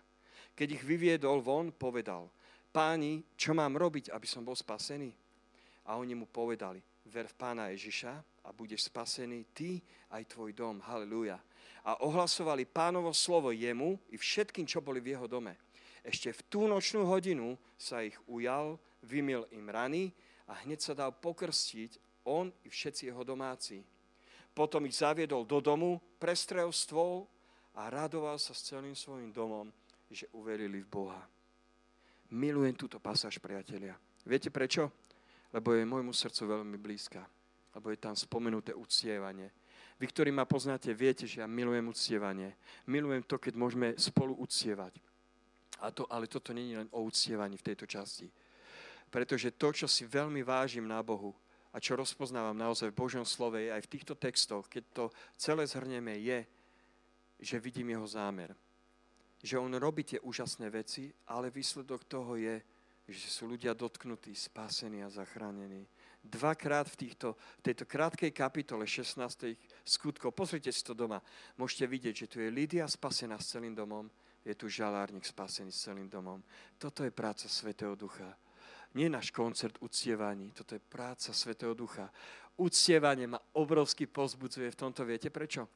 Keď 0.56 0.68
ich 0.80 0.82
vyviedol 0.86 1.44
von, 1.44 1.68
povedal, 1.68 2.32
páni, 2.72 3.20
čo 3.36 3.52
mám 3.52 3.76
robiť, 3.76 4.08
aby 4.08 4.24
som 4.24 4.40
bol 4.40 4.56
spasený? 4.56 5.12
A 5.84 6.00
oni 6.00 6.16
mu 6.16 6.24
povedali, 6.24 6.80
ver 7.12 7.28
v 7.28 7.36
pána 7.36 7.68
Ježiša 7.74 8.12
a 8.46 8.48
budeš 8.56 8.88
spasený 8.88 9.52
ty 9.52 9.82
aj 10.14 10.32
tvoj 10.32 10.56
dom. 10.56 10.80
Halelúja 10.80 11.36
a 11.82 11.98
ohlasovali 12.02 12.62
pánovo 12.64 13.10
slovo 13.10 13.50
jemu 13.50 13.98
i 14.14 14.16
všetkým, 14.16 14.66
čo 14.66 14.78
boli 14.78 15.02
v 15.02 15.18
jeho 15.18 15.26
dome. 15.26 15.58
Ešte 16.02 16.34
v 16.34 16.40
tú 16.50 16.60
nočnú 16.66 17.06
hodinu 17.06 17.58
sa 17.78 18.02
ich 18.02 18.14
ujal, 18.26 18.78
vymil 19.02 19.46
im 19.50 19.66
rany 19.70 20.14
a 20.46 20.58
hneď 20.62 20.78
sa 20.82 20.94
dal 20.94 21.14
pokrstiť 21.14 21.98
on 22.26 22.50
i 22.62 22.68
všetci 22.70 23.10
jeho 23.10 23.22
domáci. 23.26 23.82
Potom 24.54 24.86
ich 24.86 24.98
zaviedol 24.98 25.42
do 25.42 25.58
domu, 25.58 25.98
prestrel 26.18 26.70
stôl 26.70 27.26
a 27.74 27.90
radoval 27.90 28.38
sa 28.38 28.54
s 28.54 28.68
celým 28.68 28.94
svojim 28.94 29.32
domom, 29.34 29.70
že 30.06 30.28
uverili 30.36 30.84
v 30.84 30.90
Boha. 30.90 31.22
Milujem 32.30 32.76
túto 32.76 33.02
pasáž, 33.02 33.40
priatelia. 33.42 33.96
Viete 34.22 34.52
prečo? 34.54 34.92
Lebo 35.52 35.74
je 35.74 35.88
môjmu 35.88 36.14
srdcu 36.14 36.42
veľmi 36.46 36.78
blízka. 36.78 37.24
Lebo 37.72 37.90
je 37.90 37.98
tam 38.00 38.16
spomenuté 38.16 38.76
uctievanie 38.76 39.61
vy, 40.00 40.06
ktorí 40.08 40.30
ma 40.34 40.48
poznáte, 40.48 40.92
viete, 40.94 41.28
že 41.28 41.40
ja 41.40 41.48
milujem 41.48 41.88
uctievanie. 41.88 42.56
Milujem 42.88 43.22
to, 43.24 43.38
keď 43.38 43.54
môžeme 43.54 43.88
spolu 43.96 44.34
uctievať. 44.40 44.96
A 45.82 45.90
to, 45.90 46.06
ale 46.06 46.30
toto 46.30 46.54
je 46.54 46.78
len 46.78 46.88
o 46.94 47.02
uctievaní 47.02 47.58
v 47.58 47.66
tejto 47.72 47.86
časti. 47.90 48.30
Pretože 49.12 49.54
to, 49.58 49.74
čo 49.74 49.86
si 49.90 50.06
veľmi 50.08 50.40
vážim 50.46 50.86
na 50.86 51.02
Bohu 51.02 51.34
a 51.72 51.80
čo 51.80 51.98
rozpoznávam 51.98 52.56
naozaj 52.56 52.92
v 52.92 53.00
Božom 53.00 53.24
slove, 53.26 53.58
aj 53.58 53.82
v 53.84 53.92
týchto 53.92 54.14
textoch, 54.14 54.68
keď 54.68 54.84
to 54.92 55.04
celé 55.36 55.66
zhrnieme, 55.66 56.16
je, 56.20 56.44
že 57.42 57.58
vidím 57.58 57.92
jeho 57.92 58.06
zámer. 58.06 58.54
Že 59.42 59.58
on 59.58 59.74
robí 59.74 60.06
tie 60.06 60.22
úžasné 60.22 60.70
veci, 60.70 61.10
ale 61.26 61.50
výsledok 61.50 62.06
toho 62.06 62.38
je, 62.38 62.62
že 63.10 63.26
sú 63.26 63.50
ľudia 63.50 63.74
dotknutí, 63.74 64.30
spásení 64.30 65.02
a 65.02 65.10
zachránení 65.10 65.82
dvakrát 66.22 66.86
v 66.86 66.96
týchto, 67.06 67.34
tejto 67.60 67.84
krátkej 67.84 68.30
kapitole 68.30 68.86
16. 68.86 69.58
skutkov. 69.82 70.30
Pozrite 70.32 70.70
si 70.70 70.82
to 70.86 70.94
doma. 70.94 71.18
Môžete 71.58 71.84
vidieť, 71.90 72.14
že 72.14 72.30
tu 72.30 72.36
je 72.38 72.48
Lídia 72.50 72.86
spasená 72.86 73.38
s 73.42 73.58
celým 73.58 73.74
domom, 73.74 74.06
je 74.42 74.54
tu 74.54 74.66
žalárnik 74.66 75.26
spasený 75.26 75.70
s 75.70 75.86
celým 75.86 76.10
domom. 76.10 76.42
Toto 76.78 77.02
je 77.06 77.14
práca 77.14 77.46
Svetého 77.46 77.94
Ducha. 77.94 78.34
Nie 78.94 79.08
náš 79.08 79.32
koncert 79.32 79.78
uctievaní, 79.80 80.52
toto 80.52 80.74
je 80.74 80.82
práca 80.82 81.32
Svetého 81.32 81.74
Ducha. 81.74 82.10
Uctievanie 82.58 83.26
ma 83.26 83.40
obrovsky 83.56 84.06
pozbudzuje 84.06 84.68
v 84.70 84.78
tomto. 84.78 85.08
Viete 85.08 85.32
prečo? 85.32 85.66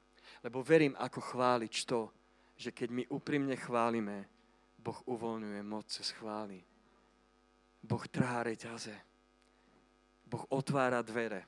Lebo 0.45 0.61
verím, 0.61 0.93
ako 0.99 1.21
chváliť 1.23 1.75
to, 1.89 2.13
že 2.57 2.71
keď 2.77 2.89
my 2.93 3.03
úprimne 3.09 3.57
chválime, 3.57 4.29
Boh 4.77 5.01
uvoľňuje 5.09 5.61
moc 5.65 5.89
cez 5.89 6.13
chvály. 6.15 6.61
Boh 7.83 8.05
trhá 8.07 8.43
reťaze. 8.45 9.16
Boh 10.27 10.43
otvára 10.51 11.01
dvere. 11.07 11.47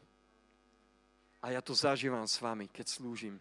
A 1.43 1.55
ja 1.55 1.63
to 1.63 1.75
zažívam 1.75 2.27
s 2.27 2.39
vami, 2.39 2.71
keď 2.71 2.87
slúžim. 2.87 3.39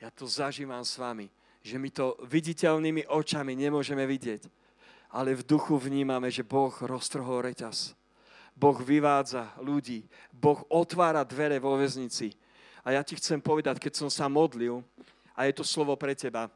Ja 0.00 0.08
to 0.08 0.24
zažívam 0.24 0.84
s 0.84 0.96
vami, 0.96 1.28
že 1.60 1.76
my 1.76 1.88
to 1.92 2.16
viditeľnými 2.24 3.04
očami 3.08 3.52
nemôžeme 3.52 4.04
vidieť. 4.08 4.48
Ale 5.12 5.36
v 5.36 5.44
duchu 5.44 5.76
vnímame, 5.76 6.32
že 6.32 6.46
Boh 6.46 6.72
roztrhol 6.72 7.44
reťaz. 7.52 7.92
Boh 8.56 8.76
vyvádza 8.76 9.52
ľudí. 9.60 10.04
Boh 10.32 10.64
otvára 10.68 11.24
dvere 11.24 11.60
vo 11.60 11.76
väznici. 11.76 12.32
A 12.84 12.96
ja 12.96 13.04
ti 13.04 13.16
chcem 13.16 13.40
povedať, 13.40 13.76
keď 13.76 13.92
som 14.04 14.08
sa 14.08 14.28
modlil, 14.28 14.80
a 15.36 15.48
je 15.48 15.56
to 15.56 15.64
slovo 15.64 15.96
pre 15.96 16.12
teba, 16.12 16.48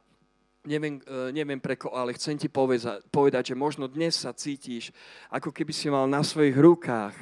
neviem, 0.65 1.01
e, 1.05 1.33
neviem 1.33 1.61
preko, 1.61 1.93
ale 1.93 2.17
chcem 2.17 2.37
ti 2.37 2.49
povedať, 2.49 3.45
že 3.53 3.57
možno 3.57 3.89
dnes 3.89 4.17
sa 4.17 4.33
cítiš, 4.33 4.93
ako 5.29 5.53
keby 5.53 5.73
si 5.73 5.93
mal 5.93 6.09
na 6.09 6.25
svojich 6.25 6.57
rukách 6.57 7.17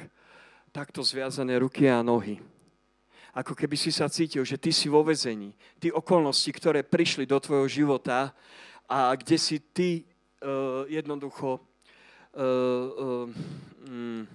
takto 0.73 1.05
zviazané 1.05 1.61
ruky 1.61 1.85
a 1.85 2.01
nohy. 2.01 2.41
Ako 3.33 3.53
keby 3.53 3.77
si 3.77 3.93
sa 3.93 4.09
cítil, 4.09 4.41
že 4.41 4.57
ty 4.57 4.73
si 4.73 4.89
vo 4.89 5.05
vezení. 5.05 5.53
Ty 5.77 5.93
okolnosti, 5.93 6.49
ktoré 6.49 6.81
prišli 6.81 7.29
do 7.29 7.37
tvojho 7.37 7.69
života 7.69 8.33
a 8.89 9.13
kde 9.13 9.37
si 9.37 9.61
ty 9.61 10.01
uh, 10.41 10.85
jednoducho 10.89 11.57
uh, 11.57 12.41
uh, 12.41 13.25
um, 13.89 14.25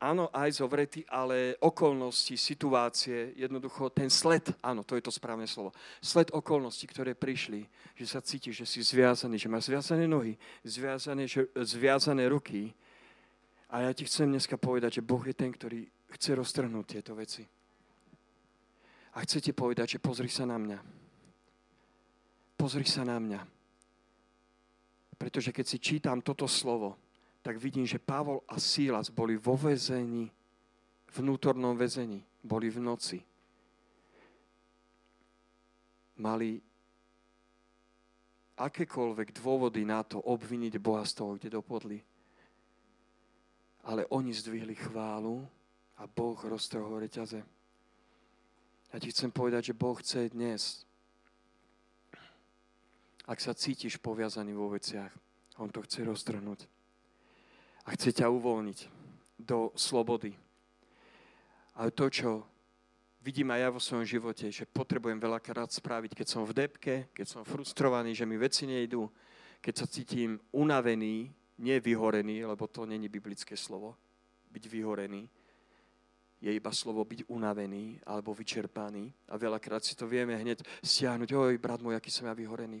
áno, 0.00 0.30
aj 0.32 0.58
zovretý, 0.58 1.04
ale 1.06 1.54
okolnosti, 1.60 2.34
situácie, 2.34 3.36
jednoducho 3.36 3.92
ten 3.92 4.08
sled, 4.08 4.48
áno, 4.64 4.80
to 4.80 4.96
je 4.96 5.04
to 5.04 5.12
správne 5.12 5.44
slovo, 5.44 5.76
sled 6.00 6.32
okolností, 6.32 6.88
ktoré 6.88 7.12
prišli, 7.12 7.68
že 7.94 8.06
sa 8.08 8.24
cítiš, 8.24 8.64
že 8.64 8.66
si 8.66 8.80
zviazaný, 8.80 9.36
že 9.36 9.52
máš 9.52 9.68
zviazané 9.68 10.08
nohy, 10.08 10.34
zviazané, 10.64 11.28
že, 11.28 11.46
zviazané 11.52 12.26
ruky. 12.32 12.72
A 13.70 13.86
ja 13.86 13.90
ti 13.94 14.02
chcem 14.02 14.26
dneska 14.26 14.58
povedať, 14.58 14.98
že 14.98 15.06
Boh 15.06 15.22
je 15.22 15.34
ten, 15.34 15.54
ktorý 15.54 15.86
chce 16.10 16.34
roztrhnúť 16.34 16.86
tieto 16.86 17.14
veci. 17.14 17.46
A 19.14 19.22
chce 19.22 19.38
ti 19.38 19.52
povedať, 19.54 19.98
že 19.98 20.02
pozri 20.02 20.26
sa 20.26 20.42
na 20.42 20.58
mňa. 20.58 20.78
Pozri 22.58 22.82
sa 22.82 23.06
na 23.06 23.18
mňa. 23.22 23.40
Pretože 25.14 25.54
keď 25.54 25.66
si 25.66 25.78
čítam 25.78 26.18
toto 26.18 26.50
slovo, 26.50 26.98
tak 27.46 27.62
vidím, 27.62 27.86
že 27.86 28.02
Pavol 28.02 28.42
a 28.50 28.58
Sílas 28.58 29.08
boli 29.08 29.38
vo 29.38 29.54
väzení, 29.54 30.26
vnútornom 31.14 31.78
väzení, 31.78 32.20
boli 32.42 32.68
v 32.68 32.78
noci. 32.82 33.18
Mali 36.20 36.60
akékoľvek 38.60 39.40
dôvody 39.40 39.88
na 39.88 40.04
to 40.04 40.20
obviniť 40.20 40.76
Boha 40.76 41.06
z 41.06 41.12
toho, 41.16 41.38
kde 41.38 41.54
dopodli. 41.54 42.09
Ale 43.84 44.06
oni 44.12 44.34
zdvihli 44.34 44.74
chválu 44.74 45.48
a 45.96 46.06
Boh 46.06 46.36
roztrhol 46.36 47.00
reťaze. 47.00 47.40
Ja 48.90 48.98
ti 48.98 49.08
chcem 49.12 49.30
povedať, 49.30 49.70
že 49.70 49.78
Boh 49.78 49.94
chce 49.96 50.32
dnes, 50.34 50.84
ak 53.30 53.38
sa 53.38 53.54
cítiš 53.54 54.02
poviazaný 54.02 54.52
vo 54.56 54.74
veciach, 54.74 55.14
On 55.60 55.70
to 55.70 55.84
chce 55.84 56.02
roztrhnúť 56.02 56.66
a 57.86 57.94
chce 57.94 58.16
ťa 58.16 58.32
uvoľniť 58.32 58.78
do 59.40 59.72
slobody. 59.76 60.36
Ale 61.76 61.92
to, 61.92 62.10
čo 62.12 62.44
vidím 63.24 63.52
aj 63.52 63.60
ja 63.60 63.68
vo 63.70 63.80
svojom 63.80 64.06
živote, 64.08 64.48
že 64.52 64.68
potrebujem 64.68 65.20
veľakrát 65.20 65.68
spraviť, 65.72 66.12
keď 66.16 66.26
som 66.28 66.42
v 66.44 66.56
depke, 66.56 66.94
keď 67.12 67.26
som 67.28 67.42
frustrovaný, 67.44 68.16
že 68.16 68.28
mi 68.28 68.36
veci 68.40 68.64
nejdú, 68.68 69.08
keď 69.60 69.74
sa 69.76 69.86
cítim 69.86 70.40
unavený, 70.52 71.28
nie 71.60 71.76
vyhorený, 71.80 72.48
lebo 72.48 72.64
to 72.66 72.88
není 72.88 73.08
biblické 73.08 73.56
slovo, 73.56 73.96
byť 74.50 74.64
vyhorený, 74.66 75.28
je 76.40 76.48
iba 76.48 76.72
slovo 76.72 77.04
byť 77.04 77.28
unavený 77.28 78.00
alebo 78.08 78.32
vyčerpaný. 78.32 79.12
A 79.28 79.36
veľakrát 79.36 79.84
si 79.84 79.92
to 79.92 80.08
vieme 80.08 80.32
hneď 80.32 80.64
stiahnuť. 80.80 81.28
Oj, 81.36 81.60
brat 81.60 81.84
môj, 81.84 82.00
aký 82.00 82.08
som 82.08 82.24
ja 82.24 82.32
vyhorený. 82.32 82.80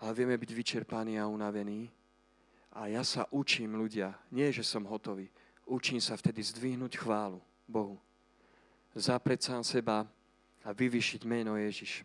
Ale 0.00 0.16
vieme 0.16 0.40
byť 0.40 0.50
vyčerpaný 0.56 1.20
a 1.20 1.28
unavený 1.28 1.92
a 2.72 2.88
ja 2.88 3.04
sa 3.04 3.28
učím 3.28 3.76
ľudia, 3.76 4.16
nie 4.32 4.48
že 4.48 4.64
som 4.64 4.88
hotový, 4.88 5.28
učím 5.68 6.00
sa 6.00 6.16
vtedy 6.16 6.40
zdvihnúť 6.40 6.96
chválu 6.96 7.42
Bohu. 7.68 8.00
Zapreť 8.96 9.52
sám 9.52 9.62
seba 9.62 10.08
a 10.64 10.70
vyvyšiť 10.72 11.20
meno 11.28 11.60
Ježiš. 11.60 12.00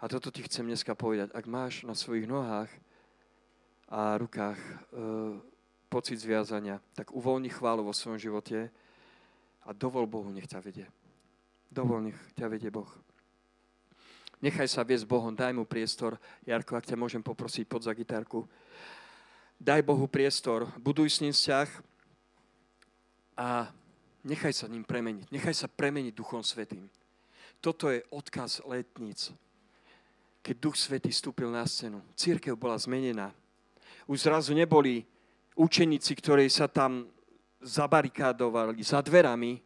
A 0.00 0.08
toto 0.08 0.32
ti 0.32 0.40
chcem 0.46 0.64
dneska 0.64 0.96
povedať. 0.96 1.28
Ak 1.36 1.44
máš 1.44 1.84
na 1.84 1.92
svojich 1.92 2.24
nohách 2.24 2.72
a 3.88 4.20
rukách 4.20 4.60
e, 4.60 4.72
pocit 5.88 6.20
zviazania, 6.20 6.80
tak 6.92 7.10
uvoľni 7.16 7.48
chválu 7.48 7.84
vo 7.84 7.96
svojom 7.96 8.20
živote 8.20 8.68
a 9.64 9.72
dovol 9.72 10.04
Bohu, 10.04 10.28
nech 10.28 10.48
ťa 10.48 10.60
vedie. 10.60 10.86
Dovol, 11.72 12.12
nech 12.12 12.18
ťa 12.36 12.46
vedie 12.52 12.68
Boh. 12.68 12.88
Nechaj 14.38 14.70
sa 14.70 14.86
viesť 14.86 15.08
Bohom, 15.08 15.34
daj 15.34 15.50
mu 15.50 15.66
priestor. 15.66 16.20
Jarko, 16.46 16.78
ak 16.78 16.86
ťa 16.86 17.00
môžem 17.00 17.24
poprosiť 17.24 17.64
pod 17.66 17.82
za 17.82 17.92
gitarku 17.96 18.46
daj 19.60 19.82
Bohu 19.82 20.06
priestor, 20.06 20.70
buduj 20.78 21.10
s 21.10 21.20
ním 21.20 21.34
vzťah 21.34 21.68
a 23.38 23.70
nechaj 24.22 24.54
sa 24.54 24.70
ním 24.70 24.86
premeniť. 24.86 25.34
Nechaj 25.34 25.54
sa 25.54 25.68
premeniť 25.68 26.14
Duchom 26.14 26.46
Svetým. 26.46 26.86
Toto 27.58 27.90
je 27.90 28.06
odkaz 28.14 28.62
letníc. 28.62 29.34
Keď 30.46 30.56
Duch 30.62 30.78
Svetý 30.78 31.10
vstúpil 31.10 31.50
na 31.50 31.66
scénu, 31.66 31.98
církev 32.14 32.54
bola 32.54 32.78
zmenená. 32.78 33.34
Už 34.08 34.24
zrazu 34.24 34.56
neboli 34.56 35.04
učeníci, 35.52 36.16
ktorí 36.16 36.48
sa 36.48 36.66
tam 36.66 37.06
zabarikádovali 37.60 38.80
za 38.80 39.04
dverami 39.04 39.60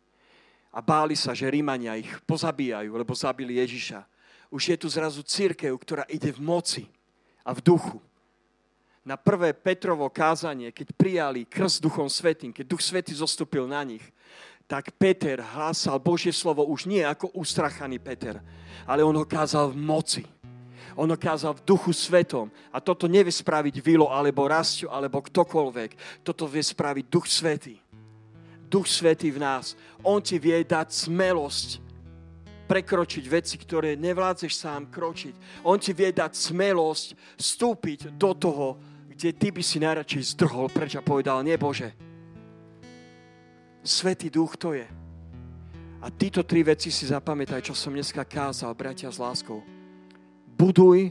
a 0.74 0.82
báli 0.82 1.14
sa, 1.14 1.30
že 1.30 1.46
Rímania 1.46 1.94
ich 1.94 2.10
pozabíjajú, 2.26 2.90
lebo 2.90 3.14
zabili 3.14 3.62
Ježiša. 3.62 4.02
Už 4.50 4.74
je 4.74 4.76
tu 4.76 4.90
zrazu 4.90 5.22
církev, 5.22 5.70
ktorá 5.78 6.04
ide 6.10 6.34
v 6.34 6.42
moci 6.42 6.84
a 7.46 7.54
v 7.54 7.62
duchu 7.62 8.02
na 9.02 9.18
prvé 9.18 9.50
Petrovo 9.50 10.06
kázanie, 10.06 10.70
keď 10.70 10.94
prijali 10.94 11.42
krst 11.42 11.82
Duchom 11.82 12.06
Svetým, 12.06 12.54
keď 12.54 12.64
Duch 12.70 12.82
Svetý 12.82 13.10
zostúpil 13.14 13.66
na 13.66 13.82
nich, 13.82 14.02
tak 14.70 14.94
Peter 14.94 15.42
hlásal 15.42 15.98
Božie 15.98 16.30
slovo 16.30 16.62
už 16.70 16.86
nie 16.86 17.02
ako 17.02 17.34
ustrachaný 17.34 17.98
Peter, 17.98 18.38
ale 18.86 19.02
on 19.02 19.12
ho 19.18 19.26
kázal 19.26 19.74
v 19.74 19.78
moci. 19.78 20.24
On 20.96 21.08
kázal 21.16 21.56
v 21.56 21.64
duchu 21.64 21.92
svetom. 21.92 22.52
A 22.72 22.80
toto 22.80 23.08
nevie 23.08 23.32
spraviť 23.32 23.80
Vilo, 23.80 24.12
alebo 24.12 24.48
Rastio, 24.48 24.92
alebo 24.92 25.24
ktokoľvek. 25.24 26.22
Toto 26.26 26.44
vie 26.44 26.60
spraviť 26.60 27.04
Duch 27.08 27.26
Svetý. 27.26 27.80
Duch 28.68 28.88
Svetý 28.88 29.32
v 29.32 29.40
nás. 29.40 29.76
On 30.04 30.20
ti 30.20 30.40
vie 30.40 30.60
dať 30.64 30.88
smelosť 30.92 31.80
prekročiť 32.68 33.24
veci, 33.28 33.60
ktoré 33.60 34.00
nevládzeš 34.00 34.52
sám 34.56 34.88
kročiť. 34.88 35.64
On 35.68 35.76
ti 35.76 35.92
vie 35.92 36.08
dať 36.08 36.32
smelosť 36.32 37.36
vstúpiť 37.36 38.16
do 38.16 38.32
toho, 38.32 38.80
kde 39.12 39.28
ty 39.36 39.52
by 39.52 39.60
si 39.60 39.76
najradšej 39.76 40.32
zdrhol 40.32 40.72
preč 40.72 40.96
a 40.96 41.04
povedal, 41.04 41.44
nie 41.44 41.56
Bože, 41.60 41.92
Svetý 43.82 44.30
duch 44.30 44.54
to 44.54 44.78
je. 44.78 44.86
A 46.02 46.06
títo 46.10 46.46
tri 46.46 46.62
veci 46.62 46.90
si 46.90 47.06
zapamätaj, 47.06 47.66
čo 47.66 47.74
som 47.74 47.90
dneska 47.90 48.22
kázal, 48.22 48.74
bratia 48.78 49.10
s 49.10 49.18
láskou. 49.18 49.58
Buduj 50.62 51.10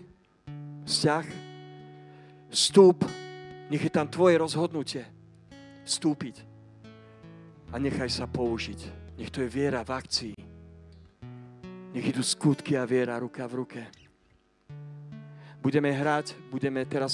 vzťah, 0.88 1.28
vstúp, 2.56 3.04
nech 3.68 3.84
je 3.84 3.92
tam 3.92 4.08
tvoje 4.08 4.40
rozhodnutie 4.40 5.04
vstúpiť 5.84 6.48
a 7.68 7.76
nechaj 7.76 8.08
sa 8.08 8.32
použiť. 8.32 8.80
Nech 9.20 9.28
to 9.28 9.44
je 9.44 9.52
viera 9.52 9.84
v 9.84 9.92
akcii. 9.92 10.36
Nech 11.92 12.06
idú 12.08 12.24
skutky 12.24 12.80
a 12.80 12.88
viera 12.88 13.20
ruka 13.20 13.44
v 13.44 13.54
ruke. 13.60 13.82
Budeme 15.60 15.92
hrať, 15.92 16.32
budeme 16.48 16.88
teraz 16.88 17.10